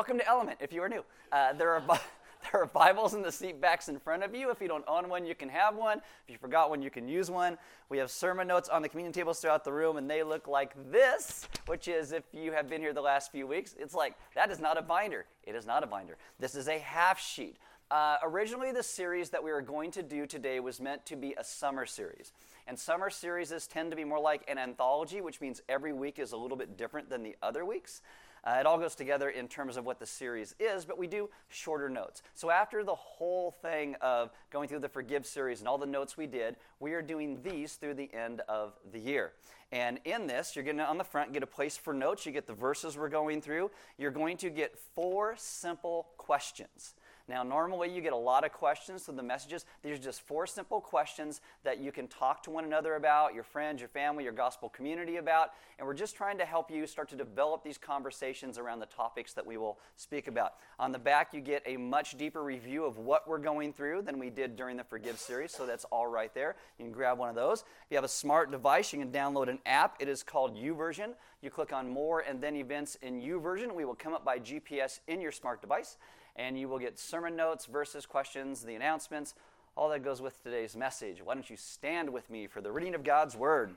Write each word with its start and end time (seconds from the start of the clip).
welcome 0.00 0.16
to 0.16 0.26
Element 0.26 0.56
if 0.62 0.72
you 0.72 0.82
are 0.82 0.88
new. 0.88 1.04
Uh, 1.30 1.52
there 1.52 1.72
are. 1.72 2.00
There 2.50 2.62
are 2.62 2.66
Bibles 2.66 3.12
in 3.12 3.20
the 3.20 3.30
seat 3.30 3.60
backs 3.60 3.90
in 3.90 3.98
front 3.98 4.22
of 4.22 4.34
you. 4.34 4.50
If 4.50 4.62
you 4.62 4.66
don't 4.66 4.84
own 4.88 5.10
one, 5.10 5.26
you 5.26 5.34
can 5.34 5.50
have 5.50 5.76
one. 5.76 5.98
If 5.98 6.30
you 6.30 6.38
forgot 6.38 6.70
one, 6.70 6.80
you 6.80 6.88
can 6.88 7.06
use 7.06 7.30
one. 7.30 7.58
We 7.90 7.98
have 7.98 8.10
sermon 8.10 8.48
notes 8.48 8.70
on 8.70 8.80
the 8.80 8.88
communion 8.88 9.12
tables 9.12 9.40
throughout 9.40 9.62
the 9.62 9.74
room, 9.74 9.98
and 9.98 10.08
they 10.08 10.22
look 10.22 10.48
like 10.48 10.72
this, 10.90 11.46
which 11.66 11.86
is 11.86 12.12
if 12.12 12.24
you 12.32 12.52
have 12.52 12.66
been 12.66 12.80
here 12.80 12.94
the 12.94 13.02
last 13.02 13.30
few 13.30 13.46
weeks, 13.46 13.74
it's 13.78 13.92
like 13.92 14.14
that 14.34 14.50
is 14.50 14.58
not 14.58 14.78
a 14.78 14.82
binder. 14.82 15.26
It 15.44 15.54
is 15.54 15.66
not 15.66 15.84
a 15.84 15.86
binder. 15.86 16.16
This 16.38 16.54
is 16.54 16.66
a 16.66 16.78
half 16.78 17.20
sheet. 17.20 17.58
Uh, 17.90 18.16
originally, 18.22 18.72
the 18.72 18.82
series 18.82 19.28
that 19.30 19.44
we 19.44 19.52
were 19.52 19.60
going 19.60 19.90
to 19.90 20.02
do 20.02 20.24
today 20.24 20.60
was 20.60 20.80
meant 20.80 21.04
to 21.04 21.16
be 21.16 21.34
a 21.36 21.44
summer 21.44 21.84
series. 21.84 22.32
And 22.66 22.78
summer 22.78 23.10
series 23.10 23.50
tend 23.66 23.90
to 23.90 23.96
be 23.98 24.04
more 24.04 24.20
like 24.20 24.48
an 24.48 24.56
anthology, 24.56 25.20
which 25.20 25.42
means 25.42 25.60
every 25.68 25.92
week 25.92 26.18
is 26.18 26.32
a 26.32 26.38
little 26.38 26.56
bit 26.56 26.78
different 26.78 27.10
than 27.10 27.22
the 27.22 27.36
other 27.42 27.66
weeks. 27.66 28.00
Uh, 28.44 28.56
it 28.60 28.66
all 28.66 28.78
goes 28.78 28.94
together 28.94 29.28
in 29.28 29.48
terms 29.48 29.76
of 29.76 29.84
what 29.84 29.98
the 29.98 30.06
series 30.06 30.54
is, 30.58 30.84
but 30.84 30.98
we 30.98 31.06
do 31.06 31.28
shorter 31.48 31.88
notes. 31.88 32.22
So 32.34 32.50
after 32.50 32.82
the 32.84 32.94
whole 32.94 33.50
thing 33.50 33.96
of 34.00 34.30
going 34.50 34.68
through 34.68 34.80
the 34.80 34.88
Forgive 34.88 35.26
series 35.26 35.60
and 35.60 35.68
all 35.68 35.78
the 35.78 35.86
notes 35.86 36.16
we 36.16 36.26
did, 36.26 36.56
we 36.78 36.92
are 36.92 37.02
doing 37.02 37.40
these 37.42 37.74
through 37.74 37.94
the 37.94 38.12
end 38.14 38.40
of 38.48 38.74
the 38.92 38.98
year. 38.98 39.32
And 39.72 40.00
in 40.04 40.26
this, 40.26 40.56
you're 40.56 40.64
going 40.64 40.78
to, 40.78 40.84
on 40.84 40.98
the 40.98 41.04
front, 41.04 41.32
get 41.32 41.42
a 41.42 41.46
place 41.46 41.76
for 41.76 41.94
notes. 41.94 42.26
You 42.26 42.32
get 42.32 42.46
the 42.46 42.52
verses 42.52 42.98
we're 42.98 43.08
going 43.08 43.40
through. 43.40 43.70
You're 43.98 44.10
going 44.10 44.36
to 44.38 44.50
get 44.50 44.76
four 44.96 45.34
simple 45.36 46.08
questions. 46.16 46.94
Now, 47.28 47.42
normally 47.42 47.90
you 47.90 48.00
get 48.00 48.12
a 48.12 48.16
lot 48.16 48.44
of 48.44 48.52
questions 48.52 49.04
through 49.04 49.16
the 49.16 49.22
messages. 49.22 49.64
These 49.82 49.98
are 49.98 50.02
just 50.02 50.22
four 50.22 50.46
simple 50.46 50.80
questions 50.80 51.40
that 51.64 51.78
you 51.78 51.92
can 51.92 52.08
talk 52.08 52.42
to 52.44 52.50
one 52.50 52.64
another 52.64 52.96
about, 52.96 53.34
your 53.34 53.44
friends, 53.44 53.80
your 53.80 53.88
family, 53.88 54.24
your 54.24 54.32
gospel 54.32 54.68
community 54.68 55.16
about. 55.16 55.50
And 55.78 55.86
we're 55.86 55.94
just 55.94 56.16
trying 56.16 56.38
to 56.38 56.44
help 56.44 56.70
you 56.70 56.86
start 56.86 57.08
to 57.10 57.16
develop 57.16 57.62
these 57.62 57.78
conversations 57.78 58.58
around 58.58 58.80
the 58.80 58.86
topics 58.86 59.32
that 59.34 59.46
we 59.46 59.56
will 59.56 59.78
speak 59.96 60.28
about. 60.28 60.54
On 60.78 60.92
the 60.92 60.98
back, 60.98 61.32
you 61.32 61.40
get 61.40 61.62
a 61.66 61.76
much 61.76 62.18
deeper 62.18 62.42
review 62.42 62.84
of 62.84 62.98
what 62.98 63.28
we're 63.28 63.38
going 63.38 63.72
through 63.72 64.02
than 64.02 64.18
we 64.18 64.30
did 64.30 64.56
during 64.56 64.76
the 64.76 64.84
Forgive 64.84 65.18
series. 65.18 65.52
So 65.52 65.66
that's 65.66 65.84
all 65.86 66.06
right 66.06 66.34
there. 66.34 66.56
You 66.78 66.84
can 66.84 66.92
grab 66.92 67.18
one 67.18 67.28
of 67.28 67.34
those. 67.34 67.60
If 67.60 67.90
you 67.90 67.96
have 67.96 68.04
a 68.04 68.08
smart 68.08 68.50
device, 68.50 68.92
you 68.92 68.98
can 68.98 69.10
download 69.10 69.48
an 69.48 69.58
app. 69.66 69.96
It 70.00 70.08
is 70.08 70.22
called 70.22 70.56
YouVersion. 70.56 71.14
You 71.42 71.50
click 71.50 71.72
on 71.72 71.88
More 71.88 72.20
and 72.20 72.40
then 72.40 72.56
Events 72.56 72.98
in 73.02 73.20
YouVersion. 73.20 73.74
We 73.74 73.84
will 73.84 73.94
come 73.94 74.12
up 74.12 74.24
by 74.24 74.38
GPS 74.38 75.00
in 75.06 75.20
your 75.20 75.32
smart 75.32 75.60
device 75.60 75.96
and 76.36 76.58
you 76.58 76.68
will 76.68 76.78
get 76.78 76.98
sermon 76.98 77.36
notes, 77.36 77.66
verses, 77.66 78.06
questions, 78.06 78.62
the 78.62 78.74
announcements, 78.74 79.34
all 79.76 79.88
that 79.90 80.04
goes 80.04 80.20
with 80.20 80.42
today's 80.42 80.76
message. 80.76 81.22
Why 81.22 81.34
don't 81.34 81.48
you 81.48 81.56
stand 81.56 82.10
with 82.10 82.28
me 82.30 82.46
for 82.46 82.60
the 82.60 82.72
reading 82.72 82.94
of 82.94 83.04
God's 83.04 83.36
Word? 83.36 83.74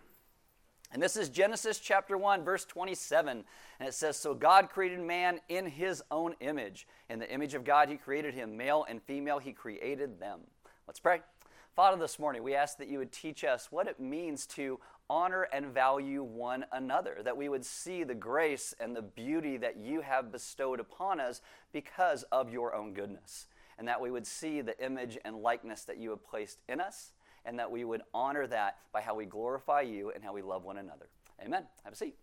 And 0.92 1.02
this 1.02 1.18
is 1.18 1.30
Genesis 1.30 1.80
chapter 1.80 2.18
1, 2.18 2.44
verse 2.44 2.66
27. 2.66 3.44
And 3.80 3.90
it 3.90 3.94
says, 3.96 4.16
So 4.16 4.36
God 4.36 4.70
created 4.70 5.00
man 5.00 5.40
in 5.50 5.66
his 5.66 6.04
own 6.12 6.36
image. 6.40 6.88
In 7.10 7.18
the 7.18 7.32
image 7.34 7.56
of 7.56 7.64
God, 7.64 7.90
he 7.90 7.98
created 7.98 8.36
him. 8.36 8.56
Male 8.56 8.86
and 8.88 9.02
female, 9.02 9.40
he 9.40 9.54
created 9.54 10.20
them. 10.20 10.42
Let's 10.86 11.00
pray. 11.00 11.22
Father, 11.76 11.98
this 11.98 12.20
morning, 12.20 12.44
we 12.44 12.54
ask 12.54 12.78
that 12.78 12.88
you 12.88 13.00
would 13.00 13.12
teach 13.12 13.44
us 13.44 13.72
what 13.72 13.88
it 13.88 14.00
means 14.00 14.46
to 14.46 14.80
honor 15.10 15.48
and 15.52 15.66
value 15.66 16.22
one 16.22 16.66
another, 16.72 17.18
that 17.24 17.36
we 17.36 17.50
would 17.50 17.66
see 17.66 18.04
the 18.04 18.14
grace 18.14 18.76
and 18.80 18.96
the 18.96 19.02
beauty 19.02 19.58
that 19.58 19.78
you 19.78 20.02
have 20.02 20.32
bestowed 20.32 20.80
upon 20.80 21.20
us 21.20 21.42
because 21.72 22.22
of 22.32 22.54
your 22.54 22.76
own 22.76 22.94
goodness, 22.94 23.48
and 23.80 23.88
that 23.88 24.00
we 24.00 24.12
would 24.12 24.28
see 24.28 24.62
the 24.62 24.80
image 24.86 25.18
and 25.26 25.36
likeness 25.38 25.84
that 25.86 25.98
you 25.98 26.12
have 26.12 26.24
placed 26.24 26.60
in 26.70 26.80
us, 26.80 27.12
and 27.44 27.58
that 27.58 27.72
we 27.72 27.84
would 27.84 28.04
honor 28.14 28.46
that 28.46 28.78
by 28.92 29.02
how 29.02 29.16
we 29.16 29.26
glorify 29.26 29.82
you 29.82 30.12
and 30.12 30.24
how 30.24 30.32
we 30.32 30.44
love 30.44 30.64
one 30.64 30.78
another. 30.78 31.10
Amen. 31.44 31.66
Have 31.84 31.94
a 31.94 31.96
seat. 31.96 32.16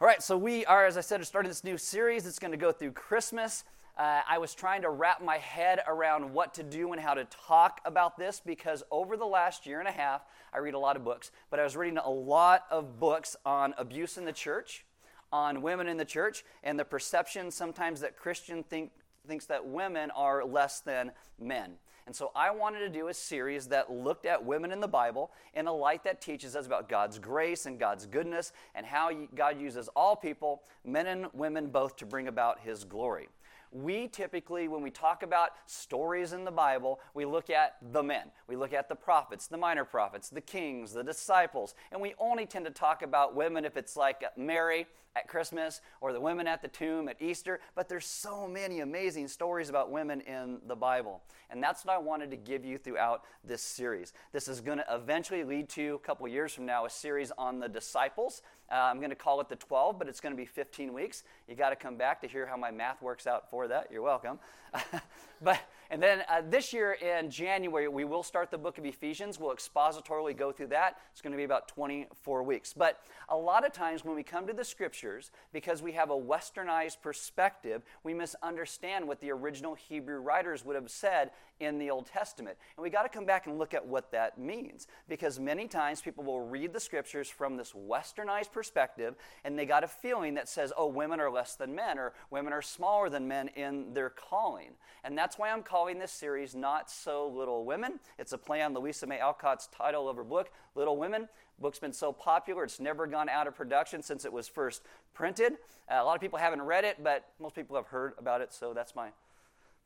All 0.00 0.08
right, 0.08 0.20
so 0.20 0.36
we 0.36 0.66
are, 0.66 0.84
as 0.84 0.96
I 0.96 1.00
said, 1.00 1.24
starting 1.24 1.48
this 1.48 1.62
new 1.62 1.78
series. 1.78 2.26
It's 2.26 2.40
going 2.40 2.50
to 2.50 2.56
go 2.56 2.72
through 2.72 2.90
Christmas. 2.90 3.62
Uh, 3.96 4.22
I 4.28 4.38
was 4.38 4.54
trying 4.54 4.82
to 4.82 4.90
wrap 4.90 5.22
my 5.22 5.38
head 5.38 5.78
around 5.86 6.32
what 6.32 6.54
to 6.54 6.64
do 6.64 6.90
and 6.92 7.00
how 7.00 7.14
to 7.14 7.24
talk 7.26 7.80
about 7.84 8.18
this 8.18 8.42
because 8.44 8.82
over 8.90 9.16
the 9.16 9.26
last 9.26 9.66
year 9.66 9.78
and 9.78 9.86
a 9.86 9.92
half, 9.92 10.22
I 10.52 10.58
read 10.58 10.74
a 10.74 10.78
lot 10.80 10.96
of 10.96 11.04
books, 11.04 11.30
but 11.48 11.60
I 11.60 11.62
was 11.64 11.76
reading 11.76 11.98
a 11.98 12.10
lot 12.10 12.64
of 12.72 12.98
books 12.98 13.36
on 13.46 13.72
abuse 13.78 14.18
in 14.18 14.24
the 14.24 14.32
church, 14.32 14.84
on 15.30 15.62
women 15.62 15.86
in 15.86 15.96
the 15.96 16.04
church, 16.04 16.44
and 16.64 16.76
the 16.76 16.84
perception 16.84 17.52
sometimes 17.52 18.00
that 18.00 18.16
Christian 18.16 18.64
think, 18.64 18.90
thinks 19.28 19.46
that 19.46 19.64
women 19.64 20.10
are 20.10 20.44
less 20.44 20.80
than 20.80 21.12
men. 21.38 21.74
And 22.06 22.16
so 22.16 22.32
I 22.34 22.50
wanted 22.50 22.80
to 22.80 22.88
do 22.88 23.08
a 23.08 23.14
series 23.14 23.68
that 23.68 23.92
looked 23.92 24.26
at 24.26 24.44
women 24.44 24.72
in 24.72 24.80
the 24.80 24.88
Bible 24.88 25.30
in 25.54 25.68
a 25.68 25.72
light 25.72 26.02
that 26.02 26.20
teaches 26.20 26.56
us 26.56 26.66
about 26.66 26.88
God's 26.88 27.20
grace 27.20 27.64
and 27.64 27.78
God's 27.78 28.06
goodness 28.06 28.52
and 28.74 28.84
how 28.84 29.10
God 29.36 29.60
uses 29.60 29.88
all 29.94 30.16
people, 30.16 30.62
men 30.84 31.06
and 31.06 31.26
women 31.32 31.68
both, 31.68 31.96
to 31.98 32.06
bring 32.06 32.26
about 32.26 32.58
His 32.58 32.82
glory 32.82 33.28
we 33.74 34.08
typically, 34.08 34.68
when 34.68 34.82
we 34.82 34.90
talk 34.90 35.22
about 35.22 35.50
stories 35.66 36.32
in 36.32 36.44
the 36.44 36.50
Bible, 36.50 37.00
we 37.12 37.26
look 37.26 37.50
at 37.50 37.76
the 37.92 38.02
men. 38.02 38.30
We 38.46 38.56
look 38.56 38.72
at 38.72 38.88
the 38.88 38.94
prophets, 38.94 39.48
the 39.48 39.58
minor 39.58 39.84
prophets, 39.84 40.30
the 40.30 40.40
kings, 40.40 40.92
the 40.92 41.02
disciples, 41.02 41.74
and 41.90 42.00
we 42.00 42.14
only 42.18 42.46
tend 42.46 42.64
to 42.66 42.70
talk 42.70 43.02
about 43.02 43.34
women 43.34 43.64
if 43.64 43.76
it's 43.76 43.96
like 43.96 44.22
Mary 44.36 44.86
at 45.16 45.28
Christmas 45.28 45.80
or 46.00 46.12
the 46.12 46.20
women 46.20 46.46
at 46.46 46.60
the 46.60 46.68
tomb 46.68 47.08
at 47.08 47.20
Easter, 47.22 47.60
but 47.74 47.88
there's 47.88 48.06
so 48.06 48.48
many 48.48 48.80
amazing 48.80 49.28
stories 49.28 49.68
about 49.68 49.90
women 49.90 50.20
in 50.22 50.58
the 50.66 50.74
Bible. 50.74 51.22
And 51.50 51.62
that's 51.62 51.84
what 51.84 51.94
I 51.94 51.98
wanted 51.98 52.30
to 52.32 52.36
give 52.36 52.64
you 52.64 52.78
throughout 52.78 53.22
this 53.44 53.62
series. 53.62 54.12
This 54.32 54.48
is 54.48 54.60
going 54.60 54.78
to 54.78 54.84
eventually 54.90 55.44
lead 55.44 55.68
to, 55.70 55.94
a 55.94 55.98
couple 56.00 56.26
years 56.26 56.52
from 56.52 56.66
now, 56.66 56.84
a 56.84 56.90
series 56.90 57.30
on 57.38 57.60
the 57.60 57.68
disciples. 57.68 58.42
Uh, 58.70 58.74
I'm 58.74 58.98
going 58.98 59.10
to 59.10 59.16
call 59.16 59.40
it 59.40 59.48
the 59.48 59.56
12, 59.56 59.98
but 59.98 60.08
it's 60.08 60.20
going 60.20 60.32
to 60.32 60.36
be 60.36 60.46
15 60.46 60.92
weeks. 60.92 61.24
You 61.48 61.54
got 61.54 61.70
to 61.70 61.76
come 61.76 61.96
back 61.96 62.20
to 62.22 62.28
hear 62.28 62.46
how 62.46 62.56
my 62.56 62.70
math 62.70 63.02
works 63.02 63.26
out 63.26 63.50
for 63.50 63.68
that. 63.68 63.88
You're 63.90 64.02
welcome. 64.02 64.38
but 65.44 65.60
and 65.90 66.02
then 66.02 66.22
uh, 66.28 66.42
this 66.48 66.72
year 66.72 66.92
in 66.92 67.30
January, 67.30 67.88
we 67.88 68.04
will 68.04 68.22
start 68.22 68.50
the 68.50 68.58
book 68.58 68.78
of 68.78 68.84
Ephesians. 68.84 69.38
We'll 69.38 69.54
expositorily 69.54 70.36
go 70.36 70.50
through 70.50 70.68
that. 70.68 70.98
It's 71.12 71.20
going 71.20 71.32
to 71.32 71.36
be 71.36 71.44
about 71.44 71.68
24 71.68 72.42
weeks. 72.42 72.72
But 72.72 73.00
a 73.28 73.36
lot 73.36 73.66
of 73.66 73.72
times 73.72 74.04
when 74.04 74.16
we 74.16 74.22
come 74.22 74.46
to 74.46 74.52
the 74.52 74.64
scriptures, 74.64 75.30
because 75.52 75.82
we 75.82 75.92
have 75.92 76.10
a 76.10 76.16
westernized 76.16 77.00
perspective, 77.00 77.82
we 78.02 78.14
misunderstand 78.14 79.06
what 79.06 79.20
the 79.20 79.30
original 79.30 79.74
Hebrew 79.74 80.18
writers 80.18 80.64
would 80.64 80.74
have 80.74 80.90
said 80.90 81.30
in 81.60 81.78
the 81.78 81.90
Old 81.90 82.06
Testament. 82.06 82.56
And 82.76 82.82
we 82.82 82.90
got 82.90 83.02
to 83.02 83.08
come 83.08 83.26
back 83.26 83.46
and 83.46 83.58
look 83.58 83.74
at 83.74 83.86
what 83.86 84.10
that 84.10 84.38
means. 84.38 84.86
Because 85.08 85.38
many 85.38 85.68
times 85.68 86.00
people 86.00 86.24
will 86.24 86.40
read 86.40 86.72
the 86.72 86.80
scriptures 86.80 87.28
from 87.28 87.56
this 87.56 87.72
westernized 87.72 88.50
perspective, 88.50 89.14
and 89.44 89.56
they 89.58 89.66
got 89.66 89.84
a 89.84 89.88
feeling 89.88 90.34
that 90.34 90.48
says, 90.48 90.72
oh, 90.76 90.88
women 90.88 91.20
are 91.20 91.30
less 91.30 91.54
than 91.54 91.74
men, 91.74 91.98
or 91.98 92.14
women 92.30 92.52
are 92.52 92.62
smaller 92.62 93.08
than 93.08 93.28
men 93.28 93.48
in 93.48 93.92
their 93.94 94.10
calling. 94.10 94.70
And 95.04 95.16
that's 95.16 95.33
why 95.38 95.50
I'm 95.50 95.62
calling 95.62 95.98
this 95.98 96.12
series 96.12 96.54
Not 96.54 96.90
So 96.90 97.28
Little 97.28 97.64
Women. 97.64 98.00
It's 98.18 98.32
a 98.32 98.38
play 98.38 98.62
on 98.62 98.74
Louisa 98.74 99.06
May 99.06 99.18
Alcott's 99.18 99.68
title 99.68 100.08
of 100.08 100.16
her 100.16 100.24
book, 100.24 100.50
Little 100.74 100.96
Women. 100.96 101.28
Book's 101.60 101.78
been 101.78 101.92
so 101.92 102.12
popular, 102.12 102.64
it's 102.64 102.80
never 102.80 103.06
gone 103.06 103.28
out 103.28 103.46
of 103.46 103.54
production 103.54 104.02
since 104.02 104.24
it 104.24 104.32
was 104.32 104.48
first 104.48 104.82
printed. 105.12 105.54
Uh, 105.90 105.96
a 105.96 106.04
lot 106.04 106.14
of 106.14 106.20
people 106.20 106.38
haven't 106.38 106.62
read 106.62 106.84
it, 106.84 107.02
but 107.02 107.26
most 107.40 107.54
people 107.54 107.76
have 107.76 107.86
heard 107.86 108.12
about 108.18 108.40
it, 108.40 108.52
so 108.52 108.72
that's 108.74 108.94
my 108.94 109.08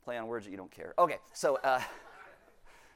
play 0.04 0.16
on 0.16 0.26
words 0.26 0.44
that 0.44 0.50
you 0.50 0.56
don't 0.56 0.70
care. 0.70 0.94
Okay, 0.98 1.18
so. 1.32 1.56
Uh, 1.62 1.80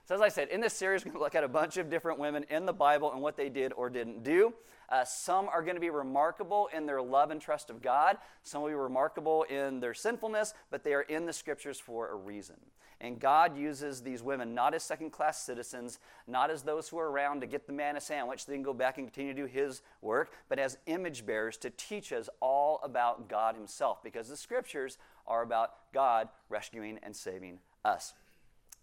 so, 0.05 0.15
as 0.15 0.21
I 0.21 0.29
said, 0.29 0.49
in 0.49 0.61
this 0.61 0.75
series, 0.75 1.05
we're 1.05 1.13
going 1.13 1.21
to 1.21 1.25
look 1.25 1.35
at 1.35 1.45
a 1.45 1.49
bunch 1.49 1.77
of 1.77 1.89
different 1.89 2.19
women 2.19 2.45
in 2.51 2.67
the 2.67 2.73
Bible 2.73 3.13
and 3.13 3.23
what 3.23 3.37
they 3.37 3.49
did 3.49 3.73
or 3.75 3.89
didn't 3.89 4.25
do. 4.25 4.53
Uh, 4.89 5.05
some 5.05 5.49
are 5.49 5.63
going 5.63 5.77
to 5.77 5.81
be 5.81 5.91
remarkable 5.91 6.69
in 6.77 6.87
their 6.87 7.01
love 7.01 7.31
and 7.31 7.41
trust 7.41 7.71
of 7.71 7.81
God. 7.81 8.19
Some 8.43 8.63
will 8.63 8.69
be 8.69 8.75
remarkable 8.75 9.45
in 9.45 9.81
their 9.81 9.95
sinfulness, 9.95 10.55
but 10.71 10.85
they 10.85 10.93
are 10.93 11.03
in 11.03 11.25
the 11.25 11.33
scriptures 11.33 11.79
for 11.79 12.09
a 12.09 12.15
reason. 12.15 12.57
And 13.01 13.19
God 13.19 13.57
uses 13.57 14.03
these 14.03 14.23
women 14.23 14.55
not 14.55 14.75
as 14.75 14.83
second 14.85 15.11
class 15.11 15.43
citizens, 15.45 15.99
not 16.27 16.51
as 16.51 16.63
those 16.63 16.89
who 16.89 16.99
are 16.99 17.11
around 17.11 17.41
to 17.41 17.47
get 17.47 17.67
the 17.67 17.73
man 17.73 17.97
a 17.97 18.01
sandwich, 18.01 18.47
then 18.47 18.63
go 18.63 18.73
back 18.73 18.99
and 18.99 19.07
continue 19.07 19.34
to 19.34 19.43
do 19.43 19.47
his 19.47 19.83
work, 20.03 20.33
but 20.49 20.59
as 20.59 20.79
image 20.87 21.27
bearers 21.27 21.57
to 21.59 21.71
teach 21.71 22.13
us 22.13 22.29
all 22.41 22.79
about 22.84 23.29
God 23.29 23.57
himself, 23.57 24.03
because 24.03 24.29
the 24.29 24.37
scriptures 24.37 24.99
are 25.27 25.43
about 25.43 25.93
God 25.93 26.28
rescuing 26.48 26.98
and 27.03 27.15
saving 27.16 27.59
us. 27.84 28.15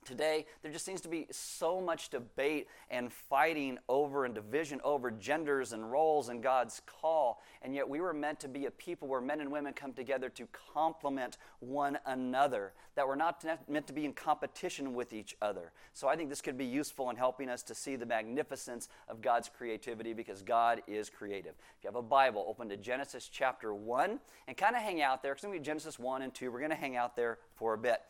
Today, 0.06 0.46
there 0.62 0.72
just 0.72 0.86
seems 0.86 1.01
to 1.01 1.10
be 1.10 1.28
so 1.30 1.80
much 1.80 2.10
debate 2.10 2.68
and 2.90 3.12
fighting 3.12 3.78
over 3.88 4.25
and 4.25 4.34
division 4.34 4.81
over 4.84 5.12
genders 5.12 5.74
and 5.74 5.92
roles 5.92 6.30
and 6.30 6.42
God's 6.42 6.81
call. 6.86 7.44
And 7.62 7.75
yet, 7.75 7.88
we 7.88 8.01
were 8.01 8.13
meant 8.13 8.40
to 8.40 8.48
be 8.48 8.66
a 8.66 8.72
people 8.72 9.07
where 9.07 9.22
men 9.22 9.40
and 9.40 9.51
women 9.51 9.74
come 9.74 9.94
together 9.94 10.30
to 10.30 10.48
complement 10.74 11.38
one 11.60 12.00
another, 12.06 12.74
that 12.96 13.07
we're 13.07 13.16
not 13.16 13.46
meant 13.68 13.88
to 13.88 13.94
be 13.94 14.06
in 14.06 14.13
competition 14.13 14.94
with 14.94 15.13
each 15.13 15.36
other. 15.42 15.72
So, 15.94 16.07
I 16.07 16.16
think 16.16 16.30
this 16.30 16.42
could 16.42 16.57
be 16.57 16.66
useful 16.66 17.10
in 17.10 17.16
helping 17.16 17.50
us 17.50 17.62
to 17.63 17.75
see 17.75 17.96
the 17.96 18.06
magnificence 18.06 18.90
of 19.10 19.22
God's 19.22 19.50
creativity 19.50 20.13
because 20.13 20.42
God 20.42 20.81
is 20.88 21.10
creative. 21.10 21.54
If 21.78 21.84
you 21.84 21.88
have 21.88 21.96
a 21.96 22.01
Bible, 22.01 22.46
open 22.48 22.69
to 22.69 22.78
Genesis 22.78 23.30
chapter 23.31 23.74
1 23.74 24.19
and 24.48 24.57
kind 24.57 24.75
of 24.75 24.81
hang 24.81 25.01
out 25.01 25.22
there 25.22 25.36
because 25.36 25.50
we 25.50 25.60
Genesis 25.60 26.00
1 26.00 26.22
and 26.22 26.34
2. 26.34 26.51
We're 26.51 26.60
going 26.60 26.72
to 26.72 26.75
hang 26.75 26.96
out 26.96 27.16
there 27.16 27.38
for 27.56 27.74
a 27.74 27.78
bit. 27.78 28.01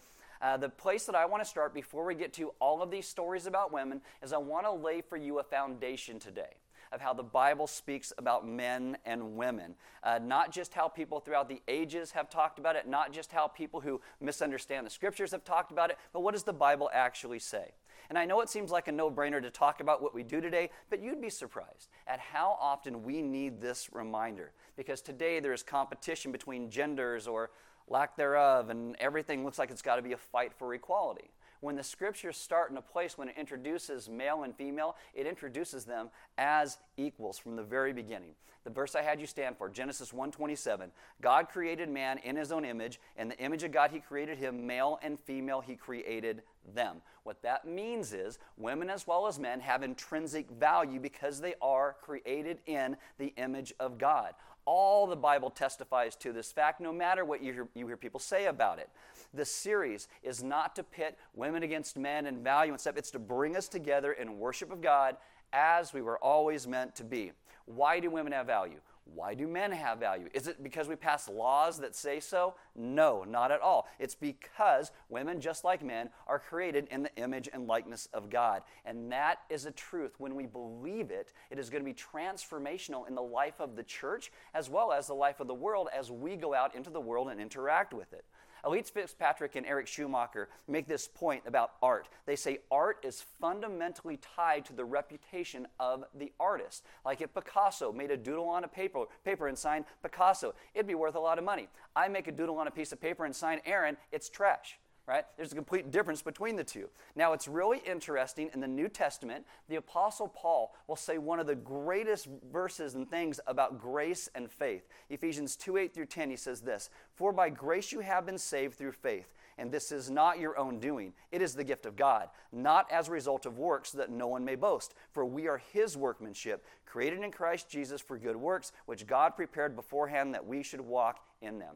Uh, 0.41 0.57
the 0.57 0.69
place 0.69 1.05
that 1.05 1.15
I 1.15 1.25
want 1.25 1.43
to 1.43 1.49
start 1.49 1.73
before 1.73 2.05
we 2.05 2.15
get 2.15 2.33
to 2.33 2.53
all 2.59 2.81
of 2.81 2.91
these 2.91 3.07
stories 3.07 3.45
about 3.45 3.73
women 3.73 4.01
is 4.23 4.31
I 4.31 4.37
want 4.37 4.65
to 4.65 4.71
lay 4.71 5.01
for 5.01 5.17
you 5.17 5.39
a 5.39 5.43
foundation 5.43 6.19
today. 6.19 6.55
of 6.91 7.01
how 7.01 7.13
the 7.13 7.23
Bible 7.23 7.67
speaks 7.67 8.11
about 8.17 8.47
men 8.47 8.97
and 9.05 9.35
women. 9.35 9.75
Uh, 10.03 10.19
not 10.21 10.51
just 10.51 10.73
how 10.73 10.87
people 10.87 11.19
throughout 11.19 11.47
the 11.47 11.61
ages 11.67 12.11
have 12.11 12.29
talked 12.29 12.59
about 12.59 12.75
it, 12.75 12.87
not 12.87 13.13
just 13.13 13.31
how 13.31 13.47
people 13.47 13.79
who 13.79 14.01
misunderstand 14.19 14.85
the 14.85 14.89
scriptures 14.89 15.31
have 15.31 15.43
talked 15.43 15.71
about 15.71 15.89
it, 15.89 15.97
but 16.13 16.21
what 16.21 16.33
does 16.33 16.43
the 16.43 16.53
Bible 16.53 16.89
actually 16.93 17.39
say? 17.39 17.73
And 18.09 18.17
I 18.17 18.25
know 18.25 18.41
it 18.41 18.49
seems 18.49 18.71
like 18.71 18.87
a 18.87 18.91
no 18.91 19.11
brainer 19.11 19.41
to 19.41 19.51
talk 19.51 19.81
about 19.81 20.01
what 20.01 20.15
we 20.15 20.23
do 20.23 20.41
today, 20.41 20.71
but 20.89 20.99
you'd 20.99 21.21
be 21.21 21.29
surprised 21.29 21.89
at 22.07 22.19
how 22.19 22.57
often 22.59 23.03
we 23.03 23.21
need 23.21 23.61
this 23.61 23.89
reminder. 23.93 24.51
Because 24.75 25.01
today 25.01 25.39
there 25.39 25.53
is 25.53 25.61
competition 25.61 26.31
between 26.31 26.71
genders 26.71 27.27
or 27.27 27.51
lack 27.89 28.15
thereof, 28.15 28.69
and 28.69 28.95
everything 28.99 29.43
looks 29.43 29.59
like 29.59 29.71
it's 29.71 29.81
got 29.81 29.97
to 29.97 30.01
be 30.01 30.13
a 30.13 30.17
fight 30.17 30.53
for 30.57 30.73
equality. 30.73 31.31
When 31.61 31.75
the 31.75 31.83
scriptures 31.83 32.37
start 32.37 32.71
in 32.71 32.77
a 32.77 32.81
place 32.81 33.17
when 33.17 33.27
it 33.27 33.35
introduces 33.37 34.07
male 34.09 34.43
and 34.43 34.55
female, 34.55 34.95
it 35.13 35.25
introduces 35.25 35.83
them 35.83 36.09
as 36.37 36.77
equals 36.95 37.37
from 37.37 37.57
the 37.57 37.63
very 37.63 37.91
beginning. 37.91 38.35
The 38.63 38.69
verse 38.69 38.95
I 38.95 39.01
had 39.01 39.19
you 39.19 39.25
stand 39.25 39.57
for, 39.57 39.69
Genesis 39.69 40.13
1:27. 40.13 40.91
God 41.21 41.49
created 41.49 41.89
man 41.89 42.17
in 42.19 42.35
his 42.35 42.51
own 42.51 42.65
image, 42.65 42.99
and 43.17 43.31
the 43.31 43.39
image 43.39 43.63
of 43.63 43.71
God 43.71 43.91
he 43.91 43.99
created 43.99 44.37
him, 44.37 44.67
male 44.67 44.99
and 45.01 45.19
female 45.19 45.61
he 45.61 45.75
created 45.75 46.43
them. 46.73 47.01
What 47.23 47.41
that 47.41 47.65
means 47.65 48.13
is 48.13 48.39
women 48.57 48.89
as 48.89 49.07
well 49.07 49.27
as 49.27 49.39
men 49.39 49.59
have 49.61 49.83
intrinsic 49.83 50.49
value 50.49 50.99
because 50.99 51.39
they 51.41 51.55
are 51.61 51.95
created 52.01 52.59
in 52.65 52.97
the 53.17 53.33
image 53.37 53.73
of 53.79 53.97
God. 53.97 54.33
All 54.71 55.07
the 55.07 55.15
Bible 55.15 55.49
testifies 55.49 56.15
to 56.17 56.31
this 56.31 56.51
fact, 56.51 56.79
no 56.79 56.93
matter 56.93 57.25
what 57.25 57.41
you 57.41 57.53
hear, 57.53 57.67
you 57.73 57.87
hear 57.87 57.97
people 57.97 58.19
say 58.19 58.45
about 58.45 58.77
it. 58.77 58.87
The 59.33 59.43
series 59.43 60.07
is 60.21 60.43
not 60.43 60.75
to 60.75 60.83
pit 60.83 61.17
women 61.33 61.63
against 61.63 61.97
men 61.97 62.27
and 62.27 62.43
value 62.43 62.71
and 62.73 62.79
stuff, 62.79 62.95
it's 62.95 63.09
to 63.11 63.19
bring 63.19 63.57
us 63.57 63.67
together 63.67 64.11
in 64.11 64.37
worship 64.37 64.71
of 64.71 64.79
God 64.79 65.17
as 65.53 65.91
we 65.91 66.03
were 66.03 66.19
always 66.19 66.67
meant 66.67 66.95
to 66.97 67.03
be. 67.03 67.31
Why 67.65 67.99
do 67.99 68.11
women 68.11 68.31
have 68.31 68.45
value? 68.45 68.79
Why 69.13 69.33
do 69.33 69.47
men 69.47 69.71
have 69.71 69.99
value? 69.99 70.29
Is 70.33 70.47
it 70.47 70.63
because 70.63 70.87
we 70.87 70.95
pass 70.95 71.27
laws 71.27 71.79
that 71.79 71.95
say 71.95 72.19
so? 72.19 72.55
No, 72.75 73.23
not 73.23 73.51
at 73.51 73.61
all. 73.61 73.87
It's 73.99 74.15
because 74.15 74.91
women, 75.09 75.41
just 75.41 75.63
like 75.63 75.83
men, 75.83 76.09
are 76.27 76.39
created 76.39 76.87
in 76.91 77.03
the 77.03 77.15
image 77.15 77.49
and 77.51 77.67
likeness 77.67 78.07
of 78.13 78.29
God. 78.29 78.63
And 78.85 79.11
that 79.11 79.39
is 79.49 79.65
a 79.65 79.71
truth. 79.71 80.15
When 80.17 80.35
we 80.35 80.45
believe 80.45 81.11
it, 81.11 81.33
it 81.49 81.59
is 81.59 81.69
going 81.69 81.83
to 81.83 81.89
be 81.89 81.95
transformational 81.95 83.07
in 83.07 83.15
the 83.15 83.21
life 83.21 83.59
of 83.59 83.75
the 83.75 83.83
church 83.83 84.31
as 84.53 84.69
well 84.69 84.91
as 84.91 85.07
the 85.07 85.13
life 85.13 85.39
of 85.39 85.47
the 85.47 85.53
world 85.53 85.89
as 85.97 86.11
we 86.11 86.35
go 86.35 86.53
out 86.53 86.75
into 86.75 86.89
the 86.89 87.01
world 87.01 87.29
and 87.29 87.39
interact 87.39 87.93
with 87.93 88.13
it. 88.13 88.25
Elyse 88.63 88.91
Fitzpatrick 88.91 89.55
and 89.55 89.65
Eric 89.65 89.87
Schumacher 89.87 90.49
make 90.67 90.87
this 90.87 91.07
point 91.07 91.43
about 91.45 91.71
art. 91.81 92.07
They 92.25 92.35
say 92.35 92.59
art 92.71 92.97
is 93.03 93.23
fundamentally 93.39 94.17
tied 94.35 94.65
to 94.65 94.73
the 94.73 94.85
reputation 94.85 95.67
of 95.79 96.03
the 96.13 96.31
artist. 96.39 96.83
Like 97.05 97.21
if 97.21 97.33
Picasso 97.33 97.91
made 97.91 98.11
a 98.11 98.17
doodle 98.17 98.47
on 98.47 98.63
a 98.63 98.67
paper, 98.67 99.05
paper 99.23 99.47
and 99.47 99.57
signed 99.57 99.85
Picasso, 100.01 100.53
it'd 100.73 100.87
be 100.87 100.95
worth 100.95 101.15
a 101.15 101.19
lot 101.19 101.37
of 101.37 101.43
money. 101.43 101.67
I 101.95 102.07
make 102.07 102.27
a 102.27 102.31
doodle 102.31 102.57
on 102.57 102.67
a 102.67 102.71
piece 102.71 102.91
of 102.91 103.01
paper 103.01 103.25
and 103.25 103.35
sign 103.35 103.61
Aaron, 103.65 103.97
it's 104.11 104.29
trash 104.29 104.77
right? 105.09 105.25
There's 105.37 105.51
a 105.51 105.55
complete 105.55 105.89
difference 105.89 106.21
between 106.21 106.55
the 106.55 106.63
two. 106.63 106.87
Now, 107.15 107.33
it's 107.33 107.47
really 107.47 107.81
interesting 107.83 108.51
in 108.53 108.59
the 108.59 108.67
New 108.67 108.87
Testament, 108.87 109.43
the 109.67 109.77
Apostle 109.77 110.27
Paul 110.27 110.75
will 110.87 110.95
say 110.95 111.17
one 111.17 111.39
of 111.39 111.47
the 111.47 111.55
greatest 111.55 112.27
verses 112.53 112.93
and 112.93 113.09
things 113.09 113.39
about 113.47 113.81
grace 113.81 114.29
and 114.35 114.51
faith. 114.51 114.87
Ephesians 115.09 115.55
2 115.55 115.77
8 115.77 115.93
through 115.95 116.05
10, 116.05 116.29
he 116.29 116.35
says 116.35 116.61
this 116.61 116.91
For 117.15 117.33
by 117.33 117.49
grace 117.49 117.91
you 117.91 118.01
have 118.01 118.27
been 118.27 118.37
saved 118.37 118.75
through 118.75 118.91
faith. 118.91 119.33
And 119.57 119.71
this 119.71 119.91
is 119.91 120.09
not 120.09 120.39
your 120.39 120.57
own 120.57 120.79
doing. 120.79 121.11
It 121.33 121.41
is 121.41 121.53
the 121.53 121.65
gift 121.65 121.85
of 121.85 121.97
God, 121.97 122.29
not 122.53 122.89
as 122.91 123.09
a 123.09 123.11
result 123.11 123.45
of 123.45 123.57
works, 123.57 123.91
so 123.91 123.97
that 123.97 124.11
no 124.11 124.27
one 124.27 124.45
may 124.45 124.55
boast. 124.55 124.93
For 125.11 125.25
we 125.25 125.49
are 125.49 125.57
his 125.57 125.97
workmanship, 125.97 126.65
created 126.85 127.23
in 127.23 127.31
Christ 127.31 127.67
Jesus 127.67 127.99
for 127.99 128.17
good 128.17 128.37
works, 128.37 128.71
which 128.85 129.05
God 129.05 129.35
prepared 129.35 129.75
beforehand 129.75 130.33
that 130.33 130.45
we 130.45 130.63
should 130.63 130.79
walk 130.79 131.19
in 131.41 131.59
them. 131.59 131.75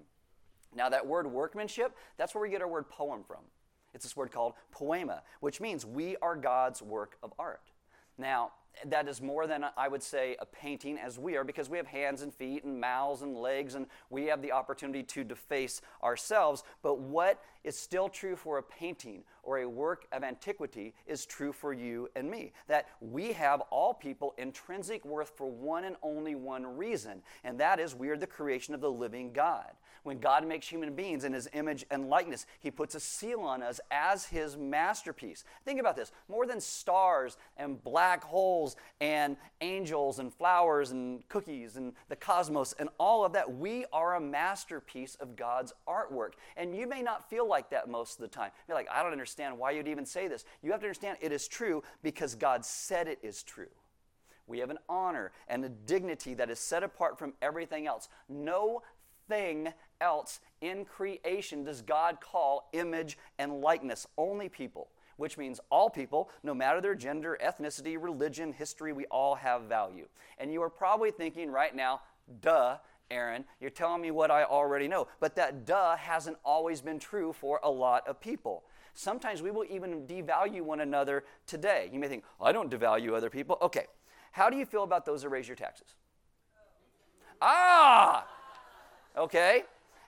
Now, 0.75 0.89
that 0.89 1.05
word 1.05 1.27
workmanship, 1.27 1.95
that's 2.17 2.33
where 2.33 2.41
we 2.41 2.49
get 2.49 2.61
our 2.61 2.67
word 2.67 2.89
poem 2.89 3.23
from. 3.23 3.41
It's 3.93 4.03
this 4.03 4.15
word 4.15 4.31
called 4.31 4.53
poema, 4.71 5.21
which 5.39 5.61
means 5.61 5.85
we 5.85 6.15
are 6.17 6.35
God's 6.35 6.81
work 6.81 7.17
of 7.21 7.33
art. 7.37 7.71
Now, 8.17 8.51
that 8.85 9.07
is 9.07 9.21
more 9.21 9.47
than 9.47 9.65
I 9.77 9.87
would 9.87 10.03
say 10.03 10.35
a 10.39 10.45
painting 10.45 10.97
as 10.97 11.19
we 11.19 11.37
are 11.37 11.43
because 11.43 11.69
we 11.69 11.77
have 11.77 11.87
hands 11.87 12.21
and 12.21 12.33
feet 12.33 12.63
and 12.63 12.79
mouths 12.79 13.21
and 13.21 13.35
legs 13.35 13.75
and 13.75 13.85
we 14.09 14.25
have 14.25 14.41
the 14.41 14.51
opportunity 14.51 15.03
to 15.03 15.23
deface 15.23 15.81
ourselves. 16.03 16.63
But 16.81 16.99
what 16.99 17.39
is 17.63 17.77
still 17.77 18.09
true 18.09 18.35
for 18.35 18.57
a 18.57 18.63
painting 18.63 19.23
or 19.43 19.59
a 19.59 19.69
work 19.69 20.05
of 20.11 20.23
antiquity 20.23 20.93
is 21.05 21.25
true 21.25 21.53
for 21.53 21.73
you 21.73 22.09
and 22.15 22.29
me. 22.29 22.51
That 22.67 22.87
we 22.99 23.33
have 23.33 23.61
all 23.69 23.93
people 23.93 24.33
intrinsic 24.37 25.05
worth 25.05 25.29
for 25.37 25.49
one 25.49 25.83
and 25.83 25.95
only 26.01 26.35
one 26.35 26.65
reason, 26.65 27.21
and 27.43 27.59
that 27.59 27.79
is 27.79 27.95
we 27.95 28.09
are 28.09 28.17
the 28.17 28.27
creation 28.27 28.73
of 28.73 28.81
the 28.81 28.91
living 28.91 29.33
God. 29.33 29.71
When 30.03 30.19
God 30.19 30.45
makes 30.45 30.67
human 30.67 30.95
beings 30.95 31.23
in 31.23 31.31
his 31.31 31.47
image 31.53 31.85
and 31.89 32.09
likeness, 32.09 32.45
he 32.59 32.69
puts 32.69 32.93
a 32.93 32.99
seal 32.99 33.39
on 33.39 33.63
us 33.63 33.79
as 33.89 34.25
his 34.25 34.57
masterpiece. 34.57 35.45
Think 35.63 35.79
about 35.79 35.95
this 35.95 36.11
more 36.27 36.45
than 36.45 36.59
stars 36.59 37.37
and 37.57 37.81
black 37.83 38.23
holes 38.23 38.75
and 38.99 39.37
angels 39.61 40.19
and 40.19 40.33
flowers 40.33 40.91
and 40.91 41.27
cookies 41.29 41.77
and 41.77 41.93
the 42.09 42.15
cosmos 42.17 42.73
and 42.79 42.89
all 42.99 43.23
of 43.23 43.33
that, 43.33 43.55
we 43.57 43.85
are 43.93 44.15
a 44.15 44.19
masterpiece 44.19 45.15
of 45.15 45.35
God's 45.35 45.73
artwork. 45.87 46.33
And 46.57 46.75
you 46.75 46.87
may 46.87 47.01
not 47.01 47.29
feel 47.29 47.47
like 47.47 47.69
that 47.69 47.89
most 47.89 48.19
of 48.19 48.21
the 48.21 48.27
time. 48.27 48.51
You're 48.67 48.77
like, 48.77 48.89
I 48.91 49.03
don't 49.03 49.11
understand 49.11 49.57
why 49.57 49.71
you'd 49.71 49.87
even 49.87 50.05
say 50.05 50.27
this. 50.27 50.43
You 50.61 50.71
have 50.71 50.81
to 50.81 50.87
understand 50.87 51.17
it 51.21 51.31
is 51.31 51.47
true 51.47 51.83
because 52.01 52.35
God 52.35 52.65
said 52.65 53.07
it 53.07 53.19
is 53.23 53.43
true. 53.43 53.67
We 54.47 54.59
have 54.59 54.69
an 54.69 54.79
honor 54.89 55.31
and 55.47 55.63
a 55.63 55.69
dignity 55.69 56.33
that 56.33 56.49
is 56.49 56.59
set 56.59 56.83
apart 56.83 57.17
from 57.17 57.33
everything 57.41 57.87
else. 57.87 58.09
No 58.27 58.81
thing 59.29 59.73
else 60.03 60.41
in 60.61 60.85
creation 60.85 61.63
does 61.63 61.81
God 61.81 62.19
call 62.19 62.69
image 62.73 63.17
and 63.39 63.61
likeness. 63.61 64.05
Only 64.17 64.49
people, 64.49 64.89
which 65.17 65.37
means 65.37 65.59
all 65.71 65.89
people, 65.89 66.29
no 66.43 66.53
matter 66.53 66.81
their 66.81 66.93
gender, 66.93 67.37
ethnicity, 67.43 67.97
religion, 67.99 68.51
history, 68.51 68.91
we 68.91 69.05
all 69.05 69.35
have 69.35 69.63
value. 69.63 70.07
And 70.37 70.51
you 70.51 70.61
are 70.61 70.69
probably 70.69 71.11
thinking 71.11 71.49
right 71.49 71.73
now, 71.73 72.01
duh, 72.41 72.77
Aaron, 73.09 73.45
you're 73.61 73.69
telling 73.69 74.01
me 74.01 74.11
what 74.11 74.29
I 74.29 74.43
already 74.43 74.87
know. 74.87 75.07
But 75.19 75.35
that 75.37 75.65
duh 75.65 75.95
hasn't 75.95 76.37
always 76.43 76.81
been 76.81 76.99
true 76.99 77.31
for 77.31 77.59
a 77.63 77.71
lot 77.71 78.07
of 78.07 78.19
people. 78.19 78.63
Sometimes 78.93 79.41
we 79.41 79.51
will 79.51 79.65
even 79.69 80.05
devalue 80.05 80.61
one 80.61 80.81
another 80.81 81.23
today. 81.47 81.89
You 81.91 81.99
may 81.99 82.07
think, 82.07 82.23
I 82.41 82.51
don't 82.51 82.69
devalue 82.69 83.15
other 83.15 83.29
people. 83.29 83.57
Okay, 83.61 83.85
how 84.31 84.49
do 84.49 84.57
you 84.57 84.65
feel 84.65 84.83
about 84.83 85.05
those 85.05 85.21
that 85.21 85.29
raise 85.29 85.47
your 85.47 85.55
taxes? 85.55 85.95
Ah! 87.41 88.27
Okay? 89.17 89.63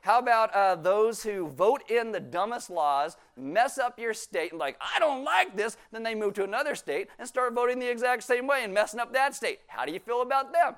How 0.05 0.19
about 0.19 0.53
uh, 0.53 0.75
those 0.75 1.23
who 1.23 1.47
vote 1.47 1.89
in 1.89 2.11
the 2.11 2.19
dumbest 2.19 2.69
laws, 2.69 3.17
mess 3.35 3.79
up 3.79 3.97
your 3.97 4.13
state, 4.13 4.51
and 4.51 4.59
like, 4.59 4.77
I 4.79 4.99
don't 4.99 5.23
like 5.23 5.57
this, 5.57 5.77
then 5.91 6.03
they 6.03 6.13
move 6.13 6.35
to 6.35 6.43
another 6.43 6.75
state 6.75 7.07
and 7.17 7.27
start 7.27 7.55
voting 7.55 7.79
the 7.79 7.89
exact 7.89 8.21
same 8.21 8.45
way 8.45 8.63
and 8.63 8.71
messing 8.71 8.99
up 8.99 9.13
that 9.13 9.33
state? 9.33 9.61
How 9.65 9.83
do 9.83 9.91
you 9.91 9.99
feel 9.99 10.21
about 10.21 10.53
them? 10.53 10.75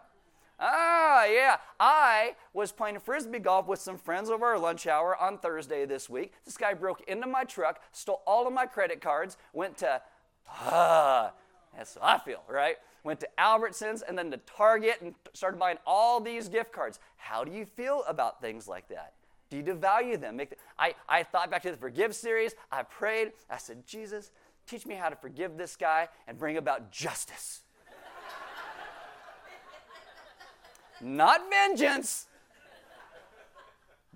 Ah, 0.61 1.25
yeah. 1.25 1.57
I 1.77 2.35
was 2.53 2.71
playing 2.71 3.01
frisbee 3.01 3.39
golf 3.39 3.67
with 3.67 3.79
some 3.79 3.97
friends 3.97 4.29
over 4.29 4.45
our 4.45 4.57
lunch 4.57 4.87
hour 4.87 5.13
on 5.17 5.39
Thursday 5.39 5.85
this 5.85 6.09
week. 6.09 6.31
This 6.45 6.55
guy 6.55 6.73
broke 6.73 7.01
into 7.01 7.27
my 7.27 7.43
truck, 7.43 7.81
stole 7.91 8.23
all 8.25 8.47
of 8.47 8.53
my 8.53 8.65
credit 8.65 9.01
cards, 9.01 9.35
went 9.51 9.75
to, 9.79 10.01
ah, 10.49 11.33
that's 11.75 11.95
how 11.95 12.15
I 12.15 12.17
feel, 12.19 12.43
right? 12.47 12.77
Went 13.03 13.19
to 13.19 13.27
Albertsons 13.37 14.03
and 14.07 14.17
then 14.17 14.31
to 14.31 14.37
Target 14.37 15.01
and 15.01 15.15
started 15.33 15.59
buying 15.59 15.79
all 15.85 16.21
these 16.21 16.47
gift 16.47 16.71
cards. 16.71 16.97
How 17.17 17.43
do 17.43 17.51
you 17.51 17.65
feel 17.65 18.05
about 18.07 18.39
things 18.39 18.69
like 18.69 18.87
that? 18.87 19.15
Do 19.49 19.57
you 19.57 19.63
devalue 19.63 20.19
them? 20.19 20.35
Make 20.35 20.51
the, 20.51 20.57
I, 20.77 20.93
I 21.07 21.23
thought 21.23 21.49
back 21.49 21.63
to 21.63 21.71
the 21.71 21.77
Forgive 21.77 22.13
series. 22.13 22.53
I 22.71 22.83
prayed. 22.83 23.31
I 23.49 23.57
said, 23.57 23.87
Jesus, 23.87 24.31
teach 24.67 24.85
me 24.85 24.95
how 24.95 25.09
to 25.09 25.15
forgive 25.15 25.57
this 25.57 25.75
guy 25.75 26.09
and 26.27 26.37
bring 26.37 26.57
about 26.57 26.91
justice. 26.91 27.61
Not 31.01 31.41
vengeance, 31.49 32.27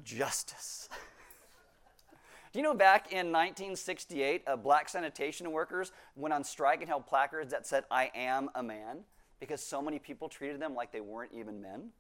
justice. 0.04 0.90
Do 2.52 2.60
you 2.60 2.64
know 2.64 2.74
back 2.74 3.14
in 3.14 3.28
1968, 3.28 4.44
uh, 4.46 4.58
black 4.58 4.90
sanitation 4.90 5.52
workers 5.52 5.94
went 6.18 6.34
on 6.34 6.44
strike 6.44 6.82
and 6.82 6.90
held 6.90 7.08
placards 7.08 7.52
that 7.52 7.66
said, 7.66 7.86
I 7.90 8.12
am 8.14 8.50
a 8.56 8.62
man, 8.62 9.06
because 9.40 9.64
so 9.64 9.82
many 9.82 10.00
people 10.00 10.28
treated 10.28 10.62
them 10.62 10.76
like 10.76 10.92
they 10.92 11.00
weren't 11.00 11.32
even 11.34 11.62
men? 11.62 11.92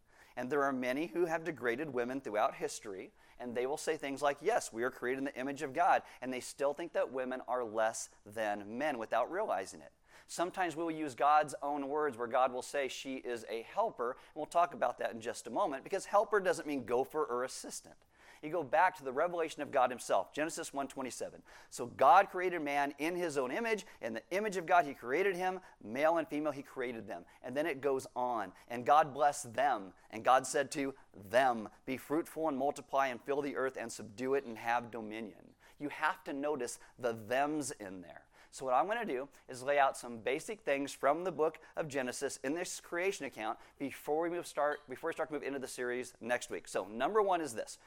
And 0.41 0.49
there 0.49 0.63
are 0.63 0.73
many 0.73 1.05
who 1.05 1.27
have 1.27 1.43
degraded 1.43 1.93
women 1.93 2.19
throughout 2.19 2.55
history, 2.55 3.11
and 3.39 3.53
they 3.53 3.67
will 3.67 3.77
say 3.77 3.95
things 3.95 4.23
like, 4.23 4.37
Yes, 4.41 4.73
we 4.73 4.81
are 4.81 4.89
created 4.89 5.19
in 5.19 5.25
the 5.25 5.39
image 5.39 5.61
of 5.61 5.71
God, 5.71 6.01
and 6.19 6.33
they 6.33 6.39
still 6.39 6.73
think 6.73 6.93
that 6.93 7.13
women 7.13 7.41
are 7.47 7.63
less 7.63 8.09
than 8.25 8.79
men 8.79 8.97
without 8.97 9.31
realizing 9.31 9.81
it. 9.81 9.91
Sometimes 10.25 10.75
we 10.75 10.83
will 10.83 10.89
use 10.89 11.13
God's 11.13 11.53
own 11.61 11.87
words 11.87 12.17
where 12.17 12.25
God 12.25 12.51
will 12.51 12.63
say 12.63 12.87
she 12.87 13.17
is 13.17 13.45
a 13.51 13.67
helper, 13.71 14.13
and 14.13 14.39
we'll 14.39 14.47
talk 14.47 14.73
about 14.73 14.97
that 14.97 15.13
in 15.13 15.21
just 15.21 15.45
a 15.45 15.51
moment, 15.51 15.83
because 15.83 16.05
helper 16.05 16.39
doesn't 16.39 16.67
mean 16.67 16.85
gopher 16.85 17.23
or 17.23 17.43
assistant. 17.43 17.93
You 18.41 18.49
go 18.49 18.63
back 18.63 18.95
to 18.97 19.03
the 19.03 19.11
revelation 19.11 19.61
of 19.61 19.71
God 19.71 19.89
himself, 19.89 20.33
Genesis 20.33 20.73
1:27. 20.73 21.41
So 21.69 21.85
God 21.85 22.29
created 22.29 22.61
man 22.61 22.93
in 22.97 23.15
his 23.15 23.37
own 23.37 23.51
image, 23.51 23.85
in 24.01 24.13
the 24.13 24.23
image 24.31 24.57
of 24.57 24.65
God 24.65 24.85
he 24.85 24.93
created 24.93 25.35
him, 25.35 25.59
male 25.83 26.17
and 26.17 26.27
female 26.27 26.51
he 26.51 26.63
created 26.63 27.07
them. 27.07 27.25
And 27.43 27.55
then 27.55 27.65
it 27.65 27.81
goes 27.81 28.07
on, 28.15 28.53
and 28.67 28.85
God 28.85 29.13
blessed 29.13 29.53
them, 29.53 29.93
and 30.09 30.23
God 30.23 30.47
said 30.47 30.71
to 30.71 30.95
them, 31.29 31.69
"Be 31.85 31.97
fruitful 31.97 32.47
and 32.47 32.57
multiply 32.57 33.07
and 33.07 33.21
fill 33.21 33.41
the 33.41 33.55
earth 33.55 33.77
and 33.77 33.91
subdue 33.91 34.33
it 34.33 34.45
and 34.45 34.57
have 34.57 34.91
dominion." 34.91 35.55
You 35.79 35.89
have 35.89 36.23
to 36.25 36.33
notice 36.33 36.79
the 36.99 37.13
thems 37.13 37.71
in 37.71 38.01
there. 38.01 38.25
So, 38.53 38.65
what 38.65 38.73
I'm 38.73 38.85
going 38.85 38.99
to 38.99 39.05
do 39.05 39.29
is 39.47 39.63
lay 39.63 39.79
out 39.79 39.97
some 39.97 40.17
basic 40.17 40.59
things 40.61 40.91
from 40.91 41.23
the 41.23 41.31
book 41.31 41.57
of 41.77 41.87
Genesis 41.87 42.37
in 42.43 42.53
this 42.53 42.81
creation 42.81 43.25
account 43.25 43.57
before 43.79 44.21
we 44.21 44.29
move 44.29 44.45
start 44.45 44.81
before 44.89 45.07
we 45.09 45.13
start 45.13 45.29
to 45.29 45.33
move 45.33 45.43
into 45.43 45.59
the 45.59 45.67
series 45.67 46.13
next 46.19 46.49
week. 46.49 46.67
So, 46.67 46.83
number 46.85 47.21
one 47.21 47.39
is 47.39 47.55
this: 47.55 47.77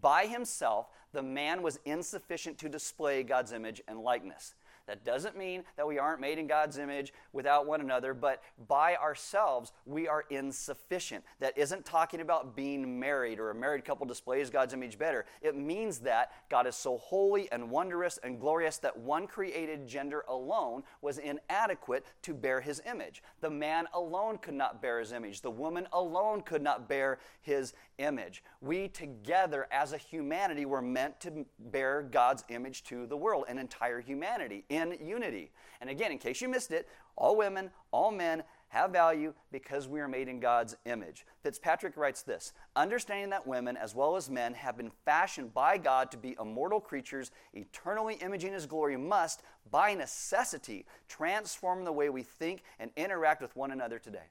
by 0.00 0.26
himself, 0.26 0.88
the 1.12 1.22
man 1.22 1.62
was 1.62 1.78
insufficient 1.84 2.58
to 2.58 2.68
display 2.68 3.22
God's 3.22 3.52
image 3.52 3.82
and 3.86 4.00
likeness. 4.00 4.54
That 4.86 5.04
doesn't 5.04 5.36
mean 5.36 5.64
that 5.76 5.86
we 5.86 5.98
aren't 5.98 6.20
made 6.20 6.38
in 6.38 6.46
God's 6.46 6.78
image 6.78 7.12
without 7.32 7.66
one 7.66 7.80
another, 7.80 8.14
but 8.14 8.42
by 8.68 8.96
ourselves, 8.96 9.72
we 9.86 10.08
are 10.08 10.24
insufficient. 10.28 11.24
That 11.40 11.56
isn't 11.56 11.84
talking 11.84 12.20
about 12.20 12.56
being 12.56 12.98
married 12.98 13.38
or 13.38 13.50
a 13.50 13.54
married 13.54 13.84
couple 13.84 14.06
displays 14.06 14.50
God's 14.50 14.74
image 14.74 14.98
better. 14.98 15.24
It 15.40 15.56
means 15.56 15.98
that 16.00 16.32
God 16.50 16.66
is 16.66 16.74
so 16.74 16.98
holy 16.98 17.50
and 17.52 17.70
wondrous 17.70 18.18
and 18.22 18.40
glorious 18.40 18.78
that 18.78 18.96
one 18.98 19.26
created 19.26 19.86
gender 19.86 20.24
alone 20.28 20.82
was 21.00 21.18
inadequate 21.18 22.04
to 22.22 22.34
bear 22.34 22.60
his 22.60 22.82
image. 22.84 23.22
The 23.40 23.50
man 23.50 23.86
alone 23.94 24.38
could 24.38 24.54
not 24.54 24.82
bear 24.82 24.98
his 24.98 25.12
image, 25.12 25.42
the 25.42 25.50
woman 25.50 25.86
alone 25.92 26.42
could 26.42 26.62
not 26.62 26.88
bear 26.88 27.18
his 27.40 27.72
image. 28.02 28.42
We 28.60 28.88
together 28.88 29.68
as 29.70 29.92
a 29.92 29.98
humanity 29.98 30.66
were 30.66 30.82
meant 30.82 31.20
to 31.20 31.46
bear 31.58 32.02
God's 32.02 32.44
image 32.48 32.84
to 32.84 33.06
the 33.06 33.16
world, 33.16 33.44
an 33.48 33.58
entire 33.58 34.00
humanity 34.00 34.64
in 34.68 34.98
unity. 35.00 35.52
And 35.80 35.88
again, 35.88 36.12
in 36.12 36.18
case 36.18 36.40
you 36.40 36.48
missed 36.48 36.72
it, 36.72 36.88
all 37.16 37.36
women, 37.36 37.70
all 37.92 38.10
men 38.10 38.42
have 38.68 38.90
value 38.90 39.34
because 39.50 39.86
we 39.86 40.00
are 40.00 40.08
made 40.08 40.28
in 40.28 40.40
God's 40.40 40.74
image. 40.86 41.26
Fitzpatrick 41.42 41.96
writes 41.96 42.22
this 42.22 42.54
Understanding 42.74 43.30
that 43.30 43.46
women, 43.46 43.76
as 43.76 43.94
well 43.94 44.16
as 44.16 44.30
men, 44.30 44.54
have 44.54 44.78
been 44.78 44.90
fashioned 45.04 45.52
by 45.52 45.76
God 45.76 46.10
to 46.10 46.16
be 46.16 46.36
immortal 46.40 46.80
creatures, 46.80 47.30
eternally 47.52 48.14
imaging 48.14 48.54
His 48.54 48.64
glory, 48.64 48.96
must, 48.96 49.42
by 49.70 49.94
necessity, 49.94 50.86
transform 51.06 51.84
the 51.84 51.92
way 51.92 52.08
we 52.08 52.22
think 52.22 52.62
and 52.78 52.90
interact 52.96 53.42
with 53.42 53.54
one 53.54 53.72
another 53.72 53.98
today. 53.98 54.30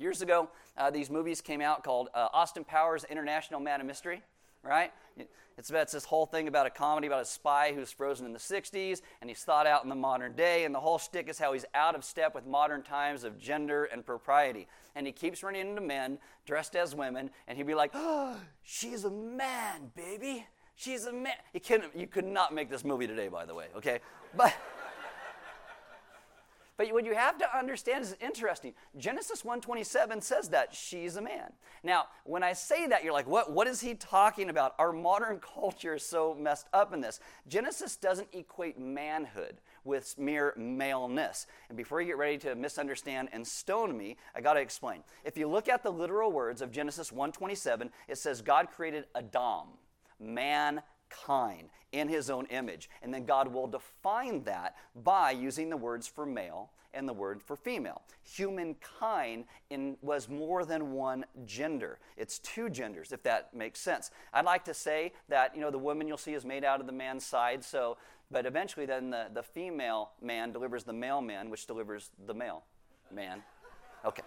Years 0.00 0.22
ago, 0.22 0.48
uh, 0.78 0.90
these 0.90 1.10
movies 1.10 1.42
came 1.42 1.60
out 1.60 1.84
called 1.84 2.08
uh, 2.14 2.28
Austin 2.32 2.64
Powers 2.64 3.04
International 3.04 3.60
Man 3.60 3.82
of 3.82 3.86
Mystery, 3.86 4.22
right? 4.62 4.94
It's, 5.58 5.68
about, 5.68 5.82
it's 5.82 5.92
this 5.92 6.06
whole 6.06 6.24
thing 6.24 6.48
about 6.48 6.64
a 6.64 6.70
comedy 6.70 7.06
about 7.06 7.20
a 7.20 7.26
spy 7.26 7.74
who's 7.74 7.92
frozen 7.92 8.24
in 8.24 8.32
the 8.32 8.38
60s 8.38 9.02
and 9.20 9.28
he's 9.28 9.44
thought 9.44 9.66
out 9.66 9.82
in 9.82 9.90
the 9.90 9.94
modern 9.94 10.32
day, 10.32 10.64
and 10.64 10.74
the 10.74 10.80
whole 10.80 10.96
shtick 10.96 11.28
is 11.28 11.38
how 11.38 11.52
he's 11.52 11.66
out 11.74 11.94
of 11.94 12.02
step 12.02 12.34
with 12.34 12.46
modern 12.46 12.82
times 12.82 13.24
of 13.24 13.38
gender 13.38 13.84
and 13.84 14.06
propriety. 14.06 14.68
And 14.96 15.06
he 15.06 15.12
keeps 15.12 15.42
running 15.42 15.68
into 15.68 15.82
men 15.82 16.16
dressed 16.46 16.76
as 16.76 16.94
women, 16.94 17.28
and 17.46 17.58
he'd 17.58 17.66
be 17.66 17.74
like, 17.74 17.90
oh, 17.92 18.38
she's 18.62 19.04
a 19.04 19.10
man, 19.10 19.90
baby. 19.94 20.46
She's 20.76 21.04
a 21.04 21.12
man. 21.12 21.34
You, 21.52 21.60
couldn't, 21.60 21.94
you 21.94 22.06
could 22.06 22.24
not 22.24 22.54
make 22.54 22.70
this 22.70 22.86
movie 22.86 23.06
today, 23.06 23.28
by 23.28 23.44
the 23.44 23.54
way, 23.54 23.66
okay? 23.76 24.00
But. 24.34 24.54
But 26.80 26.94
what 26.94 27.04
you 27.04 27.14
have 27.14 27.36
to 27.36 27.58
understand 27.58 28.04
is 28.04 28.16
interesting. 28.22 28.72
Genesis 28.96 29.42
1:27 29.42 30.22
says 30.22 30.48
that 30.48 30.74
she's 30.74 31.16
a 31.16 31.20
man. 31.20 31.52
Now, 31.82 32.06
when 32.24 32.42
I 32.42 32.54
say 32.54 32.86
that, 32.86 33.04
you're 33.04 33.12
like, 33.12 33.26
what, 33.26 33.52
what 33.52 33.66
is 33.66 33.82
he 33.82 33.94
talking 33.94 34.48
about? 34.48 34.76
Our 34.78 34.90
modern 34.90 35.40
culture 35.54 35.96
is 35.96 36.06
so 36.06 36.32
messed 36.32 36.68
up 36.72 36.94
in 36.94 37.02
this. 37.02 37.20
Genesis 37.46 37.96
doesn't 37.96 38.28
equate 38.32 38.78
manhood 38.78 39.60
with 39.84 40.18
mere 40.18 40.54
maleness. 40.56 41.46
And 41.68 41.76
before 41.76 42.00
you 42.00 42.06
get 42.06 42.16
ready 42.16 42.38
to 42.38 42.54
misunderstand 42.54 43.28
and 43.30 43.46
stone 43.46 43.94
me, 43.94 44.16
I 44.34 44.40
got 44.40 44.54
to 44.54 44.60
explain. 44.60 45.04
If 45.22 45.36
you 45.36 45.48
look 45.48 45.68
at 45.68 45.82
the 45.82 45.92
literal 45.92 46.32
words 46.32 46.62
of 46.62 46.72
Genesis 46.72 47.10
1:27, 47.10 47.90
it 48.08 48.16
says 48.16 48.40
God 48.40 48.70
created 48.70 49.04
Adam, 49.14 49.68
man 50.18 50.82
kind 51.10 51.68
in 51.92 52.08
his 52.08 52.30
own 52.30 52.46
image. 52.46 52.88
And 53.02 53.12
then 53.12 53.24
God 53.24 53.48
will 53.48 53.66
define 53.66 54.44
that 54.44 54.76
by 54.94 55.32
using 55.32 55.70
the 55.70 55.76
words 55.76 56.06
for 56.06 56.26
male 56.26 56.70
and 56.92 57.08
the 57.08 57.12
word 57.12 57.40
for 57.40 57.56
female. 57.56 58.02
Humankind 58.22 59.44
in, 59.70 59.96
was 60.02 60.28
more 60.28 60.64
than 60.64 60.92
one 60.92 61.24
gender. 61.46 61.98
It's 62.16 62.38
two 62.40 62.68
genders, 62.68 63.12
if 63.12 63.22
that 63.22 63.54
makes 63.54 63.80
sense. 63.80 64.10
I'd 64.32 64.44
like 64.44 64.64
to 64.64 64.74
say 64.74 65.12
that, 65.28 65.54
you 65.54 65.60
know, 65.60 65.70
the 65.70 65.78
woman 65.78 66.08
you'll 66.08 66.16
see 66.16 66.34
is 66.34 66.44
made 66.44 66.64
out 66.64 66.80
of 66.80 66.86
the 66.86 66.92
man's 66.92 67.24
side, 67.24 67.64
so, 67.64 67.96
but 68.30 68.46
eventually 68.46 68.86
then 68.86 69.10
the, 69.10 69.26
the 69.32 69.42
female 69.42 70.10
man 70.20 70.52
delivers 70.52 70.84
the 70.84 70.92
male 70.92 71.20
man, 71.20 71.50
which 71.50 71.66
delivers 71.66 72.10
the 72.26 72.34
male 72.34 72.64
man. 73.12 73.42
Okay. 74.04 74.22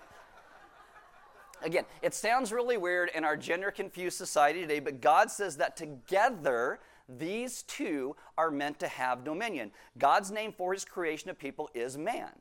Again, 1.61 1.85
it 2.01 2.13
sounds 2.13 2.51
really 2.51 2.77
weird 2.77 3.09
in 3.15 3.23
our 3.23 3.37
gender 3.37 3.71
confused 3.71 4.17
society 4.17 4.61
today, 4.61 4.79
but 4.79 4.99
God 4.99 5.31
says 5.31 5.57
that 5.57 5.77
together 5.77 6.79
these 7.07 7.63
two 7.63 8.15
are 8.37 8.51
meant 8.51 8.79
to 8.79 8.87
have 8.87 9.23
dominion. 9.23 9.71
God's 9.97 10.31
name 10.31 10.53
for 10.53 10.73
his 10.73 10.85
creation 10.85 11.29
of 11.29 11.37
people 11.37 11.69
is 11.73 11.97
man. 11.97 12.31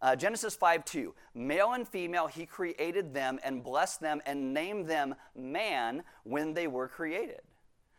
Uh, 0.00 0.14
Genesis 0.14 0.54
5 0.54 0.84
2. 0.84 1.14
Male 1.34 1.72
and 1.72 1.88
female, 1.88 2.26
he 2.26 2.46
created 2.46 3.14
them 3.14 3.38
and 3.42 3.64
blessed 3.64 4.00
them 4.00 4.20
and 4.26 4.52
named 4.52 4.86
them 4.86 5.14
man 5.34 6.02
when 6.24 6.54
they 6.54 6.66
were 6.66 6.88
created. 6.88 7.40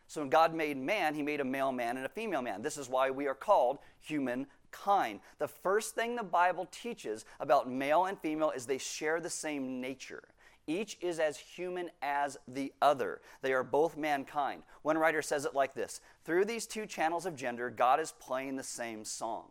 So 0.06 0.22
when 0.22 0.30
God 0.30 0.54
made 0.54 0.78
man, 0.78 1.14
he 1.14 1.22
made 1.22 1.40
a 1.40 1.44
male 1.44 1.72
man 1.72 1.96
and 1.96 2.06
a 2.06 2.08
female 2.08 2.40
man. 2.40 2.62
This 2.62 2.78
is 2.78 2.88
why 2.88 3.10
we 3.10 3.26
are 3.26 3.34
called 3.34 3.78
humankind. 4.00 5.20
The 5.38 5.48
first 5.48 5.94
thing 5.94 6.16
the 6.16 6.22
Bible 6.22 6.66
teaches 6.70 7.26
about 7.40 7.70
male 7.70 8.06
and 8.06 8.18
female 8.18 8.50
is 8.50 8.64
they 8.64 8.78
share 8.78 9.20
the 9.20 9.28
same 9.28 9.80
nature. 9.82 10.22
Each 10.68 10.98
is 11.00 11.18
as 11.18 11.38
human 11.38 11.90
as 12.02 12.36
the 12.46 12.74
other. 12.82 13.22
They 13.40 13.54
are 13.54 13.64
both 13.64 13.96
mankind. 13.96 14.62
One 14.82 14.98
writer 14.98 15.22
says 15.22 15.46
it 15.46 15.54
like 15.54 15.74
this 15.74 16.00
Through 16.24 16.44
these 16.44 16.66
two 16.66 16.86
channels 16.86 17.26
of 17.26 17.34
gender, 17.34 17.70
God 17.70 17.98
is 17.98 18.12
playing 18.20 18.56
the 18.56 18.62
same 18.62 19.04
song. 19.04 19.46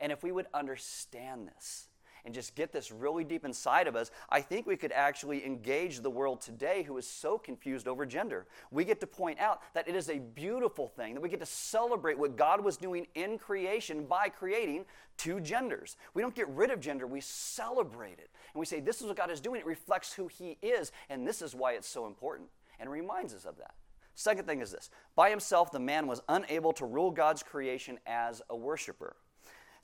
And 0.00 0.12
if 0.12 0.22
we 0.22 0.32
would 0.32 0.48
understand 0.52 1.48
this, 1.48 1.88
and 2.26 2.34
just 2.34 2.56
get 2.56 2.72
this 2.72 2.90
really 2.90 3.24
deep 3.24 3.44
inside 3.44 3.86
of 3.86 3.96
us, 3.96 4.10
I 4.28 4.40
think 4.40 4.66
we 4.66 4.76
could 4.76 4.92
actually 4.92 5.46
engage 5.46 6.00
the 6.00 6.10
world 6.10 6.40
today 6.40 6.82
who 6.82 6.98
is 6.98 7.08
so 7.08 7.38
confused 7.38 7.86
over 7.86 8.04
gender. 8.04 8.46
We 8.72 8.84
get 8.84 9.00
to 9.00 9.06
point 9.06 9.38
out 9.38 9.62
that 9.74 9.88
it 9.88 9.94
is 9.94 10.10
a 10.10 10.18
beautiful 10.18 10.88
thing, 10.88 11.14
that 11.14 11.20
we 11.22 11.28
get 11.28 11.40
to 11.40 11.46
celebrate 11.46 12.18
what 12.18 12.36
God 12.36 12.62
was 12.62 12.76
doing 12.76 13.06
in 13.14 13.38
creation 13.38 14.04
by 14.04 14.28
creating 14.28 14.84
two 15.16 15.40
genders. 15.40 15.96
We 16.12 16.20
don't 16.20 16.34
get 16.34 16.48
rid 16.48 16.70
of 16.70 16.80
gender, 16.80 17.06
we 17.06 17.20
celebrate 17.20 18.18
it. 18.18 18.28
And 18.52 18.60
we 18.60 18.66
say, 18.66 18.80
this 18.80 19.00
is 19.00 19.06
what 19.06 19.16
God 19.16 19.30
is 19.30 19.40
doing. 19.40 19.60
It 19.60 19.66
reflects 19.66 20.12
who 20.12 20.26
He 20.26 20.58
is, 20.60 20.90
and 21.08 21.26
this 21.26 21.40
is 21.40 21.54
why 21.54 21.72
it's 21.74 21.88
so 21.88 22.06
important, 22.06 22.48
and 22.80 22.90
reminds 22.90 23.32
us 23.32 23.44
of 23.44 23.56
that. 23.58 23.74
Second 24.16 24.46
thing 24.46 24.62
is 24.62 24.72
this 24.72 24.90
by 25.14 25.30
himself, 25.30 25.70
the 25.70 25.78
man 25.78 26.06
was 26.06 26.22
unable 26.28 26.72
to 26.72 26.86
rule 26.86 27.10
God's 27.10 27.42
creation 27.42 27.98
as 28.06 28.42
a 28.50 28.56
worshiper. 28.56 29.14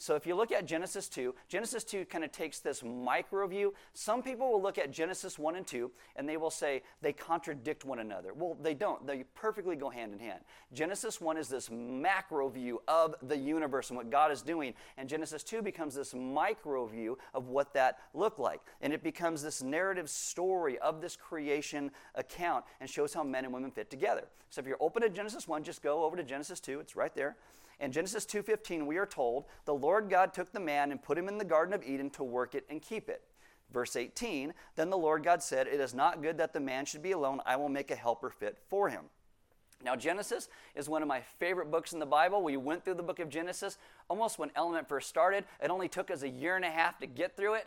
So 0.02 0.16
if 0.16 0.26
you 0.26 0.34
look 0.34 0.50
at 0.50 0.66
Genesis 0.66 1.08
2, 1.10 1.32
Genesis 1.46 1.84
2 1.84 2.06
kind 2.06 2.24
of 2.24 2.32
takes 2.32 2.58
this 2.58 2.82
micro 2.82 3.46
view. 3.46 3.72
Some 3.94 4.20
people 4.20 4.50
will 4.50 4.60
look 4.60 4.76
at 4.76 4.90
Genesis 4.90 5.38
1 5.38 5.54
and 5.54 5.64
2 5.64 5.92
and 6.16 6.28
they 6.28 6.36
will 6.36 6.50
say 6.50 6.82
they 7.02 7.12
contradict 7.12 7.84
one 7.84 8.00
another. 8.00 8.34
Well, 8.34 8.56
they 8.60 8.74
don't. 8.74 9.06
They 9.06 9.22
perfectly 9.36 9.76
go 9.76 9.90
hand 9.90 10.12
in 10.12 10.18
hand. 10.18 10.40
Genesis 10.72 11.20
1 11.20 11.36
is 11.36 11.46
this 11.46 11.70
macro 11.70 12.48
view 12.48 12.82
of 12.88 13.14
the 13.22 13.36
universe 13.36 13.90
and 13.90 13.96
what 13.96 14.10
God 14.10 14.32
is 14.32 14.42
doing, 14.42 14.74
and 14.96 15.08
Genesis 15.08 15.44
2 15.44 15.62
becomes 15.62 15.94
this 15.94 16.14
micro 16.14 16.84
view 16.86 17.16
of 17.32 17.46
what 17.46 17.72
that 17.74 17.98
looked 18.12 18.40
like. 18.40 18.60
And 18.80 18.92
it 18.92 19.04
becomes 19.04 19.40
this 19.40 19.62
narrative 19.62 20.10
story 20.10 20.80
of 20.80 21.00
this 21.00 21.14
creation 21.14 21.92
account 22.16 22.64
and 22.80 22.90
shows 22.90 23.14
how 23.14 23.22
men 23.22 23.44
and 23.44 23.54
women 23.54 23.70
fit 23.70 23.88
together. 23.88 24.24
So 24.50 24.60
if 24.60 24.66
you're 24.66 24.76
open 24.80 25.02
to 25.02 25.08
Genesis 25.08 25.46
1, 25.46 25.62
just 25.62 25.80
go 25.80 26.02
over 26.02 26.16
to 26.16 26.24
Genesis 26.24 26.58
2. 26.58 26.80
It's 26.80 26.96
right 26.96 27.14
there. 27.14 27.36
In 27.80 27.92
Genesis 27.92 28.26
2:15 28.26 28.86
we 28.86 28.96
are 28.96 29.06
told, 29.06 29.46
"The 29.64 29.74
Lord 29.74 30.08
God 30.08 30.32
took 30.32 30.52
the 30.52 30.60
man 30.60 30.90
and 30.90 31.02
put 31.02 31.18
him 31.18 31.28
in 31.28 31.38
the 31.38 31.44
garden 31.44 31.74
of 31.74 31.82
Eden 31.82 32.10
to 32.10 32.24
work 32.24 32.54
it 32.54 32.64
and 32.68 32.80
keep 32.80 33.08
it." 33.08 33.24
Verse 33.70 33.96
18, 33.96 34.54
"Then 34.76 34.90
the 34.90 34.98
Lord 34.98 35.24
God 35.24 35.42
said, 35.42 35.66
"It 35.66 35.80
is 35.80 35.94
not 35.94 36.22
good 36.22 36.38
that 36.38 36.52
the 36.52 36.60
man 36.60 36.84
should 36.84 37.02
be 37.02 37.12
alone. 37.12 37.40
I 37.46 37.56
will 37.56 37.68
make 37.68 37.90
a 37.90 37.96
helper 37.96 38.30
fit 38.30 38.58
for 38.68 38.88
him." 38.88 39.10
Now, 39.82 39.96
Genesis 39.96 40.48
is 40.74 40.88
one 40.88 41.02
of 41.02 41.08
my 41.08 41.22
favorite 41.22 41.70
books 41.70 41.92
in 41.92 41.98
the 41.98 42.06
Bible. 42.06 42.42
We 42.42 42.56
went 42.56 42.84
through 42.84 42.94
the 42.94 43.02
book 43.02 43.18
of 43.18 43.28
Genesis 43.28 43.78
almost 44.08 44.38
when 44.38 44.52
Element 44.54 44.88
first 44.88 45.08
started. 45.08 45.44
It 45.60 45.70
only 45.70 45.88
took 45.88 46.10
us 46.10 46.22
a 46.22 46.28
year 46.28 46.54
and 46.54 46.64
a 46.64 46.70
half 46.70 46.98
to 46.98 47.06
get 47.06 47.36
through 47.36 47.54
it 47.54 47.66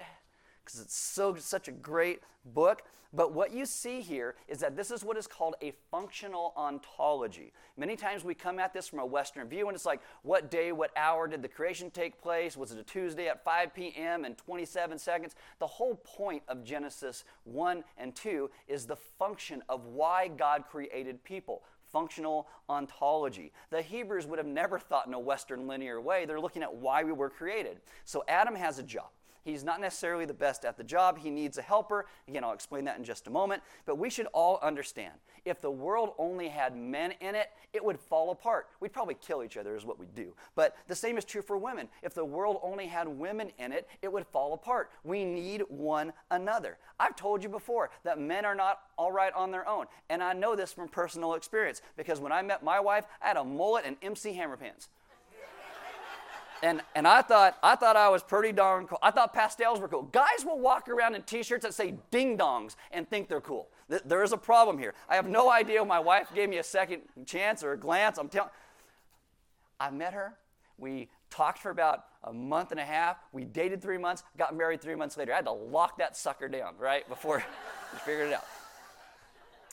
because 0.66 0.82
it's 0.82 0.98
so 0.98 1.36
such 1.36 1.68
a 1.68 1.72
great 1.72 2.22
book. 2.46 2.82
But 3.14 3.34
what 3.34 3.54
you 3.54 3.66
see 3.66 4.02
here 4.02 4.36
is 4.50 4.60
that 4.60 4.76
this 4.76 4.92
is 4.92 5.04
what 5.04 5.16
is 5.16 5.26
called 5.26 5.56
a 5.62 5.72
functional 5.90 6.54
ontology. 6.58 7.54
Many 7.78 7.96
times 7.96 8.26
we 8.26 8.34
come 8.34 8.60
at 8.60 8.74
this 8.74 8.90
from 8.90 9.00
a 9.00 9.06
Western 9.06 9.48
view, 9.48 9.68
and 9.68 9.76
it's 9.76 9.86
like, 9.86 10.02
what 10.24 10.52
day, 10.52 10.74
what 10.74 10.92
hour 10.98 11.28
did 11.28 11.42
the 11.42 11.48
creation 11.48 11.90
take 11.90 12.22
place? 12.22 12.58
Was 12.58 12.74
it 12.74 12.80
a 12.80 12.84
Tuesday 12.84 13.30
at 13.30 13.44
5 13.46 13.74
p.m. 13.74 14.26
and 14.26 14.38
27 14.38 15.00
seconds? 15.00 15.36
The 15.60 15.68
whole 15.68 15.96
point 16.04 16.44
of 16.50 16.66
Genesis 16.66 17.24
1 17.46 17.86
and 17.98 18.14
2 18.14 18.50
is 18.68 18.86
the 18.86 18.98
function 18.98 19.64
of 19.70 19.86
why 19.86 20.28
God 20.28 20.66
created 20.70 21.24
people 21.24 21.64
functional 21.92 22.48
ontology. 22.68 23.54
The 23.70 23.82
Hebrews 23.82 24.28
would 24.28 24.40
have 24.40 24.48
never 24.48 24.78
thought 24.78 25.08
in 25.08 25.14
a 25.14 25.20
Western 25.20 25.66
linear 25.66 26.02
way. 26.02 26.26
They're 26.26 26.42
looking 26.42 26.64
at 26.64 26.76
why 26.76 27.06
we 27.06 27.14
were 27.14 27.30
created. 27.30 27.80
So 28.04 28.26
Adam 28.28 28.56
has 28.56 28.80
a 28.80 28.84
job. 28.84 29.12
He's 29.46 29.64
not 29.64 29.80
necessarily 29.80 30.26
the 30.26 30.34
best 30.34 30.66
at 30.66 30.76
the 30.76 30.84
job. 30.84 31.20
He 31.20 31.30
needs 31.30 31.60
a 31.60 31.62
helper. 31.62 32.08
Again, 32.28 32.44
I'll 32.44 32.54
explain 32.54 32.84
that 32.86 32.98
in 32.98 33.04
just 33.04 33.28
a 33.28 33.30
moment. 33.30 33.62
But 33.86 34.00
we 34.00 34.10
should 34.10 34.26
all 34.34 34.60
understand 34.64 35.14
if 35.46 35.62
the 35.62 35.70
world 35.70 36.14
only 36.18 36.48
had 36.48 36.76
men 36.76 37.14
in 37.22 37.36
it, 37.36 37.52
it 37.72 37.86
would 37.86 38.00
fall 38.00 38.32
apart. 38.32 38.68
We'd 38.80 38.92
probably 38.92 39.14
kill 39.14 39.44
each 39.44 39.56
other, 39.56 39.76
is 39.76 39.86
what 39.86 40.00
we'd 40.00 40.16
do. 40.16 40.34
But 40.56 40.76
the 40.88 40.96
same 40.96 41.16
is 41.20 41.24
true 41.26 41.44
for 41.44 41.58
women. 41.58 41.88
If 42.02 42.16
the 42.16 42.26
world 42.26 42.60
only 42.64 42.88
had 42.88 43.08
women 43.08 43.52
in 43.60 43.72
it, 43.72 43.88
it 44.02 44.12
would 44.12 44.26
fall 44.26 44.54
apart. 44.54 44.90
We 45.04 45.24
need 45.24 45.62
one 45.70 46.12
another. 46.32 46.80
I've 47.00 47.16
told 47.16 47.44
you 47.44 47.50
before 47.50 47.92
that 48.04 48.20
men 48.20 48.46
are 48.46 48.56
not 48.56 48.80
all 48.98 49.12
right 49.12 49.34
on 49.34 49.52
their 49.52 49.68
own. 49.70 49.86
And 50.10 50.24
I 50.24 50.34
know 50.34 50.56
this 50.56 50.74
from 50.74 50.90
personal 50.90 51.36
experience 51.36 51.84
because 51.96 52.20
when 52.20 52.32
I 52.32 52.42
met 52.42 52.64
my 52.64 52.80
wife, 52.80 53.06
I 53.22 53.28
had 53.28 53.38
a 53.38 53.44
mullet 53.44 53.86
and 53.86 53.98
MC 54.02 54.34
Hammer 54.34 54.58
pants 54.58 54.90
and, 56.66 56.82
and 56.96 57.08
I 57.08 57.22
thought 57.22 57.60
I 57.62 57.76
thought 57.76 57.96
I 57.96 58.10
was 58.10 58.24
pretty 58.24 58.52
darn 58.52 58.88
cool. 58.88 58.98
I 59.04 59.12
thought 59.12 59.34
pastels 59.34 59.80
were 59.80 59.88
cool. 59.88 60.02
Guys 60.02 60.44
will 60.44 60.58
walk 60.58 60.90
around 60.90 61.14
in 61.14 61.22
t-shirts 61.22 61.64
that 61.64 61.76
say 61.76 61.94
ding 62.10 62.40
dongs 62.40 62.76
and 62.92 63.08
think 63.08 63.30
they're 63.30 63.40
cool. 63.40 63.68
There 63.88 64.24
is 64.24 64.32
a 64.32 64.38
problem 64.38 64.80
here. 64.80 64.96
I 65.08 65.16
have 65.16 65.28
no 65.28 65.52
idea. 65.52 65.86
My 65.86 66.00
wife 66.00 66.30
gave 66.34 66.50
me 66.50 66.58
a 66.58 66.64
second 66.64 67.04
chance 67.28 67.64
or 67.64 67.74
a 67.74 67.78
glance. 67.78 68.18
I'm 68.18 68.30
telling. 68.30 68.50
I 69.80 69.92
met 69.92 70.16
her. 70.16 70.34
We 70.80 71.10
talked 71.30 71.60
for 71.60 71.70
about 71.70 72.06
a 72.24 72.34
month 72.34 72.72
and 72.72 72.80
a 72.80 72.86
half. 72.86 73.18
We 73.32 73.44
dated 73.44 73.80
three 73.80 74.00
months. 74.00 74.24
Got 74.36 74.56
married 74.56 74.82
three 74.82 74.96
months 74.96 75.18
later. 75.18 75.34
I 75.34 75.36
had 75.36 75.46
to 75.46 75.52
lock 75.52 76.00
that 76.00 76.18
sucker 76.18 76.48
down 76.48 76.74
right 76.80 77.08
before 77.08 77.44
we 77.94 78.00
figured 78.00 78.30
it 78.30 78.34
out. 78.34 78.46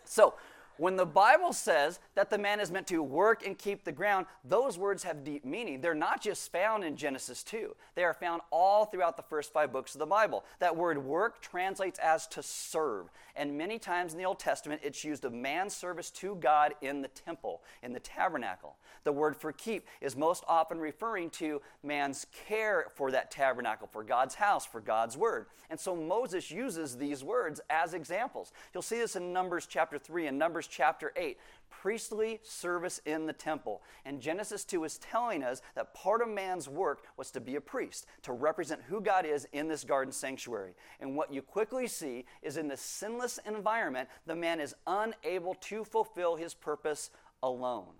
So 0.04 0.34
when 0.82 0.96
the 0.96 1.06
Bible 1.06 1.52
says 1.52 2.00
that 2.16 2.28
the 2.28 2.36
man 2.36 2.58
is 2.58 2.72
meant 2.72 2.88
to 2.88 3.04
work 3.04 3.46
and 3.46 3.56
keep 3.56 3.84
the 3.84 3.92
ground, 3.92 4.26
those 4.44 4.76
words 4.76 5.04
have 5.04 5.22
deep 5.22 5.44
meaning. 5.44 5.80
They're 5.80 5.94
not 5.94 6.20
just 6.20 6.50
found 6.50 6.82
in 6.82 6.96
Genesis 6.96 7.44
2, 7.44 7.76
they 7.94 8.02
are 8.02 8.12
found 8.12 8.42
all 8.50 8.84
throughout 8.84 9.16
the 9.16 9.22
first 9.22 9.52
five 9.52 9.72
books 9.72 9.94
of 9.94 10.00
the 10.00 10.06
Bible. 10.06 10.42
That 10.58 10.76
word 10.76 10.98
work 10.98 11.40
translates 11.40 12.00
as 12.00 12.26
to 12.26 12.42
serve. 12.42 13.12
And 13.36 13.56
many 13.56 13.78
times 13.78 14.12
in 14.12 14.18
the 14.18 14.24
Old 14.24 14.40
Testament, 14.40 14.80
it's 14.82 15.04
used 15.04 15.24
of 15.24 15.32
man's 15.32 15.72
service 15.72 16.10
to 16.10 16.34
God 16.34 16.74
in 16.82 17.00
the 17.00 17.06
temple, 17.06 17.62
in 17.84 17.92
the 17.92 18.00
tabernacle. 18.00 18.74
The 19.04 19.12
word 19.12 19.36
for 19.36 19.52
keep 19.52 19.86
is 20.00 20.16
most 20.16 20.42
often 20.48 20.78
referring 20.78 21.30
to 21.30 21.62
man's 21.84 22.26
care 22.48 22.86
for 22.96 23.12
that 23.12 23.30
tabernacle, 23.30 23.86
for 23.86 24.02
God's 24.02 24.34
house, 24.34 24.66
for 24.66 24.80
God's 24.80 25.16
word. 25.16 25.46
And 25.70 25.78
so 25.78 25.94
Moses 25.94 26.50
uses 26.50 26.96
these 26.96 27.22
words 27.22 27.60
as 27.70 27.94
examples. 27.94 28.52
You'll 28.74 28.82
see 28.82 28.98
this 28.98 29.14
in 29.14 29.32
Numbers 29.32 29.66
chapter 29.66 29.96
3 29.96 30.26
and 30.26 30.38
Numbers 30.38 30.68
chapter 30.72 31.12
8 31.16 31.38
priestly 31.70 32.38
service 32.42 33.00
in 33.06 33.26
the 33.26 33.32
temple. 33.32 33.82
And 34.04 34.20
Genesis 34.20 34.64
2 34.64 34.84
is 34.84 34.98
telling 34.98 35.42
us 35.42 35.62
that 35.74 35.94
part 35.94 36.22
of 36.22 36.28
man's 36.28 36.68
work 36.68 37.02
was 37.16 37.30
to 37.32 37.40
be 37.40 37.56
a 37.56 37.60
priest, 37.60 38.06
to 38.22 38.32
represent 38.32 38.82
who 38.88 39.00
God 39.00 39.26
is 39.26 39.48
in 39.52 39.68
this 39.68 39.82
garden 39.82 40.12
sanctuary. 40.12 40.74
And 41.00 41.16
what 41.16 41.32
you 41.32 41.42
quickly 41.42 41.88
see 41.88 42.24
is 42.40 42.56
in 42.56 42.68
this 42.68 42.80
sinless 42.80 43.40
environment, 43.46 44.08
the 44.26 44.36
man 44.36 44.60
is 44.60 44.74
unable 44.86 45.54
to 45.54 45.82
fulfill 45.82 46.36
his 46.36 46.54
purpose 46.54 47.10
alone. 47.42 47.94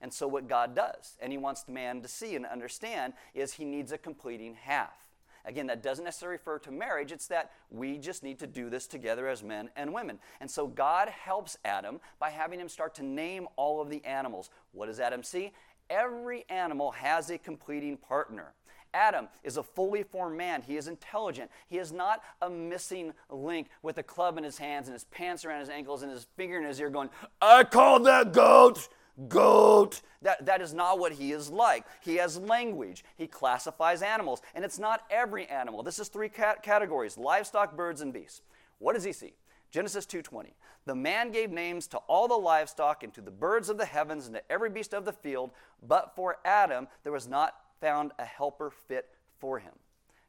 And 0.00 0.12
so, 0.12 0.28
what 0.28 0.48
God 0.48 0.74
does, 0.74 1.16
and 1.20 1.32
He 1.32 1.38
wants 1.38 1.62
the 1.62 1.72
man 1.72 2.02
to 2.02 2.08
see 2.08 2.36
and 2.36 2.44
understand, 2.44 3.14
is 3.34 3.54
He 3.54 3.64
needs 3.64 3.92
a 3.92 3.98
completing 3.98 4.54
half. 4.54 5.05
Again, 5.46 5.68
that 5.68 5.82
doesn't 5.82 6.04
necessarily 6.04 6.34
refer 6.34 6.58
to 6.60 6.72
marriage, 6.72 7.12
it's 7.12 7.28
that 7.28 7.52
we 7.70 7.98
just 7.98 8.22
need 8.22 8.38
to 8.40 8.46
do 8.46 8.68
this 8.68 8.86
together 8.86 9.28
as 9.28 9.42
men 9.42 9.70
and 9.76 9.94
women. 9.94 10.18
And 10.40 10.50
so 10.50 10.66
God 10.66 11.08
helps 11.08 11.56
Adam 11.64 12.00
by 12.18 12.30
having 12.30 12.58
him 12.58 12.68
start 12.68 12.94
to 12.96 13.04
name 13.04 13.46
all 13.56 13.80
of 13.80 13.88
the 13.88 14.04
animals. 14.04 14.50
What 14.72 14.86
does 14.86 14.98
Adam 14.98 15.22
see? 15.22 15.52
Every 15.88 16.44
animal 16.48 16.90
has 16.92 17.30
a 17.30 17.38
completing 17.38 17.96
partner. 17.96 18.54
Adam 18.92 19.28
is 19.44 19.56
a 19.56 19.62
fully 19.62 20.02
formed 20.02 20.36
man. 20.36 20.62
He 20.62 20.76
is 20.76 20.88
intelligent. 20.88 21.50
He 21.68 21.78
is 21.78 21.92
not 21.92 22.22
a 22.40 22.48
missing 22.48 23.12
link 23.30 23.68
with 23.82 23.98
a 23.98 24.02
club 24.02 24.38
in 24.38 24.44
his 24.44 24.58
hands 24.58 24.88
and 24.88 24.94
his 24.94 25.04
pants 25.04 25.44
around 25.44 25.60
his 25.60 25.68
ankles 25.68 26.02
and 26.02 26.10
his 26.10 26.26
finger 26.36 26.58
in 26.58 26.64
his 26.64 26.80
ear 26.80 26.90
going, 26.90 27.10
I 27.40 27.64
called 27.64 28.06
that 28.06 28.32
goat 28.32 28.88
goat. 29.28 30.02
That, 30.22 30.46
that 30.46 30.60
is 30.60 30.74
not 30.74 30.98
what 30.98 31.12
he 31.12 31.32
is 31.32 31.50
like. 31.50 31.84
He 32.02 32.16
has 32.16 32.38
language. 32.38 33.04
He 33.16 33.26
classifies 33.26 34.02
animals. 34.02 34.42
And 34.54 34.64
it's 34.64 34.78
not 34.78 35.02
every 35.10 35.46
animal. 35.46 35.82
This 35.82 35.98
is 35.98 36.08
three 36.08 36.28
cat- 36.28 36.62
categories 36.62 37.16
livestock, 37.16 37.76
birds, 37.76 38.00
and 38.00 38.12
beasts. 38.12 38.42
What 38.78 38.94
does 38.94 39.04
he 39.04 39.12
see? 39.12 39.34
Genesis 39.70 40.06
2:20. 40.06 40.54
The 40.84 40.94
man 40.94 41.32
gave 41.32 41.50
names 41.50 41.86
to 41.88 41.98
all 41.98 42.28
the 42.28 42.36
livestock 42.36 43.02
and 43.02 43.12
to 43.14 43.20
the 43.20 43.30
birds 43.30 43.68
of 43.68 43.78
the 43.78 43.84
heavens 43.84 44.26
and 44.26 44.36
to 44.36 44.52
every 44.52 44.70
beast 44.70 44.94
of 44.94 45.04
the 45.04 45.12
field, 45.12 45.50
but 45.82 46.14
for 46.14 46.38
Adam 46.44 46.88
there 47.02 47.12
was 47.12 47.26
not 47.26 47.54
found 47.80 48.12
a 48.18 48.24
helper 48.24 48.70
fit 48.70 49.10
for 49.38 49.58
him. 49.58 49.72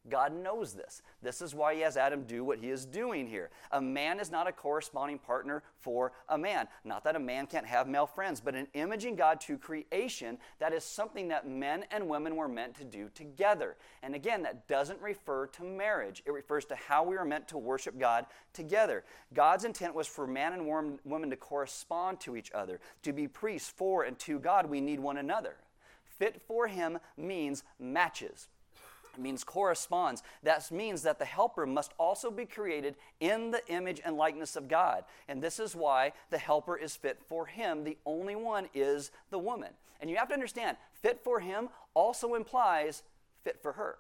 God 0.10 0.34
knows 0.34 0.74
this. 0.74 1.02
This 1.22 1.42
is 1.42 1.56
why 1.56 1.76
he 1.76 1.82
has 1.82 1.98
Adam 1.98 2.24
do 2.24 2.44
what 2.44 2.60
he 2.60 2.70
is 2.70 2.86
doing 2.86 3.28
here. 3.28 3.50
A 3.72 3.82
man 3.82 4.20
is 4.20 4.32
not 4.32 4.48
a 4.48 4.52
corresponding 4.52 5.20
partner 5.20 5.64
for 5.80 6.12
a 6.30 6.38
man. 6.38 6.68
Not 6.84 7.04
that 7.04 7.16
a 7.16 7.20
man 7.20 7.48
can't 7.48 7.66
have 7.66 7.88
male 7.88 8.08
friends, 8.08 8.40
but 8.40 8.56
in 8.56 8.68
imaging 8.74 9.16
God 9.16 9.40
to 9.42 9.58
creation, 9.58 10.38
that 10.60 10.74
is 10.74 10.84
something 10.84 11.28
that 11.30 11.48
men 11.48 11.86
and 11.92 12.08
women 12.08 12.36
were 12.36 12.48
meant 12.48 12.76
to 12.76 12.84
do 12.84 13.10
together. 13.14 13.76
And 14.04 14.16
again, 14.16 14.44
that 14.44 14.68
doesn't 14.68 15.02
refer 15.02 15.48
to 15.48 15.64
marriage, 15.64 16.24
it 16.26 16.32
refers 16.32 16.66
to 16.66 16.76
how 16.76 17.04
we 17.04 17.18
are 17.18 17.26
meant 17.26 17.48
to 17.50 17.58
worship 17.58 18.00
God 18.00 18.26
together. 18.54 19.04
God's 19.34 19.66
intent 19.66 19.96
was 19.96 20.08
for 20.08 20.28
man 20.28 20.54
and 20.54 21.00
woman 21.04 21.30
to 21.30 21.36
correspond 21.36 22.20
to 22.22 22.36
each 22.36 22.52
other, 22.52 22.80
to 23.04 23.14
be 23.14 23.28
priests 23.28 23.70
for 23.70 24.04
and 24.04 24.18
to 24.20 24.40
God. 24.40 24.70
We 24.70 24.82
need 24.82 25.00
one 25.00 25.18
another. 25.18 25.56
Fit 26.04 26.42
for 26.48 26.68
him 26.68 26.98
means 27.16 27.64
matches 27.80 28.48
means 29.20 29.44
corresponds. 29.44 30.24
That 30.44 30.70
means 30.72 31.02
that 31.04 31.20
the 31.20 31.26
helper 31.26 31.66
must 31.66 31.94
also 31.98 32.32
be 32.32 32.46
created 32.46 32.96
in 33.20 33.52
the 33.52 33.66
image 33.68 34.02
and 34.04 34.18
likeness 34.18 34.56
of 34.56 34.68
God. 34.68 35.04
And 35.28 35.42
this 35.42 35.60
is 35.60 35.76
why 35.76 36.14
the 36.30 36.38
helper 36.38 36.78
is 36.78 36.96
fit 36.96 37.20
for 37.28 37.46
him. 37.46 37.84
The 37.84 37.98
only 38.06 38.36
one 38.36 38.70
is 38.74 39.12
the 39.30 39.40
woman. 39.40 39.72
And 40.00 40.10
you 40.10 40.18
have 40.18 40.28
to 40.30 40.34
understand, 40.34 40.78
fit 41.02 41.20
for 41.24 41.40
him 41.40 41.70
also 41.94 42.36
implies 42.36 43.04
fit 43.44 43.62
for 43.62 43.74
her, 43.74 43.98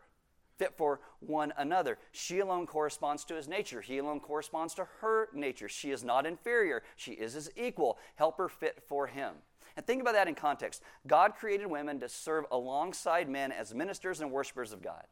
fit 0.57 0.73
for 0.75 0.99
one 1.19 1.53
another. 1.57 1.97
She 2.11 2.39
alone 2.39 2.67
corresponds 2.67 3.23
to 3.25 3.35
his 3.35 3.47
nature, 3.47 3.81
he 3.81 3.97
alone 3.97 4.19
corresponds 4.19 4.73
to 4.75 4.87
her 5.01 5.29
nature. 5.33 5.69
She 5.69 5.91
is 5.91 6.03
not 6.03 6.25
inferior, 6.25 6.83
she 6.95 7.13
is 7.13 7.33
his 7.33 7.49
equal. 7.55 7.97
Helper 8.15 8.49
fit 8.49 8.83
for 8.87 9.07
him. 9.07 9.33
And 9.77 9.85
think 9.85 10.01
about 10.01 10.15
that 10.15 10.27
in 10.27 10.33
context. 10.35 10.81
God 11.05 11.35
created 11.35 11.67
women 11.67 11.99
to 11.99 12.09
serve 12.09 12.45
alongside 12.51 13.29
men 13.29 13.51
as 13.51 13.75
ministers 13.75 14.19
and 14.19 14.31
worshipers 14.31 14.73
of 14.73 14.81
God. 14.81 15.03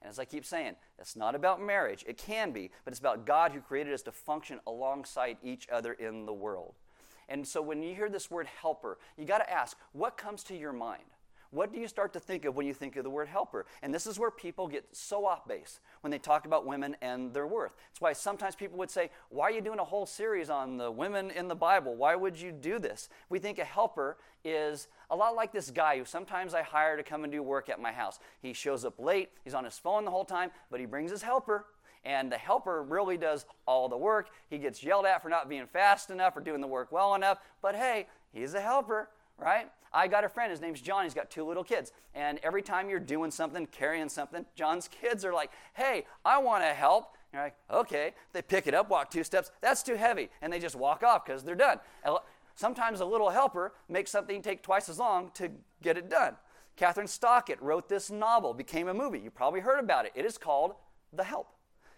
And 0.00 0.08
as 0.08 0.20
I 0.20 0.24
keep 0.24 0.44
saying, 0.44 0.76
it's 1.00 1.16
not 1.16 1.34
about 1.34 1.60
marriage. 1.60 2.04
It 2.06 2.16
can 2.16 2.52
be, 2.52 2.70
but 2.84 2.92
it's 2.92 3.00
about 3.00 3.26
God 3.26 3.50
who 3.52 3.60
created 3.60 3.92
us 3.92 4.02
to 4.02 4.12
function 4.12 4.60
alongside 4.66 5.38
each 5.42 5.68
other 5.68 5.92
in 5.94 6.26
the 6.26 6.32
world. 6.32 6.74
And 7.28 7.46
so 7.46 7.60
when 7.60 7.82
you 7.82 7.94
hear 7.94 8.08
this 8.08 8.30
word 8.30 8.46
helper, 8.46 8.98
you 9.16 9.24
got 9.24 9.38
to 9.38 9.50
ask, 9.50 9.76
what 9.92 10.16
comes 10.16 10.44
to 10.44 10.56
your 10.56 10.72
mind? 10.72 11.02
What 11.54 11.72
do 11.72 11.78
you 11.78 11.86
start 11.86 12.12
to 12.14 12.20
think 12.20 12.44
of 12.44 12.56
when 12.56 12.66
you 12.66 12.74
think 12.74 12.96
of 12.96 13.04
the 13.04 13.10
word 13.10 13.28
helper? 13.28 13.64
And 13.80 13.94
this 13.94 14.08
is 14.08 14.18
where 14.18 14.32
people 14.32 14.66
get 14.66 14.84
so 14.90 15.24
off 15.24 15.46
base 15.46 15.78
when 16.00 16.10
they 16.10 16.18
talk 16.18 16.46
about 16.46 16.66
women 16.66 16.96
and 17.00 17.32
their 17.32 17.46
worth. 17.46 17.72
That's 17.90 18.00
why 18.00 18.12
sometimes 18.12 18.56
people 18.56 18.76
would 18.78 18.90
say, 18.90 19.10
Why 19.28 19.44
are 19.44 19.50
you 19.52 19.60
doing 19.60 19.78
a 19.78 19.84
whole 19.84 20.04
series 20.04 20.50
on 20.50 20.78
the 20.78 20.90
women 20.90 21.30
in 21.30 21.46
the 21.46 21.54
Bible? 21.54 21.94
Why 21.94 22.16
would 22.16 22.40
you 22.40 22.50
do 22.50 22.80
this? 22.80 23.08
We 23.28 23.38
think 23.38 23.60
a 23.60 23.64
helper 23.64 24.16
is 24.44 24.88
a 25.10 25.16
lot 25.16 25.36
like 25.36 25.52
this 25.52 25.70
guy 25.70 25.96
who 25.96 26.04
sometimes 26.04 26.54
I 26.54 26.62
hire 26.62 26.96
to 26.96 27.04
come 27.04 27.22
and 27.22 27.32
do 27.32 27.40
work 27.40 27.68
at 27.68 27.80
my 27.80 27.92
house. 27.92 28.18
He 28.42 28.52
shows 28.52 28.84
up 28.84 28.98
late, 28.98 29.30
he's 29.44 29.54
on 29.54 29.64
his 29.64 29.78
phone 29.78 30.04
the 30.04 30.10
whole 30.10 30.24
time, 30.24 30.50
but 30.72 30.80
he 30.80 30.86
brings 30.86 31.12
his 31.12 31.22
helper 31.22 31.66
and 32.04 32.30
the 32.30 32.36
helper 32.36 32.82
really 32.82 33.16
does 33.16 33.46
all 33.66 33.88
the 33.88 33.96
work. 33.96 34.28
He 34.50 34.58
gets 34.58 34.82
yelled 34.82 35.06
at 35.06 35.22
for 35.22 35.28
not 35.28 35.48
being 35.48 35.66
fast 35.66 36.10
enough 36.10 36.36
or 36.36 36.40
doing 36.40 36.60
the 36.60 36.66
work 36.66 36.92
well 36.92 37.14
enough, 37.14 37.38
but 37.62 37.74
hey, 37.74 38.06
he's 38.32 38.54
a 38.54 38.60
helper, 38.60 39.08
right? 39.38 39.70
I 39.92 40.08
got 40.08 40.24
a 40.24 40.28
friend, 40.28 40.50
his 40.50 40.60
name's 40.60 40.80
John, 40.80 41.04
he's 41.04 41.14
got 41.14 41.30
two 41.30 41.44
little 41.44 41.62
kids. 41.62 41.92
And 42.14 42.40
every 42.42 42.62
time 42.62 42.90
you're 42.90 42.98
doing 42.98 43.30
something, 43.30 43.66
carrying 43.66 44.08
something, 44.08 44.44
John's 44.56 44.88
kids 44.88 45.24
are 45.24 45.32
like, 45.32 45.50
hey, 45.74 46.04
I 46.24 46.38
want 46.38 46.64
to 46.64 46.74
help. 46.74 47.16
You're 47.32 47.42
like, 47.42 47.56
okay. 47.70 48.14
They 48.32 48.42
pick 48.42 48.66
it 48.66 48.74
up, 48.74 48.90
walk 48.90 49.10
two 49.10 49.24
steps, 49.24 49.52
that's 49.60 49.82
too 49.82 49.94
heavy. 49.94 50.30
And 50.42 50.52
they 50.52 50.58
just 50.58 50.76
walk 50.76 51.02
off 51.02 51.24
because 51.24 51.44
they're 51.44 51.54
done. 51.54 51.78
Sometimes 52.56 53.00
a 53.00 53.04
little 53.04 53.30
helper 53.30 53.72
makes 53.88 54.10
something 54.10 54.42
take 54.42 54.62
twice 54.62 54.88
as 54.88 54.98
long 54.98 55.30
to 55.34 55.50
get 55.82 55.96
it 55.96 56.08
done. 56.08 56.36
Kathryn 56.76 57.08
Stockett 57.08 57.62
wrote 57.62 57.88
this 57.88 58.10
novel, 58.10 58.52
became 58.52 58.88
a 58.88 58.94
movie. 58.94 59.20
You 59.20 59.30
probably 59.30 59.60
heard 59.60 59.78
about 59.78 60.06
it. 60.06 60.12
It 60.14 60.24
is 60.24 60.38
called 60.38 60.74
The 61.12 61.24
Help. 61.24 61.48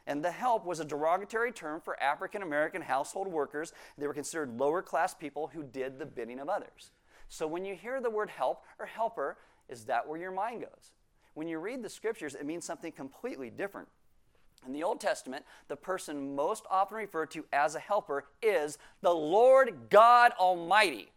And 0.07 0.25
the 0.25 0.31
help 0.31 0.64
was 0.64 0.81
a 0.81 0.85
derogatory 0.85 1.51
term 1.51 1.81
for 1.81 2.01
African 2.01 2.42
American 2.42 2.83
household 2.83 3.27
workers. 3.27 3.72
They 3.99 4.07
were 4.07 4.14
considered 4.14 4.59
lower 4.59 4.81
class 4.81 5.14
people 5.14 5.51
who 5.53 5.62
did 5.62 5.99
the 5.99 6.07
bidding 6.07 6.38
of 6.38 6.49
others. 6.49 6.92
So 7.28 7.46
when 7.46 7.64
you 7.64 7.74
hear 7.74 8.00
the 8.00 8.10
word 8.10 8.30
help 8.30 8.64
or 8.78 8.86
helper, 8.86 9.36
is 9.68 9.84
that 9.86 10.06
where 10.06 10.18
your 10.18 10.30
mind 10.30 10.60
goes? 10.60 10.92
When 11.34 11.48
you 11.48 11.58
read 11.58 11.82
the 11.82 11.88
scriptures, 11.88 12.34
it 12.34 12.46
means 12.46 12.64
something 12.64 12.92
completely 12.92 13.50
different. 13.50 13.88
In 14.66 14.72
the 14.72 14.82
Old 14.82 15.00
Testament, 15.00 15.44
the 15.68 15.76
person 15.76 16.34
most 16.34 16.64
often 16.70 16.96
referred 16.96 17.30
to 17.32 17.44
as 17.52 17.74
a 17.74 17.80
helper 17.80 18.24
is 18.42 18.78
the 19.02 19.14
Lord 19.14 19.90
God 19.90 20.32
Almighty. 20.38 21.12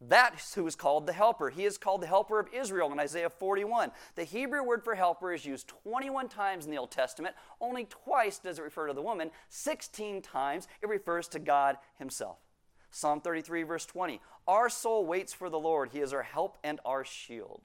That's 0.00 0.54
who 0.54 0.66
is 0.66 0.76
called 0.76 1.06
the 1.06 1.12
helper. 1.12 1.48
He 1.48 1.64
is 1.64 1.78
called 1.78 2.02
the 2.02 2.06
helper 2.06 2.38
of 2.38 2.48
Israel 2.52 2.92
in 2.92 3.00
Isaiah 3.00 3.30
41. 3.30 3.92
The 4.14 4.24
Hebrew 4.24 4.62
word 4.62 4.84
for 4.84 4.94
helper 4.94 5.32
is 5.32 5.46
used 5.46 5.68
21 5.68 6.28
times 6.28 6.66
in 6.66 6.70
the 6.70 6.76
Old 6.76 6.90
Testament. 6.90 7.34
Only 7.60 7.86
twice 7.86 8.38
does 8.38 8.58
it 8.58 8.62
refer 8.62 8.88
to 8.88 8.92
the 8.92 9.02
woman. 9.02 9.30
16 9.48 10.20
times 10.20 10.68
it 10.82 10.88
refers 10.88 11.28
to 11.28 11.38
God 11.38 11.78
Himself. 11.98 12.36
Psalm 12.96 13.20
33, 13.20 13.62
verse 13.64 13.84
20. 13.84 14.22
Our 14.48 14.70
soul 14.70 15.04
waits 15.04 15.34
for 15.34 15.50
the 15.50 15.58
Lord. 15.58 15.90
He 15.92 15.98
is 15.98 16.14
our 16.14 16.22
help 16.22 16.56
and 16.64 16.80
our 16.86 17.04
shield. 17.04 17.60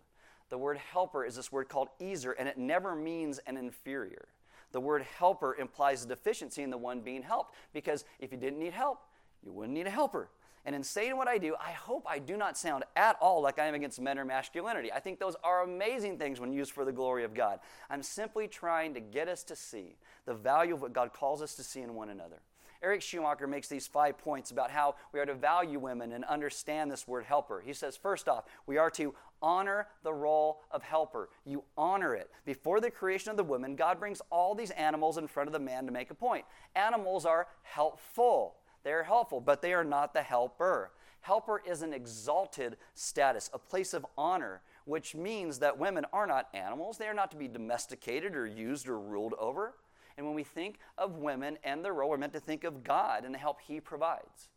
The 0.49 0.57
word 0.57 0.77
helper 0.77 1.23
is 1.23 1.37
this 1.37 1.53
word 1.53 1.69
called 1.69 1.87
ezer, 2.01 2.33
and 2.33 2.49
it 2.49 2.57
never 2.57 2.97
means 2.97 3.39
an 3.47 3.55
inferior. 3.55 4.27
The 4.73 4.81
word 4.81 5.03
helper 5.03 5.55
implies 5.55 6.03
a 6.03 6.07
deficiency 6.09 6.63
in 6.63 6.69
the 6.69 6.77
one 6.77 6.99
being 6.99 7.23
helped, 7.23 7.55
because 7.71 8.03
if 8.19 8.33
you 8.33 8.37
didn't 8.37 8.59
need 8.59 8.73
help, 8.73 9.03
you 9.41 9.53
wouldn't 9.53 9.73
need 9.73 9.87
a 9.87 9.89
helper. 9.89 10.27
And 10.65 10.75
in 10.75 10.83
saying 10.83 11.15
what 11.15 11.29
I 11.29 11.37
do, 11.37 11.55
I 11.65 11.71
hope 11.71 12.05
I 12.09 12.19
do 12.19 12.35
not 12.35 12.57
sound 12.57 12.83
at 12.97 13.15
all 13.21 13.41
like 13.41 13.57
I 13.57 13.67
am 13.67 13.73
against 13.73 14.01
men 14.01 14.19
or 14.19 14.25
masculinity. 14.25 14.91
I 14.91 14.99
think 14.99 15.17
those 15.17 15.37
are 15.45 15.63
amazing 15.63 16.17
things 16.17 16.41
when 16.41 16.51
used 16.51 16.73
for 16.73 16.83
the 16.83 16.91
glory 16.91 17.23
of 17.23 17.33
God. 17.33 17.61
I'm 17.89 18.03
simply 18.03 18.49
trying 18.49 18.93
to 18.95 18.99
get 18.99 19.29
us 19.29 19.43
to 19.45 19.55
see 19.55 19.95
the 20.25 20.33
value 20.33 20.73
of 20.73 20.81
what 20.81 20.91
God 20.91 21.13
calls 21.13 21.41
us 21.41 21.55
to 21.55 21.63
see 21.63 21.79
in 21.79 21.93
one 21.95 22.09
another. 22.09 22.41
Eric 22.83 23.01
Schumacher 23.01 23.45
makes 23.45 23.67
these 23.67 23.85
five 23.85 24.17
points 24.17 24.49
about 24.49 24.71
how 24.71 24.95
we 25.13 25.19
are 25.19 25.25
to 25.25 25.35
value 25.35 25.77
women 25.77 26.13
and 26.13 26.25
understand 26.25 26.91
this 26.91 27.07
word 27.07 27.25
helper. 27.25 27.61
He 27.63 27.73
says, 27.73 27.95
first 27.95 28.27
off, 28.27 28.45
we 28.65 28.77
are 28.77 28.89
to 28.91 29.13
honor 29.41 29.87
the 30.03 30.13
role 30.13 30.61
of 30.71 30.81
helper. 30.83 31.29
You 31.45 31.63
honor 31.77 32.15
it. 32.15 32.31
Before 32.45 32.79
the 32.79 32.89
creation 32.89 33.29
of 33.29 33.37
the 33.37 33.43
woman, 33.43 33.75
God 33.75 33.99
brings 33.99 34.21
all 34.31 34.55
these 34.55 34.71
animals 34.71 35.17
in 35.17 35.27
front 35.27 35.47
of 35.47 35.53
the 35.53 35.59
man 35.59 35.85
to 35.85 35.91
make 35.91 36.09
a 36.09 36.15
point. 36.15 36.45
Animals 36.75 37.25
are 37.25 37.47
helpful. 37.61 38.55
They 38.83 38.93
are 38.93 39.03
helpful, 39.03 39.41
but 39.41 39.61
they 39.61 39.73
are 39.73 39.83
not 39.83 40.13
the 40.13 40.23
helper. 40.23 40.91
Helper 41.21 41.61
is 41.67 41.83
an 41.83 41.93
exalted 41.93 42.77
status, 42.95 43.51
a 43.53 43.59
place 43.59 43.93
of 43.93 44.05
honor, 44.17 44.61
which 44.85 45.13
means 45.13 45.59
that 45.59 45.77
women 45.77 46.03
are 46.11 46.25
not 46.25 46.47
animals. 46.53 46.97
They 46.97 47.07
are 47.07 47.13
not 47.13 47.29
to 47.31 47.37
be 47.37 47.47
domesticated 47.47 48.35
or 48.35 48.47
used 48.47 48.87
or 48.87 48.99
ruled 48.99 49.35
over. 49.39 49.75
And 50.17 50.25
when 50.25 50.35
we 50.35 50.43
think 50.43 50.79
of 50.97 51.17
women 51.17 51.57
and 51.63 51.83
their 51.83 51.93
role, 51.93 52.09
we're 52.09 52.17
meant 52.17 52.33
to 52.33 52.39
think 52.39 52.63
of 52.63 52.83
God 52.83 53.25
and 53.25 53.33
the 53.33 53.39
help 53.39 53.59
He 53.61 53.79
provides. 53.79 54.49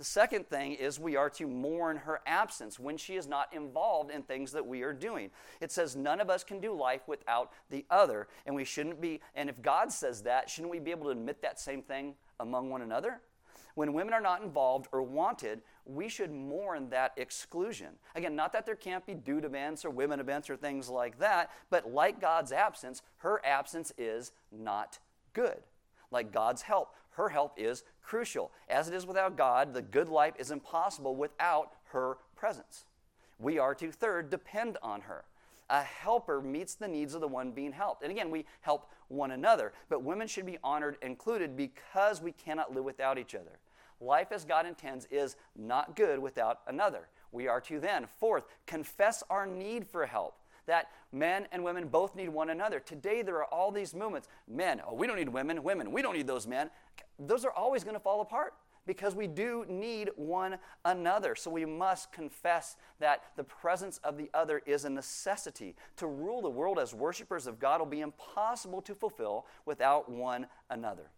The 0.00 0.04
second 0.04 0.48
thing 0.48 0.72
is 0.72 0.98
we 0.98 1.16
are 1.16 1.28
to 1.28 1.46
mourn 1.46 1.98
her 1.98 2.22
absence 2.24 2.80
when 2.80 2.96
she 2.96 3.16
is 3.16 3.26
not 3.26 3.52
involved 3.52 4.10
in 4.10 4.22
things 4.22 4.50
that 4.52 4.66
we 4.66 4.80
are 4.80 4.94
doing. 4.94 5.30
It 5.60 5.70
says 5.70 5.94
none 5.94 6.22
of 6.22 6.30
us 6.30 6.42
can 6.42 6.58
do 6.58 6.72
life 6.72 7.02
without 7.06 7.52
the 7.68 7.84
other, 7.90 8.26
and 8.46 8.56
we 8.56 8.64
shouldn't 8.64 8.98
be, 8.98 9.20
and 9.34 9.50
if 9.50 9.60
God 9.60 9.92
says 9.92 10.22
that, 10.22 10.48
shouldn't 10.48 10.70
we 10.70 10.78
be 10.78 10.90
able 10.90 11.04
to 11.04 11.10
admit 11.10 11.42
that 11.42 11.60
same 11.60 11.82
thing 11.82 12.14
among 12.38 12.70
one 12.70 12.80
another? 12.80 13.20
When 13.74 13.92
women 13.92 14.14
are 14.14 14.20
not 14.20 14.42
involved 14.42 14.88
or 14.92 15.02
wanted, 15.02 15.62
we 15.84 16.08
should 16.08 16.32
mourn 16.32 16.90
that 16.90 17.12
exclusion. 17.16 17.88
Again, 18.14 18.36
not 18.36 18.52
that 18.52 18.66
there 18.66 18.76
can't 18.76 19.06
be 19.06 19.14
dude 19.14 19.44
events 19.44 19.84
or 19.84 19.90
women 19.90 20.20
events 20.20 20.50
or 20.50 20.56
things 20.56 20.88
like 20.88 21.18
that, 21.18 21.50
but 21.70 21.90
like 21.90 22.20
God's 22.20 22.52
absence, 22.52 23.02
her 23.18 23.40
absence 23.44 23.92
is 23.98 24.32
not 24.52 24.98
good. 25.32 25.62
Like 26.10 26.32
God's 26.32 26.62
help, 26.62 26.94
her 27.10 27.28
help 27.28 27.54
is 27.56 27.84
crucial. 28.02 28.50
As 28.68 28.88
it 28.88 28.94
is 28.94 29.06
without 29.06 29.36
God, 29.36 29.74
the 29.74 29.82
good 29.82 30.08
life 30.08 30.34
is 30.38 30.50
impossible 30.50 31.14
without 31.14 31.72
her 31.92 32.18
presence. 32.36 32.84
We 33.38 33.58
are 33.58 33.74
to, 33.76 33.90
third, 33.90 34.30
depend 34.30 34.76
on 34.82 35.02
her. 35.02 35.24
A 35.70 35.82
helper 35.82 36.42
meets 36.42 36.74
the 36.74 36.88
needs 36.88 37.14
of 37.14 37.20
the 37.20 37.28
one 37.28 37.52
being 37.52 37.72
helped. 37.72 38.02
And 38.02 38.10
again, 38.10 38.30
we 38.30 38.44
help 38.60 38.90
one 39.08 39.30
another, 39.30 39.72
but 39.88 40.02
women 40.02 40.26
should 40.26 40.46
be 40.46 40.58
honored, 40.62 40.96
included, 41.00 41.56
because 41.56 42.20
we 42.20 42.32
cannot 42.32 42.74
live 42.74 42.84
without 42.84 43.18
each 43.18 43.34
other. 43.34 43.58
Life 44.00 44.32
as 44.32 44.44
God 44.44 44.66
intends 44.66 45.06
is 45.10 45.36
not 45.56 45.94
good 45.94 46.18
without 46.18 46.60
another. 46.66 47.08
We 47.32 47.46
are 47.46 47.60
to 47.62 47.78
then, 47.78 48.06
fourth, 48.18 48.44
confess 48.66 49.22
our 49.30 49.46
need 49.46 49.86
for 49.86 50.06
help. 50.06 50.36
That 50.66 50.88
men 51.12 51.46
and 51.52 51.62
women 51.62 51.88
both 51.88 52.14
need 52.14 52.28
one 52.28 52.50
another. 52.50 52.80
Today, 52.80 53.22
there 53.22 53.36
are 53.36 53.44
all 53.44 53.70
these 53.70 53.94
movements. 53.94 54.28
Men, 54.48 54.80
oh, 54.86 54.94
we 54.94 55.06
don't 55.06 55.16
need 55.16 55.28
women. 55.28 55.62
Women, 55.62 55.92
we 55.92 56.02
don't 56.02 56.16
need 56.16 56.26
those 56.26 56.46
men. 56.46 56.70
Those 57.18 57.44
are 57.44 57.52
always 57.52 57.84
going 57.84 57.94
to 57.94 58.00
fall 58.00 58.20
apart 58.20 58.54
because 58.90 59.14
we 59.14 59.28
do 59.28 59.64
need 59.68 60.10
one 60.16 60.58
another. 60.84 61.36
So 61.36 61.48
we 61.48 61.64
must 61.64 62.10
confess 62.10 62.74
that 62.98 63.22
the 63.36 63.44
presence 63.44 63.98
of 64.02 64.18
the 64.18 64.28
other 64.34 64.62
is 64.66 64.84
a 64.84 64.90
necessity. 64.90 65.76
To 65.98 66.08
rule 66.08 66.42
the 66.42 66.50
world 66.50 66.76
as 66.76 66.92
worshipers 66.92 67.46
of 67.46 67.60
God 67.60 67.78
will 67.78 67.86
be 67.86 68.00
impossible 68.00 68.82
to 68.82 68.96
fulfill 68.96 69.46
without 69.64 70.10
one 70.10 70.48
another. 70.70 71.12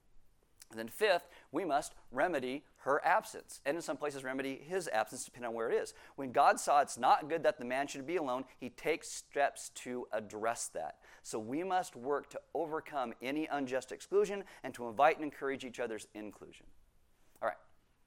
And 0.69 0.79
then, 0.79 0.89
fifth, 0.89 1.29
we 1.51 1.65
must 1.65 1.95
remedy 2.11 2.63
her 2.81 3.01
absence. 3.07 3.63
And 3.65 3.75
in 3.75 3.83
some 3.83 3.97
places, 3.97 4.23
remedy 4.23 4.61
his 4.69 4.87
absence, 4.89 5.25
depending 5.25 5.49
on 5.49 5.55
where 5.55 5.71
it 5.71 5.75
is. 5.75 5.95
When 6.17 6.31
God 6.31 6.61
saw 6.61 6.83
it's 6.83 6.99
not 6.99 7.31
good 7.31 7.43
that 7.45 7.59
the 7.59 7.65
man 7.65 7.87
should 7.87 8.07
be 8.07 8.17
alone, 8.17 8.45
he 8.59 8.69
takes 8.69 9.09
steps 9.09 9.71
to 9.77 10.07
address 10.13 10.69
that. 10.75 10.97
So 11.23 11.39
we 11.39 11.65
must 11.65 11.97
work 11.97 12.29
to 12.31 12.41
overcome 12.55 13.15
any 13.23 13.49
unjust 13.51 13.93
exclusion 13.93 14.45
and 14.63 14.75
to 14.75 14.89
invite 14.89 15.17
and 15.17 15.25
encourage 15.25 15.65
each 15.65 15.81
other's 15.81 16.07
inclusion. 16.13 16.67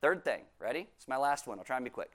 Third 0.05 0.23
thing, 0.23 0.41
ready? 0.59 0.87
It's 0.97 1.07
my 1.07 1.17
last 1.17 1.47
one. 1.47 1.57
I'll 1.57 1.65
try 1.65 1.77
and 1.77 1.83
be 1.83 1.89
quick. 1.89 2.11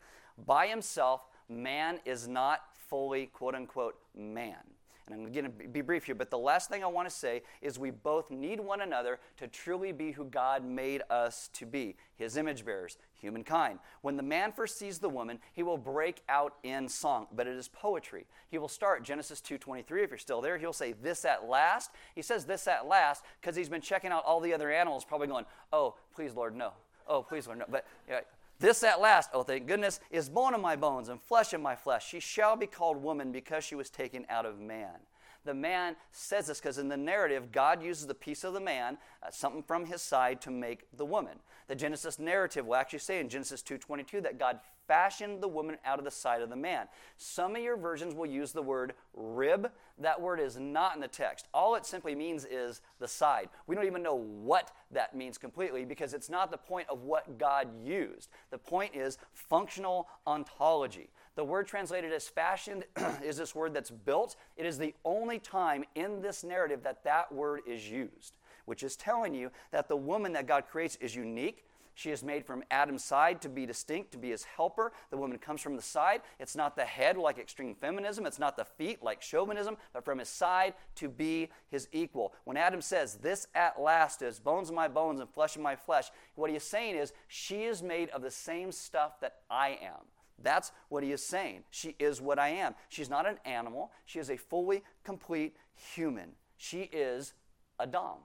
By 0.46 0.68
himself, 0.68 1.26
man 1.48 1.98
is 2.04 2.28
not 2.28 2.60
fully, 2.88 3.26
quote 3.26 3.56
unquote, 3.56 3.96
man. 4.16 4.58
And 5.06 5.14
I'm 5.16 5.32
going 5.32 5.46
to 5.46 5.50
be 5.50 5.80
brief 5.80 6.04
here, 6.04 6.14
but 6.14 6.30
the 6.30 6.38
last 6.38 6.70
thing 6.70 6.84
I 6.84 6.86
want 6.86 7.08
to 7.08 7.12
say 7.12 7.42
is 7.60 7.80
we 7.80 7.90
both 7.90 8.30
need 8.30 8.60
one 8.60 8.82
another 8.82 9.18
to 9.38 9.48
truly 9.48 9.90
be 9.90 10.12
who 10.12 10.24
God 10.24 10.64
made 10.64 11.02
us 11.10 11.50
to 11.54 11.66
be 11.66 11.96
his 12.14 12.36
image 12.36 12.64
bearers, 12.64 12.96
humankind. 13.14 13.80
When 14.02 14.16
the 14.16 14.22
man 14.22 14.52
first 14.52 14.78
sees 14.78 15.00
the 15.00 15.08
woman, 15.08 15.40
he 15.52 15.64
will 15.64 15.76
break 15.76 16.22
out 16.28 16.58
in 16.62 16.88
song, 16.88 17.26
but 17.34 17.48
it 17.48 17.56
is 17.56 17.66
poetry. 17.66 18.24
He 18.52 18.58
will 18.58 18.68
start 18.68 19.02
Genesis 19.02 19.40
2:23 19.40 20.04
if 20.04 20.10
you're 20.10 20.18
still 20.18 20.40
there. 20.40 20.58
He'll 20.58 20.72
say 20.72 20.92
this 20.92 21.24
at 21.24 21.48
last. 21.48 21.90
He 22.14 22.22
says 22.22 22.44
this 22.44 22.68
at 22.68 22.86
last 22.86 23.24
because 23.40 23.56
he's 23.56 23.68
been 23.68 23.80
checking 23.80 24.12
out 24.12 24.24
all 24.24 24.38
the 24.38 24.54
other 24.54 24.70
animals 24.70 25.04
probably 25.04 25.26
going, 25.26 25.46
"Oh, 25.72 25.96
please 26.14 26.34
Lord, 26.34 26.54
no. 26.54 26.74
Oh, 27.10 27.22
please 27.22 27.46
Lord, 27.46 27.58
no." 27.58 27.66
But 27.68 27.84
yeah, 28.08 28.20
this 28.60 28.82
at 28.84 29.00
last, 29.00 29.30
oh 29.34 29.42
thank 29.42 29.66
goodness, 29.66 30.00
is 30.10 30.28
bone 30.28 30.54
of 30.54 30.60
my 30.60 30.76
bones 30.76 31.08
and 31.08 31.20
flesh 31.20 31.52
of 31.52 31.60
my 31.60 31.74
flesh. 31.74 32.06
She 32.06 32.20
shall 32.20 32.56
be 32.56 32.66
called 32.66 33.02
woman 33.02 33.32
because 33.32 33.64
she 33.64 33.74
was 33.74 33.90
taken 33.90 34.24
out 34.30 34.46
of 34.46 34.60
man. 34.60 34.96
The 35.44 35.54
man 35.54 35.96
says 36.12 36.46
this 36.46 36.60
because 36.60 36.78
in 36.78 36.88
the 36.88 36.96
narrative, 36.96 37.52
God 37.52 37.82
uses 37.82 38.06
the 38.06 38.14
piece 38.14 38.44
of 38.44 38.52
the 38.52 38.60
man, 38.60 38.98
uh, 39.22 39.30
something 39.30 39.62
from 39.62 39.86
his 39.86 40.02
side, 40.02 40.40
to 40.42 40.50
make 40.50 40.86
the 40.96 41.04
woman. 41.04 41.38
The 41.68 41.74
Genesis 41.74 42.18
narrative 42.18 42.66
will 42.66 42.74
actually 42.74 42.98
say 42.98 43.20
in 43.20 43.28
Genesis 43.28 43.62
2:22 43.62 44.20
that 44.22 44.38
God 44.38 44.60
fashioned 44.90 45.40
the 45.40 45.46
woman 45.46 45.78
out 45.84 46.00
of 46.00 46.04
the 46.04 46.10
side 46.10 46.42
of 46.42 46.50
the 46.50 46.56
man. 46.56 46.88
Some 47.16 47.54
of 47.54 47.62
your 47.62 47.76
versions 47.76 48.12
will 48.12 48.26
use 48.26 48.50
the 48.50 48.60
word 48.60 48.94
rib. 49.14 49.70
That 49.98 50.20
word 50.20 50.40
is 50.40 50.58
not 50.58 50.96
in 50.96 51.00
the 51.00 51.06
text. 51.06 51.46
All 51.54 51.76
it 51.76 51.86
simply 51.86 52.16
means 52.16 52.44
is 52.44 52.80
the 52.98 53.06
side. 53.06 53.50
We 53.68 53.76
don't 53.76 53.86
even 53.86 54.02
know 54.02 54.16
what 54.16 54.72
that 54.90 55.14
means 55.14 55.38
completely 55.38 55.84
because 55.84 56.12
it's 56.12 56.28
not 56.28 56.50
the 56.50 56.58
point 56.58 56.88
of 56.88 57.02
what 57.02 57.38
God 57.38 57.68
used. 57.84 58.30
The 58.50 58.58
point 58.58 58.96
is 58.96 59.16
functional 59.32 60.08
ontology. 60.26 61.10
The 61.36 61.44
word 61.44 61.66
translated 61.66 62.12
as 62.12 62.28
fashioned 62.28 62.84
is 63.24 63.36
this 63.36 63.54
word 63.54 63.74
that's 63.74 63.90
built. 63.90 64.36
It 64.56 64.66
is 64.66 64.78
the 64.78 64.94
only 65.04 65.38
time 65.38 65.84
in 65.94 66.20
this 66.20 66.44
narrative 66.44 66.82
that 66.82 67.04
that 67.04 67.32
word 67.32 67.60
is 67.66 67.88
used, 67.88 68.36
which 68.64 68.82
is 68.82 68.96
telling 68.96 69.34
you 69.34 69.50
that 69.70 69.88
the 69.88 69.96
woman 69.96 70.32
that 70.32 70.46
God 70.46 70.64
creates 70.70 70.96
is 70.96 71.14
unique. 71.14 71.64
She 71.94 72.10
is 72.10 72.22
made 72.22 72.46
from 72.46 72.64
Adam's 72.70 73.04
side 73.04 73.42
to 73.42 73.48
be 73.48 73.66
distinct, 73.66 74.12
to 74.12 74.18
be 74.18 74.30
his 74.30 74.44
helper. 74.44 74.92
The 75.10 75.18
woman 75.18 75.38
comes 75.38 75.60
from 75.60 75.76
the 75.76 75.82
side. 75.82 76.22
It's 76.38 76.56
not 76.56 76.74
the 76.74 76.84
head 76.84 77.18
like 77.18 77.38
extreme 77.38 77.74
feminism. 77.74 78.24
It's 78.26 78.38
not 78.38 78.56
the 78.56 78.64
feet 78.64 79.02
like 79.02 79.20
chauvinism, 79.20 79.76
but 79.92 80.04
from 80.04 80.18
his 80.18 80.28
side 80.28 80.74
to 80.96 81.08
be 81.08 81.50
his 81.68 81.88
equal. 81.92 82.32
When 82.44 82.56
Adam 82.56 82.80
says, 82.80 83.16
This 83.16 83.48
at 83.54 83.80
last 83.80 84.22
is 84.22 84.38
bones 84.38 84.70
of 84.70 84.74
my 84.74 84.88
bones 84.88 85.20
and 85.20 85.28
flesh 85.28 85.56
of 85.56 85.62
my 85.62 85.76
flesh, 85.76 86.10
what 86.36 86.48
he 86.48 86.56
is 86.56 86.64
saying 86.64 86.96
is, 86.96 87.12
She 87.28 87.64
is 87.64 87.82
made 87.82 88.08
of 88.10 88.22
the 88.22 88.30
same 88.30 88.72
stuff 88.72 89.20
that 89.20 89.36
I 89.50 89.78
am. 89.82 90.06
That's 90.42 90.72
what 90.88 91.02
he 91.02 91.12
is 91.12 91.24
saying. 91.24 91.64
She 91.70 91.96
is 91.98 92.20
what 92.20 92.38
I 92.38 92.48
am. 92.48 92.74
She's 92.88 93.10
not 93.10 93.26
an 93.26 93.38
animal, 93.44 93.92
she 94.04 94.18
is 94.18 94.30
a 94.30 94.36
fully 94.36 94.82
complete 95.04 95.56
human. 95.74 96.32
She 96.56 96.82
is 96.92 97.34
Adam, 97.78 98.18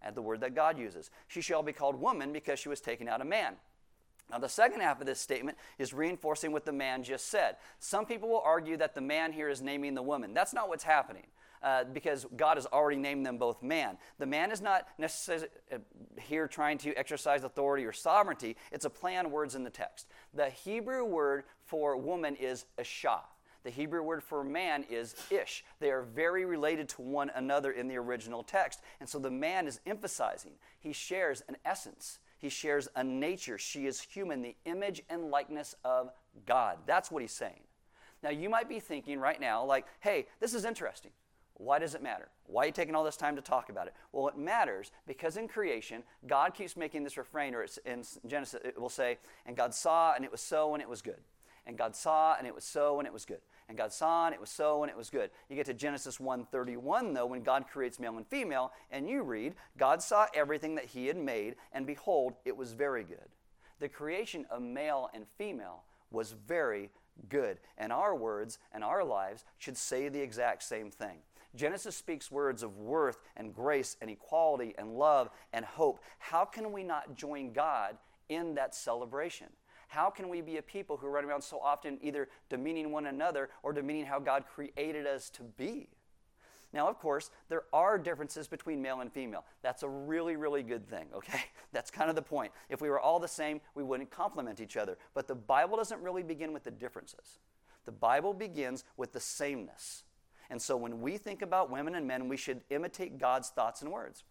and 0.00 0.14
the 0.14 0.22
word 0.22 0.40
that 0.40 0.54
God 0.54 0.78
uses. 0.78 1.10
She 1.26 1.40
shall 1.40 1.62
be 1.62 1.72
called 1.72 2.00
woman 2.00 2.32
because 2.32 2.58
she 2.58 2.68
was 2.68 2.80
taken 2.80 3.08
out 3.08 3.20
of 3.20 3.26
man. 3.26 3.54
Now, 4.30 4.38
the 4.38 4.48
second 4.48 4.80
half 4.80 5.00
of 5.00 5.06
this 5.06 5.20
statement 5.20 5.58
is 5.78 5.92
reinforcing 5.92 6.50
what 6.50 6.64
the 6.64 6.72
man 6.72 7.02
just 7.02 7.28
said. 7.28 7.56
Some 7.78 8.06
people 8.06 8.28
will 8.28 8.40
argue 8.40 8.76
that 8.78 8.94
the 8.94 9.00
man 9.00 9.32
here 9.32 9.50
is 9.50 9.60
naming 9.60 9.94
the 9.94 10.02
woman. 10.02 10.32
That's 10.32 10.54
not 10.54 10.68
what's 10.68 10.84
happening 10.84 11.24
uh, 11.64 11.84
because 11.84 12.26
God 12.36 12.56
has 12.56 12.66
already 12.66 12.98
named 12.98 13.24
them 13.24 13.38
both 13.38 13.62
man. 13.62 13.96
The 14.18 14.26
man 14.26 14.52
is 14.52 14.60
not 14.60 14.86
necessarily 14.98 15.48
uh, 15.72 15.78
here 16.20 16.46
trying 16.46 16.78
to 16.78 16.94
exercise 16.94 17.42
authority 17.42 17.84
or 17.84 17.92
sovereignty, 17.92 18.56
it's 18.70 18.84
a 18.84 18.90
play 18.90 19.16
on 19.16 19.30
words 19.30 19.54
in 19.54 19.64
the 19.64 19.70
text. 19.70 20.06
The 20.34 20.50
Hebrew 20.50 21.04
word 21.04 21.44
for 21.64 21.96
woman 21.96 22.36
is 22.36 22.66
isha. 22.78 23.20
The 23.64 23.70
Hebrew 23.70 24.02
word 24.02 24.22
for 24.22 24.44
man 24.44 24.84
is 24.90 25.16
ish. 25.30 25.64
They 25.80 25.90
are 25.90 26.02
very 26.02 26.44
related 26.44 26.86
to 26.90 27.02
one 27.02 27.30
another 27.34 27.72
in 27.72 27.88
the 27.88 27.96
original 27.96 28.42
text. 28.42 28.82
And 29.00 29.08
so 29.08 29.18
the 29.18 29.30
man 29.30 29.66
is 29.66 29.80
emphasizing, 29.86 30.52
he 30.78 30.92
shares 30.92 31.42
an 31.48 31.56
essence, 31.64 32.18
he 32.36 32.50
shares 32.50 32.88
a 32.94 33.02
nature. 33.02 33.56
She 33.56 33.86
is 33.86 34.02
human, 34.02 34.42
the 34.42 34.54
image 34.66 35.02
and 35.08 35.30
likeness 35.30 35.74
of 35.82 36.10
God. 36.44 36.76
That's 36.84 37.10
what 37.10 37.22
he's 37.22 37.32
saying. 37.32 37.62
Now, 38.22 38.30
you 38.30 38.50
might 38.50 38.68
be 38.68 38.80
thinking 38.80 39.18
right 39.18 39.40
now, 39.40 39.64
like, 39.64 39.86
hey, 40.00 40.26
this 40.40 40.52
is 40.52 40.66
interesting. 40.66 41.10
Why 41.56 41.78
does 41.78 41.94
it 41.94 42.02
matter? 42.02 42.28
Why 42.46 42.64
are 42.64 42.66
you 42.66 42.72
taking 42.72 42.94
all 42.94 43.04
this 43.04 43.16
time 43.16 43.36
to 43.36 43.42
talk 43.42 43.68
about 43.68 43.86
it? 43.86 43.94
Well, 44.12 44.28
it 44.28 44.36
matters 44.36 44.90
because 45.06 45.36
in 45.36 45.46
creation, 45.46 46.02
God 46.26 46.52
keeps 46.52 46.76
making 46.76 47.04
this 47.04 47.16
refrain, 47.16 47.54
or 47.54 47.62
it's 47.62 47.78
in 47.78 48.02
Genesis, 48.26 48.60
it 48.64 48.80
will 48.80 48.88
say, 48.88 49.18
and 49.46 49.56
God 49.56 49.72
saw, 49.72 50.14
and 50.14 50.24
it 50.24 50.32
was 50.32 50.40
so, 50.40 50.74
and 50.74 50.82
it 50.82 50.88
was 50.88 51.00
good. 51.00 51.20
And 51.66 51.78
God 51.78 51.96
saw, 51.96 52.34
and 52.36 52.46
it 52.46 52.54
was 52.54 52.64
so, 52.64 52.98
and 52.98 53.06
it 53.06 53.12
was 53.12 53.24
good. 53.24 53.40
And 53.68 53.78
God 53.78 53.92
saw, 53.92 54.26
and 54.26 54.34
it 54.34 54.40
was 54.40 54.50
so, 54.50 54.82
and 54.82 54.90
it 54.90 54.96
was 54.96 55.08
good. 55.08 55.30
You 55.48 55.56
get 55.56 55.66
to 55.66 55.74
Genesis 55.74 56.18
1:31, 56.18 57.14
though, 57.14 57.26
when 57.26 57.42
God 57.42 57.66
creates 57.66 57.98
male 57.98 58.16
and 58.16 58.26
female, 58.26 58.72
and 58.90 59.08
you 59.08 59.22
read, 59.22 59.54
God 59.78 60.02
saw 60.02 60.26
everything 60.34 60.74
that 60.74 60.84
he 60.86 61.06
had 61.06 61.16
made, 61.16 61.56
and 61.72 61.86
behold, 61.86 62.34
it 62.44 62.56
was 62.56 62.72
very 62.72 63.04
good. 63.04 63.28
The 63.78 63.88
creation 63.88 64.44
of 64.50 64.60
male 64.60 65.08
and 65.14 65.24
female 65.38 65.84
was 66.10 66.32
very 66.32 66.90
good. 67.28 67.58
And 67.78 67.92
our 67.92 68.14
words 68.14 68.58
and 68.72 68.84
our 68.84 69.04
lives 69.04 69.44
should 69.58 69.76
say 69.76 70.08
the 70.08 70.20
exact 70.20 70.62
same 70.62 70.90
thing. 70.90 71.18
Genesis 71.54 71.96
speaks 71.96 72.30
words 72.30 72.62
of 72.62 72.76
worth 72.76 73.18
and 73.36 73.54
grace 73.54 73.96
and 74.00 74.10
equality 74.10 74.74
and 74.76 74.96
love 74.96 75.30
and 75.52 75.64
hope. 75.64 76.00
How 76.18 76.44
can 76.44 76.72
we 76.72 76.82
not 76.82 77.14
join 77.14 77.52
God 77.52 77.96
in 78.28 78.54
that 78.54 78.74
celebration? 78.74 79.48
How 79.88 80.10
can 80.10 80.28
we 80.28 80.40
be 80.40 80.56
a 80.56 80.62
people 80.62 80.96
who 80.96 81.06
run 81.06 81.24
around 81.24 81.42
so 81.42 81.60
often 81.60 81.98
either 82.02 82.28
demeaning 82.48 82.90
one 82.90 83.06
another 83.06 83.50
or 83.62 83.72
demeaning 83.72 84.06
how 84.06 84.18
God 84.18 84.44
created 84.52 85.06
us 85.06 85.30
to 85.30 85.42
be? 85.42 85.88
Now, 86.72 86.88
of 86.88 86.98
course, 86.98 87.30
there 87.48 87.62
are 87.72 87.96
differences 87.96 88.48
between 88.48 88.82
male 88.82 89.00
and 89.00 89.12
female. 89.12 89.44
That's 89.62 89.84
a 89.84 89.88
really, 89.88 90.34
really 90.34 90.64
good 90.64 90.88
thing, 90.88 91.06
okay? 91.14 91.40
That's 91.72 91.92
kind 91.92 92.10
of 92.10 92.16
the 92.16 92.22
point. 92.22 92.50
If 92.68 92.80
we 92.80 92.90
were 92.90 92.98
all 92.98 93.20
the 93.20 93.28
same, 93.28 93.60
we 93.76 93.84
wouldn't 93.84 94.10
complement 94.10 94.60
each 94.60 94.76
other. 94.76 94.98
But 95.14 95.28
the 95.28 95.36
Bible 95.36 95.76
doesn't 95.76 96.02
really 96.02 96.24
begin 96.24 96.52
with 96.52 96.64
the 96.64 96.72
differences, 96.72 97.38
the 97.84 97.92
Bible 97.92 98.34
begins 98.34 98.84
with 98.96 99.12
the 99.12 99.20
sameness. 99.20 100.02
And 100.50 100.60
so 100.60 100.76
when 100.76 101.00
we 101.00 101.16
think 101.16 101.42
about 101.42 101.70
women 101.70 101.94
and 101.94 102.06
men, 102.06 102.28
we 102.28 102.36
should 102.36 102.60
imitate 102.70 103.18
God's 103.18 103.48
thoughts 103.48 103.82
and 103.82 103.90
words. 103.90 104.24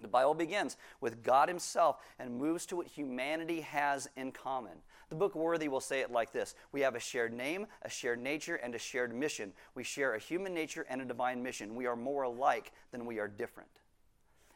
The 0.00 0.08
Bible 0.08 0.34
begins 0.34 0.76
with 1.00 1.22
God 1.22 1.48
Himself 1.48 1.96
and 2.18 2.36
moves 2.38 2.66
to 2.66 2.76
what 2.76 2.86
humanity 2.86 3.62
has 3.62 4.08
in 4.16 4.32
common. 4.32 4.78
The 5.08 5.16
book 5.16 5.34
Worthy 5.34 5.68
will 5.68 5.80
say 5.80 6.00
it 6.00 6.12
like 6.12 6.32
this 6.32 6.54
We 6.72 6.82
have 6.82 6.94
a 6.94 7.00
shared 7.00 7.32
name, 7.32 7.66
a 7.82 7.88
shared 7.88 8.20
nature, 8.20 8.56
and 8.56 8.74
a 8.74 8.78
shared 8.78 9.14
mission. 9.14 9.52
We 9.74 9.84
share 9.84 10.14
a 10.14 10.18
human 10.18 10.54
nature 10.54 10.86
and 10.88 11.00
a 11.00 11.04
divine 11.04 11.42
mission. 11.42 11.74
We 11.74 11.86
are 11.86 11.96
more 11.96 12.22
alike 12.22 12.72
than 12.92 13.06
we 13.06 13.18
are 13.18 13.28
different. 13.28 13.70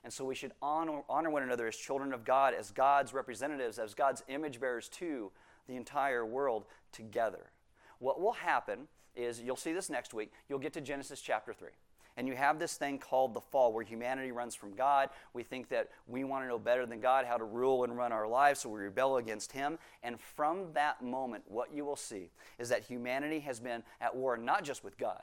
And 0.04 0.12
so 0.12 0.24
we 0.24 0.34
should 0.34 0.52
honor, 0.60 1.02
honor 1.08 1.30
one 1.30 1.44
another 1.44 1.68
as 1.68 1.76
children 1.76 2.12
of 2.12 2.24
God, 2.24 2.54
as 2.54 2.70
God's 2.70 3.14
representatives, 3.14 3.78
as 3.78 3.94
God's 3.94 4.22
image 4.28 4.60
bearers 4.60 4.88
to 4.90 5.30
the 5.68 5.76
entire 5.76 6.26
world 6.26 6.64
together. 6.90 7.50
What 7.98 8.20
will 8.20 8.32
happen 8.32 8.88
is, 9.16 9.40
you'll 9.40 9.56
see 9.56 9.72
this 9.72 9.90
next 9.90 10.14
week, 10.14 10.32
you'll 10.48 10.58
get 10.58 10.72
to 10.74 10.80
Genesis 10.80 11.20
chapter 11.20 11.52
3. 11.52 11.68
And 12.16 12.28
you 12.28 12.34
have 12.34 12.58
this 12.58 12.74
thing 12.74 12.98
called 12.98 13.32
the 13.32 13.40
fall 13.40 13.72
where 13.72 13.84
humanity 13.84 14.32
runs 14.32 14.54
from 14.54 14.74
God. 14.74 15.08
We 15.32 15.42
think 15.42 15.68
that 15.70 15.88
we 16.06 16.24
want 16.24 16.44
to 16.44 16.48
know 16.48 16.58
better 16.58 16.84
than 16.84 17.00
God 17.00 17.24
how 17.24 17.38
to 17.38 17.44
rule 17.44 17.84
and 17.84 17.96
run 17.96 18.12
our 18.12 18.28
lives, 18.28 18.60
so 18.60 18.68
we 18.68 18.80
rebel 18.80 19.16
against 19.16 19.52
Him. 19.52 19.78
And 20.02 20.20
from 20.20 20.72
that 20.74 21.02
moment, 21.02 21.44
what 21.46 21.72
you 21.72 21.84
will 21.84 21.96
see 21.96 22.30
is 22.58 22.68
that 22.68 22.82
humanity 22.82 23.40
has 23.40 23.60
been 23.60 23.82
at 24.00 24.14
war 24.14 24.36
not 24.36 24.62
just 24.62 24.84
with 24.84 24.98
God, 24.98 25.22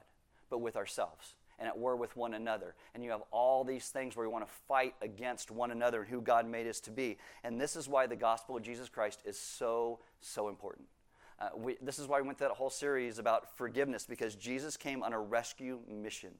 but 0.49 0.59
with 0.59 0.75
ourselves 0.75 1.35
and 1.59 1.67
at 1.67 1.77
war 1.77 1.95
with 1.95 2.15
one 2.15 2.33
another. 2.33 2.73
And 2.95 3.03
you 3.03 3.11
have 3.11 3.21
all 3.31 3.63
these 3.63 3.89
things 3.89 4.15
where 4.15 4.25
we 4.25 4.31
want 4.31 4.47
to 4.47 4.53
fight 4.67 4.95
against 5.01 5.51
one 5.51 5.71
another 5.71 6.01
and 6.01 6.09
who 6.09 6.21
God 6.21 6.47
made 6.47 6.67
us 6.67 6.79
to 6.81 6.91
be. 6.91 7.17
And 7.43 7.59
this 7.59 7.75
is 7.75 7.87
why 7.87 8.07
the 8.07 8.15
gospel 8.15 8.57
of 8.57 8.63
Jesus 8.63 8.89
Christ 8.89 9.21
is 9.25 9.37
so, 9.37 9.99
so 10.21 10.47
important. 10.47 10.87
Uh, 11.39 11.49
we, 11.55 11.77
this 11.81 11.99
is 11.99 12.07
why 12.07 12.19
we 12.19 12.27
went 12.27 12.37
through 12.37 12.49
that 12.49 12.55
whole 12.55 12.69
series 12.69 13.17
about 13.17 13.55
forgiveness 13.55 14.05
because 14.05 14.35
Jesus 14.35 14.75
came 14.75 15.03
on 15.03 15.13
a 15.13 15.19
rescue 15.19 15.79
mission 15.87 16.31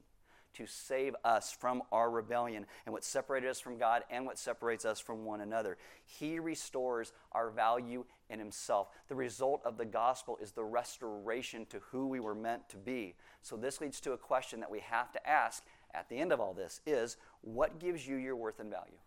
to 0.54 0.66
save 0.66 1.14
us 1.24 1.52
from 1.52 1.82
our 1.92 2.10
rebellion 2.10 2.66
and 2.84 2.92
what 2.92 3.04
separated 3.04 3.48
us 3.48 3.60
from 3.60 3.78
God 3.78 4.02
and 4.10 4.26
what 4.26 4.38
separates 4.38 4.84
us 4.84 4.98
from 4.98 5.24
one 5.24 5.40
another. 5.40 5.78
He 6.04 6.38
restores 6.38 7.12
our 7.32 7.50
value 7.50 8.04
in 8.28 8.38
Himself. 8.38 8.88
The 9.08 9.14
result 9.14 9.62
of 9.64 9.78
the 9.78 9.84
gospel 9.84 10.38
is 10.40 10.52
the 10.52 10.64
restoration 10.64 11.66
to 11.66 11.80
who 11.90 12.08
we 12.08 12.20
were 12.20 12.34
meant 12.34 12.68
to 12.70 12.76
be. 12.76 13.14
So, 13.42 13.56
this 13.56 13.80
leads 13.80 14.00
to 14.02 14.12
a 14.12 14.18
question 14.18 14.60
that 14.60 14.70
we 14.70 14.80
have 14.80 15.12
to 15.12 15.28
ask 15.28 15.64
at 15.94 16.08
the 16.08 16.16
end 16.16 16.32
of 16.32 16.40
all 16.40 16.54
this 16.54 16.80
is 16.86 17.16
what 17.42 17.78
gives 17.78 18.06
you 18.06 18.16
your 18.16 18.36
worth 18.36 18.60
and 18.60 18.70
value? 18.70 18.98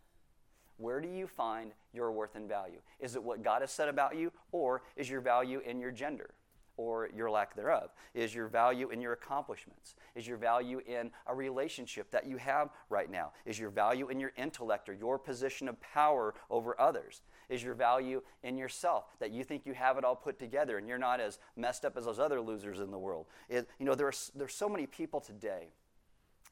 Where 0.77 0.99
do 1.01 1.07
you 1.07 1.27
find 1.27 1.71
your 1.93 2.11
worth 2.11 2.35
and 2.35 2.47
value? 2.47 2.79
Is 2.99 3.15
it 3.15 3.23
what 3.23 3.43
God 3.43 3.61
has 3.61 3.71
said 3.71 3.89
about 3.89 4.15
you, 4.15 4.31
or 4.51 4.81
is 4.95 5.09
your 5.09 5.21
value 5.21 5.59
in 5.59 5.79
your 5.79 5.91
gender? 5.91 6.31
or 6.77 7.09
your 7.15 7.29
lack 7.29 7.55
thereof? 7.55 7.91
Is 8.13 8.33
your 8.33 8.47
value 8.47 8.89
in 8.89 9.01
your 9.01 9.13
accomplishments? 9.13 9.95
Is 10.15 10.27
your 10.27 10.37
value 10.37 10.81
in 10.87 11.11
a 11.27 11.35
relationship 11.35 12.09
that 12.11 12.25
you 12.25 12.37
have 12.37 12.69
right 12.89 13.09
now? 13.09 13.31
Is 13.45 13.59
your 13.59 13.69
value 13.69 14.09
in 14.09 14.19
your 14.19 14.31
intellect 14.37 14.89
or 14.89 14.93
your 14.93 15.19
position 15.19 15.67
of 15.67 15.79
power 15.81 16.33
over 16.49 16.79
others? 16.79 17.21
Is 17.49 17.63
your 17.63 17.75
value 17.75 18.21
in 18.43 18.57
yourself 18.57 19.05
that 19.19 19.31
you 19.31 19.43
think 19.43 19.65
you 19.65 19.73
have 19.73 19.97
it 19.97 20.03
all 20.03 20.15
put 20.15 20.39
together 20.39 20.77
and 20.77 20.87
you're 20.87 20.97
not 20.97 21.19
as 21.19 21.39
messed 21.55 21.85
up 21.85 21.97
as 21.97 22.05
those 22.05 22.19
other 22.19 22.41
losers 22.41 22.79
in 22.79 22.89
the 22.89 22.97
world? 22.97 23.27
It, 23.49 23.69
you 23.77 23.85
know, 23.85 23.95
there 23.95 24.07
are, 24.07 24.13
there's 24.35 24.55
so 24.55 24.69
many 24.69 24.87
people 24.87 25.21
today 25.21 25.67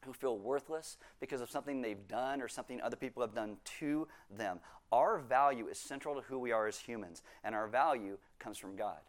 who 0.06 0.14
feel 0.14 0.38
worthless 0.38 0.98
because 1.20 1.42
of 1.42 1.50
something 1.50 1.82
they've 1.82 2.08
done 2.08 2.42
or 2.42 2.48
something 2.48 2.82
other 2.82 2.96
people 2.96 3.22
have 3.22 3.36
done 3.36 3.58
to 3.80 4.08
them. 4.36 4.60
Our 4.92 5.20
value 5.20 5.68
is 5.68 5.78
central 5.78 6.16
to 6.16 6.22
who 6.22 6.40
we 6.40 6.52
are 6.52 6.68
as 6.68 6.78
humans, 6.78 7.24
and 7.44 7.56
our 7.56 7.68
value 7.68 8.18
comes 8.40 8.58
from 8.58 8.76
God. 8.76 9.00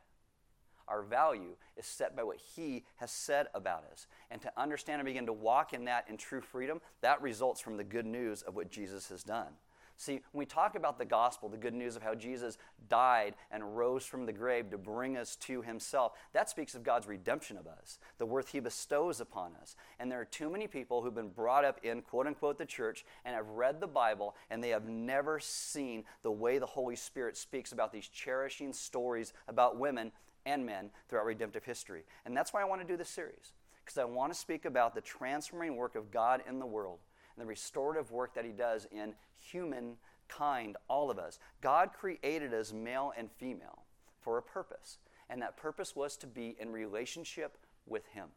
Our 0.89 1.03
value 1.03 1.57
is 1.77 1.87
set 1.87 2.17
by 2.17 2.23
what 2.23 2.37
He 2.37 2.85
has 2.97 3.11
said 3.11 3.47
about 3.55 3.85
us. 3.91 4.07
And 4.31 4.43
to 4.43 4.53
understand 4.57 5.01
and 5.01 5.07
begin 5.07 5.27
to 5.27 5.33
walk 5.33 5.73
in 5.73 5.85
that 5.87 6.07
in 6.09 6.17
true 6.17 6.41
freedom, 6.41 6.81
that 7.01 7.23
results 7.23 7.61
from 7.61 7.77
the 7.77 7.85
good 7.85 8.07
news 8.07 8.43
of 8.43 8.55
what 8.55 8.71
Jesus 8.71 9.09
has 9.09 9.23
done. 9.23 9.55
See, 9.97 10.21
when 10.33 10.41
we 10.41 10.47
talk 10.47 10.75
about 10.75 10.99
the 10.99 11.05
gospel, 11.05 11.49
the 11.49 11.57
good 11.57 11.75
news 11.75 11.95
of 11.95 12.03
how 12.03 12.15
Jesus 12.15 12.59
died 12.89 13.35
and 13.51 13.77
rose 13.77 14.05
from 14.05 14.27
the 14.27 14.33
grave 14.33 14.71
to 14.71 14.79
bring 14.79 15.17
us 15.17 15.37
to 15.37 15.63
himself, 15.63 16.13
that 16.33 16.51
speaks 16.51 16.75
of 16.75 16.83
God's 16.83 17.07
redemption 17.07 17.57
of 17.57 17.67
us, 17.67 17.99
the 18.19 18.27
worth 18.27 18.49
he 18.49 18.61
bestows 18.61 19.21
upon 19.21 19.55
us. 19.61 19.77
And 20.01 20.11
there 20.11 20.21
are 20.21 20.25
too 20.25 20.51
many 20.51 20.67
people 20.67 21.03
who've 21.03 21.15
been 21.15 21.29
brought 21.29 21.65
up 21.65 21.79
in 21.85 22.03
quote 22.03 22.27
unquote 22.27 22.59
the 22.59 22.67
church 22.67 23.05
and 23.25 23.35
have 23.35 23.49
read 23.49 23.81
the 23.81 23.87
Bible 23.87 24.35
and 24.51 24.63
they 24.63 24.71
have 24.71 24.89
never 24.89 25.39
seen 25.39 26.05
the 26.23 26.33
way 26.33 26.59
the 26.59 26.67
Holy 26.67 26.97
Spirit 26.97 27.37
speaks 27.37 27.73
about 27.73 27.93
these 27.93 28.09
cherishing 28.09 28.73
stories 28.73 29.33
about 29.47 29.79
women 29.79 30.11
and 30.45 30.67
men 30.67 30.91
throughout 31.09 31.27
redemptive 31.27 31.65
history. 31.65 32.03
And 32.25 32.37
that's 32.37 32.53
why 32.53 32.63
I 32.63 32.65
want 32.65 32.81
to 32.81 32.87
do 32.87 32.97
this 32.97 33.09
series, 33.09 33.53
because 33.85 33.99
I 33.99 34.05
want 34.05 34.33
to 34.33 34.39
speak 34.39 34.65
about 34.65 34.95
the 34.95 35.01
transforming 35.01 35.77
work 35.77 35.95
of 35.95 36.11
God 36.11 36.43
in 36.49 36.59
the 36.59 36.67
world 36.67 36.99
and 37.35 37.43
the 37.43 37.47
restorative 37.47 38.11
work 38.11 38.35
that 38.35 38.45
He 38.45 38.53
does 38.53 38.87
in 38.91 39.15
humankind, 39.39 40.77
all 40.89 41.11
of 41.11 41.19
us. 41.19 41.39
God 41.61 41.91
created 41.93 42.55
us 42.55 42.73
male 42.73 43.13
and 43.17 43.31
female 43.31 43.85
for 44.21 44.39
a 44.39 44.43
purpose, 44.43 44.99
and 45.29 45.43
that 45.43 45.57
purpose 45.57 45.97
was 45.97 46.17
to 46.19 46.27
be 46.27 46.57
in 46.59 46.71
relationship 46.71 47.59
with 47.87 48.07
Him. 48.07 48.29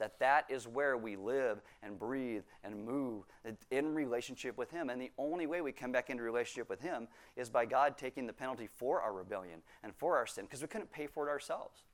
That 0.00 0.18
that 0.18 0.46
is 0.48 0.66
where 0.66 0.96
we 0.96 1.14
live 1.14 1.60
and 1.82 1.98
breathe 1.98 2.42
and 2.64 2.86
move 2.86 3.24
in 3.70 3.94
relationship 3.94 4.56
with 4.56 4.70
him. 4.70 4.88
And 4.88 5.00
the 5.00 5.12
only 5.18 5.46
way 5.46 5.60
we 5.60 5.72
come 5.72 5.92
back 5.92 6.08
into 6.08 6.22
relationship 6.22 6.70
with 6.70 6.80
him 6.80 7.06
is 7.36 7.50
by 7.50 7.66
god 7.66 7.98
taking 7.98 8.26
the 8.26 8.32
penalty 8.32 8.66
for 8.66 9.02
our 9.02 9.12
rebellion 9.12 9.60
and 9.84 9.94
for 9.94 10.16
our 10.16 10.26
sin 10.26 10.46
because 10.46 10.62
we 10.62 10.68
couldn't 10.68 10.90
pay 10.90 11.06
for 11.06 11.28
it 11.28 11.30
ourselves. 11.30 11.84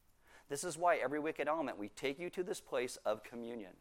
This 0.48 0.62
is 0.62 0.78
why 0.78 0.98
every 0.98 1.18
week 1.18 1.40
at 1.40 1.48
Element 1.48 1.78
we 1.78 1.88
take 1.88 2.20
you 2.20 2.30
to 2.30 2.44
this 2.44 2.60
place 2.60 2.96
of 3.04 3.24
communion 3.24 3.72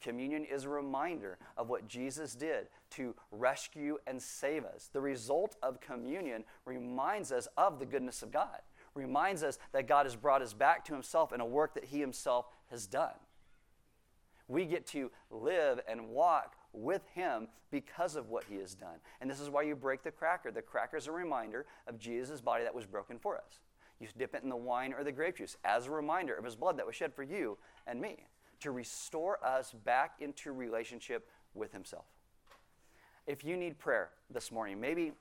Communion 0.00 0.44
is 0.44 0.64
a 0.64 0.68
reminder 0.68 1.38
of 1.56 1.68
what 1.68 1.88
Jesus 1.88 2.34
did 2.34 2.68
to 2.90 3.14
rescue 3.30 3.98
and 4.06 4.20
save 4.20 4.64
us. 4.64 4.90
The 4.92 5.00
result 5.00 5.56
of 5.62 5.80
communion 5.80 6.44
reminds 6.64 7.32
us 7.32 7.48
of 7.56 7.78
the 7.78 7.86
goodness 7.86 8.22
of 8.22 8.30
God, 8.30 8.60
reminds 8.94 9.42
us 9.42 9.58
that 9.72 9.88
God 9.88 10.06
has 10.06 10.16
brought 10.16 10.42
us 10.42 10.52
back 10.52 10.84
to 10.86 10.92
Himself 10.92 11.32
in 11.32 11.40
a 11.40 11.46
work 11.46 11.74
that 11.74 11.84
He 11.84 12.00
Himself 12.00 12.46
has 12.70 12.86
done. 12.86 13.14
We 14.48 14.64
get 14.64 14.86
to 14.88 15.10
live 15.30 15.80
and 15.88 16.08
walk 16.08 16.54
with 16.72 17.02
Him 17.14 17.48
because 17.70 18.16
of 18.16 18.28
what 18.28 18.44
He 18.44 18.56
has 18.56 18.74
done. 18.74 18.98
And 19.20 19.28
this 19.28 19.40
is 19.40 19.50
why 19.50 19.62
you 19.62 19.74
break 19.74 20.02
the 20.02 20.10
cracker. 20.10 20.50
The 20.50 20.62
cracker 20.62 20.96
is 20.96 21.08
a 21.08 21.12
reminder 21.12 21.66
of 21.86 21.98
Jesus' 21.98 22.40
body 22.40 22.64
that 22.64 22.74
was 22.74 22.86
broken 22.86 23.18
for 23.18 23.36
us. 23.36 23.60
You 23.98 24.08
dip 24.16 24.34
it 24.34 24.42
in 24.42 24.50
the 24.50 24.56
wine 24.56 24.92
or 24.92 25.02
the 25.02 25.10
grape 25.10 25.38
juice 25.38 25.56
as 25.64 25.86
a 25.86 25.90
reminder 25.90 26.34
of 26.34 26.44
His 26.44 26.54
blood 26.54 26.78
that 26.78 26.86
was 26.86 26.94
shed 26.94 27.14
for 27.14 27.22
you 27.22 27.58
and 27.86 28.00
me 28.00 28.26
to 28.60 28.70
restore 28.70 29.44
us 29.44 29.72
back 29.84 30.14
into 30.20 30.52
relationship 30.52 31.28
with 31.54 31.72
Himself. 31.72 32.04
If 33.26 33.44
you 33.44 33.56
need 33.56 33.78
prayer 33.78 34.10
this 34.30 34.52
morning, 34.52 34.80
maybe 34.80 35.12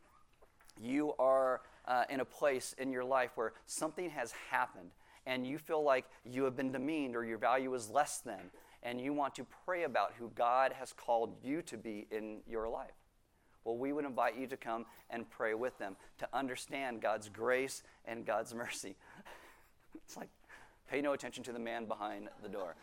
you 0.80 1.14
are 1.18 1.62
uh, 1.88 2.04
in 2.10 2.20
a 2.20 2.26
place 2.26 2.76
in 2.78 2.92
your 2.92 3.04
life 3.04 3.32
where 3.36 3.54
something 3.66 4.10
has 4.10 4.34
happened 4.50 4.92
and 5.26 5.46
you 5.48 5.58
feel 5.58 5.84
like 5.84 6.06
you 6.24 6.44
have 6.44 6.56
been 6.56 6.72
demeaned 6.72 7.16
or 7.16 7.26
your 7.26 7.38
value 7.38 7.74
is 7.74 7.90
less 7.90 8.20
than 8.20 8.52
and 8.84 9.02
you 9.02 9.14
want 9.14 9.34
to 9.36 9.46
pray 9.66 9.84
about 9.84 10.14
who 10.20 10.32
God 10.36 10.72
has 10.74 10.94
called 10.94 11.36
you 11.44 11.64
to 11.64 11.78
be 11.78 12.06
in 12.12 12.42
your 12.48 12.70
life. 12.70 12.94
Well, 13.64 13.78
we 13.78 13.92
would 13.92 14.06
invite 14.06 14.38
you 14.38 14.46
to 14.48 14.58
come 14.58 14.86
and 15.10 15.28
pray 15.28 15.56
with 15.56 15.78
them 15.80 15.96
to 16.20 16.28
understand 16.32 17.02
God's 17.02 17.28
grace 17.28 17.82
and 18.06 18.26
God's 18.26 18.54
mercy. 18.56 18.96
it's 19.96 20.16
like, 20.16 20.30
pay 20.88 21.02
no 21.02 21.14
attention 21.14 21.44
to 21.46 21.52
the 21.52 21.60
man 21.60 21.86
behind 21.86 22.30
the 22.44 22.50
door. 22.50 22.76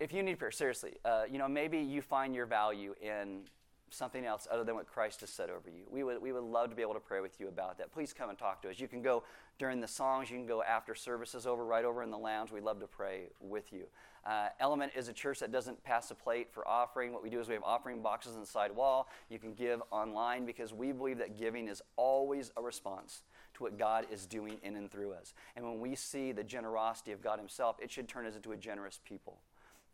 If 0.00 0.12
you 0.12 0.22
need 0.22 0.38
prayer, 0.38 0.50
seriously, 0.50 0.94
uh, 1.04 1.22
you 1.30 1.38
know, 1.38 1.48
maybe 1.48 1.78
you 1.78 2.02
find 2.02 2.34
your 2.34 2.46
value 2.46 2.94
in 3.00 3.42
something 3.90 4.24
else 4.24 4.48
other 4.50 4.64
than 4.64 4.74
what 4.74 4.86
Christ 4.86 5.20
has 5.20 5.30
said 5.30 5.50
over 5.50 5.68
you. 5.68 5.84
We 5.90 6.02
would, 6.02 6.20
we 6.20 6.32
would 6.32 6.42
love 6.42 6.70
to 6.70 6.76
be 6.76 6.82
able 6.82 6.94
to 6.94 7.00
pray 7.00 7.20
with 7.20 7.38
you 7.38 7.48
about 7.48 7.78
that. 7.78 7.92
Please 7.92 8.12
come 8.12 8.30
and 8.30 8.38
talk 8.38 8.62
to 8.62 8.70
us. 8.70 8.80
You 8.80 8.88
can 8.88 9.02
go 9.02 9.22
during 9.58 9.80
the 9.80 9.88
songs, 9.88 10.30
you 10.30 10.36
can 10.36 10.46
go 10.46 10.62
after 10.62 10.94
services 10.94 11.46
over, 11.46 11.64
right 11.64 11.84
over 11.84 12.02
in 12.02 12.10
the 12.10 12.18
lounge. 12.18 12.50
We'd 12.50 12.64
love 12.64 12.80
to 12.80 12.86
pray 12.86 13.26
with 13.40 13.72
you. 13.72 13.84
Uh, 14.24 14.48
Element 14.60 14.92
is 14.96 15.08
a 15.08 15.12
church 15.12 15.40
that 15.40 15.52
doesn't 15.52 15.82
pass 15.84 16.10
a 16.10 16.14
plate 16.14 16.48
for 16.52 16.66
offering. 16.66 17.12
What 17.12 17.22
we 17.22 17.30
do 17.30 17.40
is 17.40 17.48
we 17.48 17.54
have 17.54 17.64
offering 17.64 18.02
boxes 18.02 18.34
on 18.34 18.40
the 18.40 18.46
side 18.46 18.74
wall. 18.74 19.08
You 19.28 19.38
can 19.38 19.52
give 19.52 19.82
online 19.90 20.46
because 20.46 20.72
we 20.72 20.92
believe 20.92 21.18
that 21.18 21.38
giving 21.38 21.68
is 21.68 21.82
always 21.96 22.50
a 22.56 22.62
response 22.62 23.22
to 23.54 23.62
what 23.62 23.78
God 23.78 24.06
is 24.10 24.26
doing 24.26 24.58
in 24.62 24.76
and 24.76 24.90
through 24.90 25.12
us. 25.12 25.34
And 25.56 25.64
when 25.64 25.80
we 25.80 25.94
see 25.94 26.32
the 26.32 26.44
generosity 26.44 27.12
of 27.12 27.22
God 27.22 27.38
Himself, 27.38 27.76
it 27.80 27.90
should 27.90 28.08
turn 28.08 28.26
us 28.26 28.36
into 28.36 28.52
a 28.52 28.56
generous 28.56 29.00
people. 29.04 29.40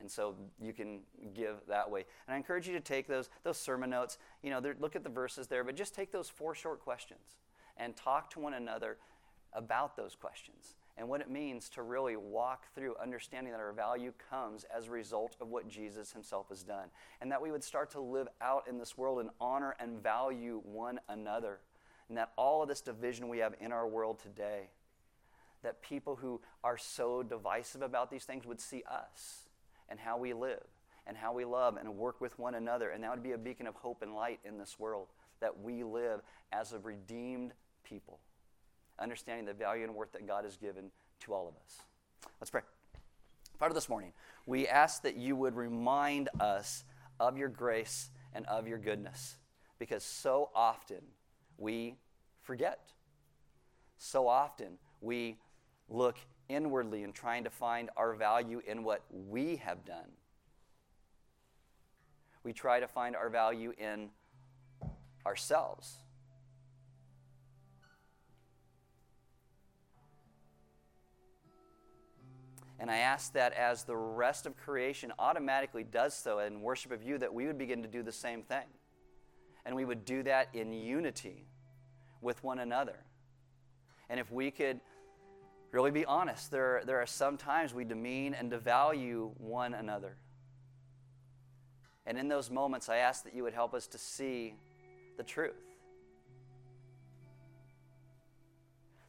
And 0.01 0.11
so 0.11 0.37
you 0.61 0.73
can 0.73 1.01
give 1.35 1.57
that 1.69 1.91
way. 1.91 2.05
And 2.27 2.35
I 2.35 2.37
encourage 2.37 2.69
you 2.69 2.75
to 2.75 2.81
take 2.81 3.09
those, 3.09 3.31
those 3.43 3.57
sermon 3.57 3.91
notes. 3.91 4.19
You 4.43 4.51
know, 4.51 4.63
look 4.79 4.95
at 4.95 5.03
the 5.03 5.11
verses 5.11 5.49
there, 5.49 5.65
but 5.65 5.75
just 5.75 5.95
take 5.95 6.13
those 6.13 6.29
four 6.29 6.55
short 6.55 6.81
questions 6.81 7.37
and 7.77 7.97
talk 7.97 8.31
to 8.31 8.41
one 8.41 8.55
another 8.55 8.99
about 9.53 9.97
those 9.97 10.15
questions 10.15 10.77
and 10.97 11.09
what 11.09 11.21
it 11.21 11.31
means 11.31 11.69
to 11.71 11.83
really 11.83 12.17
walk 12.17 12.67
through 12.75 12.95
understanding 13.01 13.53
that 13.53 13.61
our 13.61 13.73
value 13.73 14.13
comes 14.31 14.65
as 14.77 14.89
a 14.89 14.91
result 14.91 15.37
of 15.41 15.49
what 15.49 15.69
Jesus 15.69 16.13
himself 16.13 16.49
has 16.49 16.63
done. 16.65 16.89
And 17.21 17.31
that 17.31 17.41
we 17.41 17.53
would 17.53 17.63
start 17.63 17.91
to 17.93 18.01
live 18.01 18.29
out 18.41 18.67
in 18.69 18.79
this 18.79 18.99
world 18.99 19.21
and 19.21 19.31
honor 19.41 19.77
and 19.79 20.03
value 20.03 20.61
one 20.65 20.99
another. 21.09 21.61
And 22.09 22.17
that 22.17 22.33
all 22.37 22.63
of 22.63 22.69
this 22.69 22.81
division 22.81 23.29
we 23.29 23.39
have 23.39 23.55
in 23.61 23.73
our 23.73 23.87
world 23.87 24.19
today, 24.19 24.71
that 25.63 25.83
people 25.83 26.17
who 26.17 26.41
are 26.65 26.79
so 26.79 27.23
divisive 27.23 27.83
about 27.83 28.11
these 28.11 28.25
things 28.25 28.47
would 28.47 28.61
see 28.61 28.83
us 28.91 29.49
and 29.89 29.99
how 29.99 30.17
we 30.17 30.33
live 30.33 30.65
and 31.07 31.17
how 31.17 31.33
we 31.33 31.45
love 31.45 31.77
and 31.77 31.97
work 31.97 32.21
with 32.21 32.39
one 32.39 32.55
another. 32.55 32.91
And 32.91 33.03
that 33.03 33.11
would 33.11 33.23
be 33.23 33.33
a 33.33 33.39
beacon 33.39 33.67
of 33.67 33.75
hope 33.75 34.03
and 34.03 34.15
light 34.15 34.41
in 34.45 34.59
this 34.59 34.79
world 34.79 35.09
that 35.41 35.61
we 35.61 35.83
live 35.83 36.21
as 36.53 36.73
a 36.73 36.79
redeemed 36.79 37.53
people, 37.83 38.21
understanding 38.99 39.47
the 39.47 39.53
value 39.53 39.85
and 39.85 39.95
worth 39.95 40.13
that 40.13 40.27
God 40.27 40.45
has 40.45 40.57
given 40.57 40.91
to 41.21 41.35
all 41.35 41.49
of 41.49 41.55
us. 41.57 41.83
Let's 42.41 42.51
pray. 42.51 42.63
Father, 43.59 43.75
this 43.75 43.89
morning, 43.89 44.13
we 44.47 44.69
ask 44.69 45.03
that 45.03 45.17
you 45.17 45.35
would 45.35 45.57
remind 45.57 46.29
us 46.39 46.85
of 47.19 47.37
your 47.37 47.49
grace 47.49 48.11
and 48.33 48.47
of 48.47 48.69
your 48.69 48.79
goodness 48.79 49.37
because 49.79 50.05
so 50.05 50.51
often 50.55 51.03
we 51.59 51.97
forget. 52.41 52.93
So 53.99 54.27
often 54.29 54.79
we 55.01 55.37
look 55.89 56.17
inwardly 56.49 57.03
and 57.03 57.15
trying 57.15 57.45
to 57.45 57.51
find 57.51 57.91
our 57.97 58.15
value 58.15 58.63
in 58.67 58.85
what 58.85 59.03
we 59.11 59.57
have 59.57 59.85
done. 59.85 60.13
We 62.45 62.53
try 62.53 62.81
to 62.81 62.89
find 62.89 63.15
our 63.15 63.29
value 63.29 63.75
in 63.77 64.09
ourselves. 65.27 65.99
And 72.81 72.91
I 72.91 72.99
ask 72.99 73.33
that 73.33 73.53
as 73.55 73.83
the 73.83 73.97
rest 73.97 74.47
of 74.47 74.57
creation 74.57 75.13
automatically 75.19 75.83
does 75.83 76.15
so 76.15 76.39
in 76.39 76.63
worship 76.63 76.93
of 76.93 77.03
you, 77.03 77.19
that 77.19 77.35
we 77.35 77.47
would 77.47 77.59
begin 77.59 77.83
to 77.83 77.89
do 77.89 78.05
the 78.05 78.13
same 78.13 78.43
thing. 78.43 78.67
And 79.69 79.77
we 79.77 79.85
would 79.85 80.05
do 80.05 80.25
that 80.25 80.49
in 80.53 80.73
unity 80.73 81.47
with 82.21 82.43
one 82.43 82.59
another. 82.59 82.97
And 84.11 84.19
if 84.19 84.33
we 84.33 84.51
could 84.51 84.81
really 85.73 85.91
be 85.91 86.05
honest. 86.05 86.51
There, 86.51 86.83
there 86.85 87.01
are 87.01 87.07
some 87.07 87.37
times 87.37 87.75
we 87.75 87.85
demean 87.85 88.35
and 88.35 88.51
devalue 88.51 89.31
one 89.39 89.75
another. 89.75 90.17
And 92.07 92.19
in 92.19 92.29
those 92.29 92.51
moments, 92.51 92.89
I 92.89 92.99
ask 92.99 93.25
that 93.25 93.35
you 93.35 93.43
would 93.43 93.53
help 93.53 93.75
us 93.75 93.87
to 93.89 93.99
see 93.99 94.55
the 95.17 95.23
truth. 95.23 95.53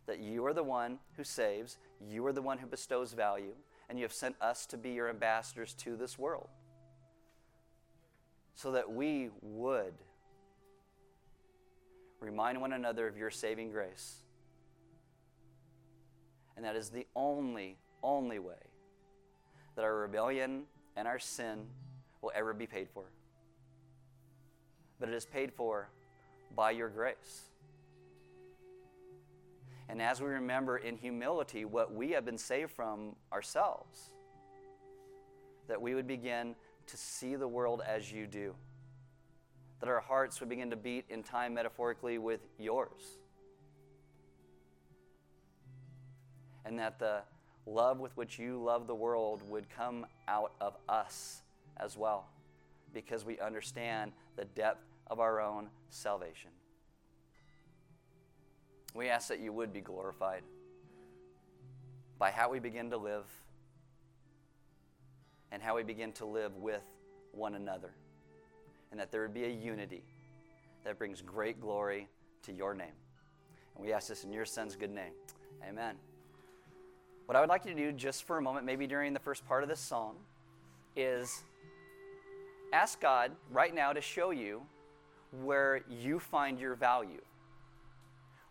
That 0.06 0.20
you 0.20 0.46
are 0.46 0.54
the 0.54 0.64
one 0.64 1.00
who 1.16 1.24
saves, 1.24 1.78
you 2.02 2.26
are 2.26 2.34
the 2.34 2.42
one 2.42 2.58
who 2.58 2.68
bestows 2.68 3.14
value, 3.14 3.54
and 3.88 3.98
you 3.98 4.04
have 4.04 4.14
sent 4.14 4.36
us 4.42 4.66
to 4.68 4.78
be 4.78 4.92
your 4.92 5.10
ambassadors 5.10 5.74
to 5.76 5.96
this 5.96 6.20
world. 6.20 6.50
So 8.56 8.72
that 8.72 8.92
we 8.92 9.30
would 9.42 9.94
remind 12.20 12.60
one 12.60 12.74
another 12.74 13.08
of 13.08 13.18
your 13.18 13.30
saving 13.30 13.72
grace 13.72 14.24
and 16.60 16.66
that 16.66 16.76
is 16.76 16.90
the 16.90 17.08
only, 17.16 17.78
only 18.04 18.38
way 18.38 18.54
that 19.78 19.86
our 19.86 19.96
rebellion 19.96 20.64
and 20.98 21.08
our 21.08 21.18
sin 21.18 21.62
will 22.22 22.34
ever 22.36 22.54
be 22.54 22.68
paid 22.68 22.90
for. 22.94 23.06
But 25.00 25.08
it 25.08 25.16
is 25.16 25.26
paid 25.26 25.54
for 25.54 25.88
by 26.54 26.72
your 26.72 26.90
grace. 26.90 27.44
And 29.88 30.02
as 30.02 30.20
we 30.20 30.28
remember 30.28 30.76
in 30.76 30.98
humility 30.98 31.64
what 31.64 31.94
we 31.94 32.12
have 32.12 32.26
been 32.26 32.38
saved 32.38 32.72
from 32.72 33.16
ourselves, 33.32 34.10
that 35.70 35.82
we 35.82 35.96
would 35.96 36.08
begin 36.08 36.56
to 36.88 36.98
see 36.98 37.38
the 37.38 37.48
world 37.48 37.82
as 37.88 38.12
you 38.12 38.28
do. 38.28 38.54
That 39.80 39.90
our 39.90 40.02
hearts 40.02 40.40
would 40.40 40.50
begin 40.50 40.70
to 40.72 40.76
beat 40.76 41.06
in 41.10 41.24
time 41.24 41.54
metaphorically 41.54 42.18
with 42.18 42.42
yours 42.58 43.20
and 46.70 46.78
that 46.78 47.00
the 47.00 47.22
love 47.66 48.00
with 48.00 48.16
which 48.16 48.38
you 48.38 48.62
love 48.62 48.86
the 48.86 48.94
world 48.94 49.42
would 49.50 49.68
come 49.70 50.06
out 50.28 50.54
of 50.62 50.76
us 50.88 51.42
as 51.78 51.98
well, 51.98 52.28
because 52.94 53.26
we 53.26 53.40
understand 53.40 54.12
the 54.36 54.46
depth 54.46 54.86
of 55.08 55.20
our 55.20 55.42
own 55.42 55.70
salvation. 55.90 56.52
We 58.94 59.10
ask 59.10 59.28
that 59.30 59.40
you 59.40 59.52
would 59.52 59.74
be 59.74 59.82
glorified 59.82 60.44
by 62.20 62.30
how 62.30 62.52
we 62.52 62.60
begin 62.60 62.92
to 62.92 62.98
live 62.98 63.26
and 65.52 65.62
how 65.64 65.76
we 65.76 65.84
begin 65.84 66.12
to 66.14 66.26
live 66.26 66.56
with 66.56 66.84
one 67.32 67.56
another, 67.56 67.94
and 68.92 69.00
that 69.00 69.12
there 69.12 69.22
would 69.22 69.34
be 69.34 69.46
a 69.46 69.50
unity 69.50 70.04
that 70.84 70.98
brings 70.98 71.22
great 71.22 71.60
glory 71.60 72.08
to 72.44 72.52
your 72.52 72.74
name. 72.74 72.94
And 73.76 73.86
we 73.86 73.94
ask 73.94 74.08
this 74.08 74.24
in 74.24 74.32
your 74.32 74.46
Son's 74.46 74.76
good 74.76 74.92
name. 74.92 75.14
Amen. 75.68 75.96
What 77.26 77.36
I 77.36 77.42
would 77.42 77.50
like 77.50 77.66
you 77.66 77.74
to 77.74 77.78
do 77.78 77.92
just 77.92 78.24
for 78.24 78.38
a 78.38 78.42
moment, 78.42 78.66
maybe 78.66 78.88
during 78.88 79.14
the 79.14 79.20
first 79.20 79.48
part 79.48 79.62
of 79.62 79.70
this 79.70 79.80
song, 79.80 80.16
is 80.96 81.44
ask 82.74 83.00
God 83.00 83.32
right 83.52 83.74
now 83.74 83.94
to 83.94 84.02
show 84.02 84.32
you 84.32 84.64
where 85.44 85.82
you 85.90 86.20
find 86.20 86.60
your 86.60 86.76
value. 86.76 87.22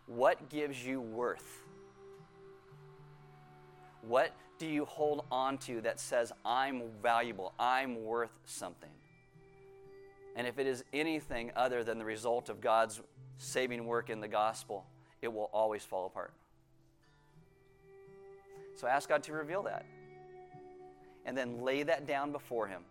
What 0.07 0.49
gives 0.49 0.83
you 0.83 1.01
worth? 1.01 1.61
What 4.01 4.33
do 4.57 4.65
you 4.65 4.85
hold 4.85 5.25
on 5.31 5.57
to 5.59 5.81
that 5.81 5.99
says, 5.99 6.31
I'm 6.45 6.83
valuable, 7.03 7.53
I'm 7.59 8.03
worth 8.03 8.31
something? 8.45 8.89
And 10.39 10.47
if 10.47 10.57
it 10.57 10.67
is 10.67 10.85
anything 10.93 11.51
other 11.57 11.83
than 11.83 11.99
the 11.99 12.05
result 12.05 12.47
of 12.47 12.61
God's 12.61 13.01
saving 13.39 13.85
work 13.85 14.09
in 14.09 14.21
the 14.21 14.27
gospel, 14.29 14.85
it 15.21 15.27
will 15.27 15.49
always 15.51 15.83
fall 15.83 16.05
apart. 16.05 16.31
So 18.77 18.87
ask 18.87 19.09
God 19.09 19.21
to 19.23 19.33
reveal 19.33 19.63
that. 19.63 19.85
And 21.25 21.37
then 21.37 21.61
lay 21.61 21.83
that 21.83 22.07
down 22.07 22.31
before 22.31 22.67
Him. 22.67 22.83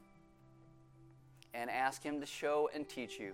And 1.54 1.70
ask 1.70 2.02
Him 2.02 2.20
to 2.20 2.26
show 2.26 2.68
and 2.74 2.87
teach 2.87 3.18
you 3.18 3.32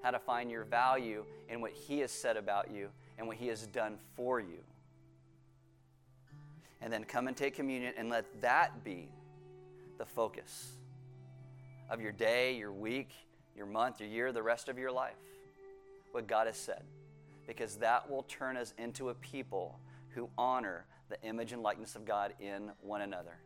how 0.00 0.12
to 0.12 0.20
find 0.20 0.48
your 0.48 0.62
value 0.62 1.24
in 1.48 1.60
what 1.60 1.72
He 1.72 1.98
has 1.98 2.12
said 2.12 2.36
about 2.36 2.70
you 2.72 2.88
and 3.18 3.26
what 3.26 3.36
He 3.36 3.48
has 3.48 3.66
done 3.66 3.98
for 4.14 4.38
you. 4.38 4.62
And 6.80 6.92
then 6.92 7.02
come 7.02 7.26
and 7.26 7.36
take 7.36 7.56
communion 7.56 7.94
and 7.98 8.10
let 8.10 8.26
that 8.42 8.84
be 8.84 9.08
the 9.98 10.06
focus 10.06 10.70
of 11.90 12.00
your 12.00 12.12
day, 12.12 12.54
your 12.54 12.70
week, 12.70 13.10
your 13.56 13.66
month, 13.66 14.00
your 14.00 14.08
year, 14.08 14.32
the 14.32 14.42
rest 14.42 14.68
of 14.68 14.78
your 14.78 14.92
life. 14.92 15.14
What 16.12 16.26
God 16.26 16.46
has 16.46 16.56
said. 16.56 16.82
Because 17.46 17.76
that 17.76 18.10
will 18.10 18.24
turn 18.24 18.56
us 18.56 18.74
into 18.78 19.10
a 19.10 19.14
people 19.14 19.78
who 20.14 20.28
honor 20.36 20.86
the 21.08 21.20
image 21.22 21.52
and 21.52 21.62
likeness 21.62 21.96
of 21.96 22.04
God 22.04 22.34
in 22.40 22.70
one 22.80 23.02
another. 23.02 23.38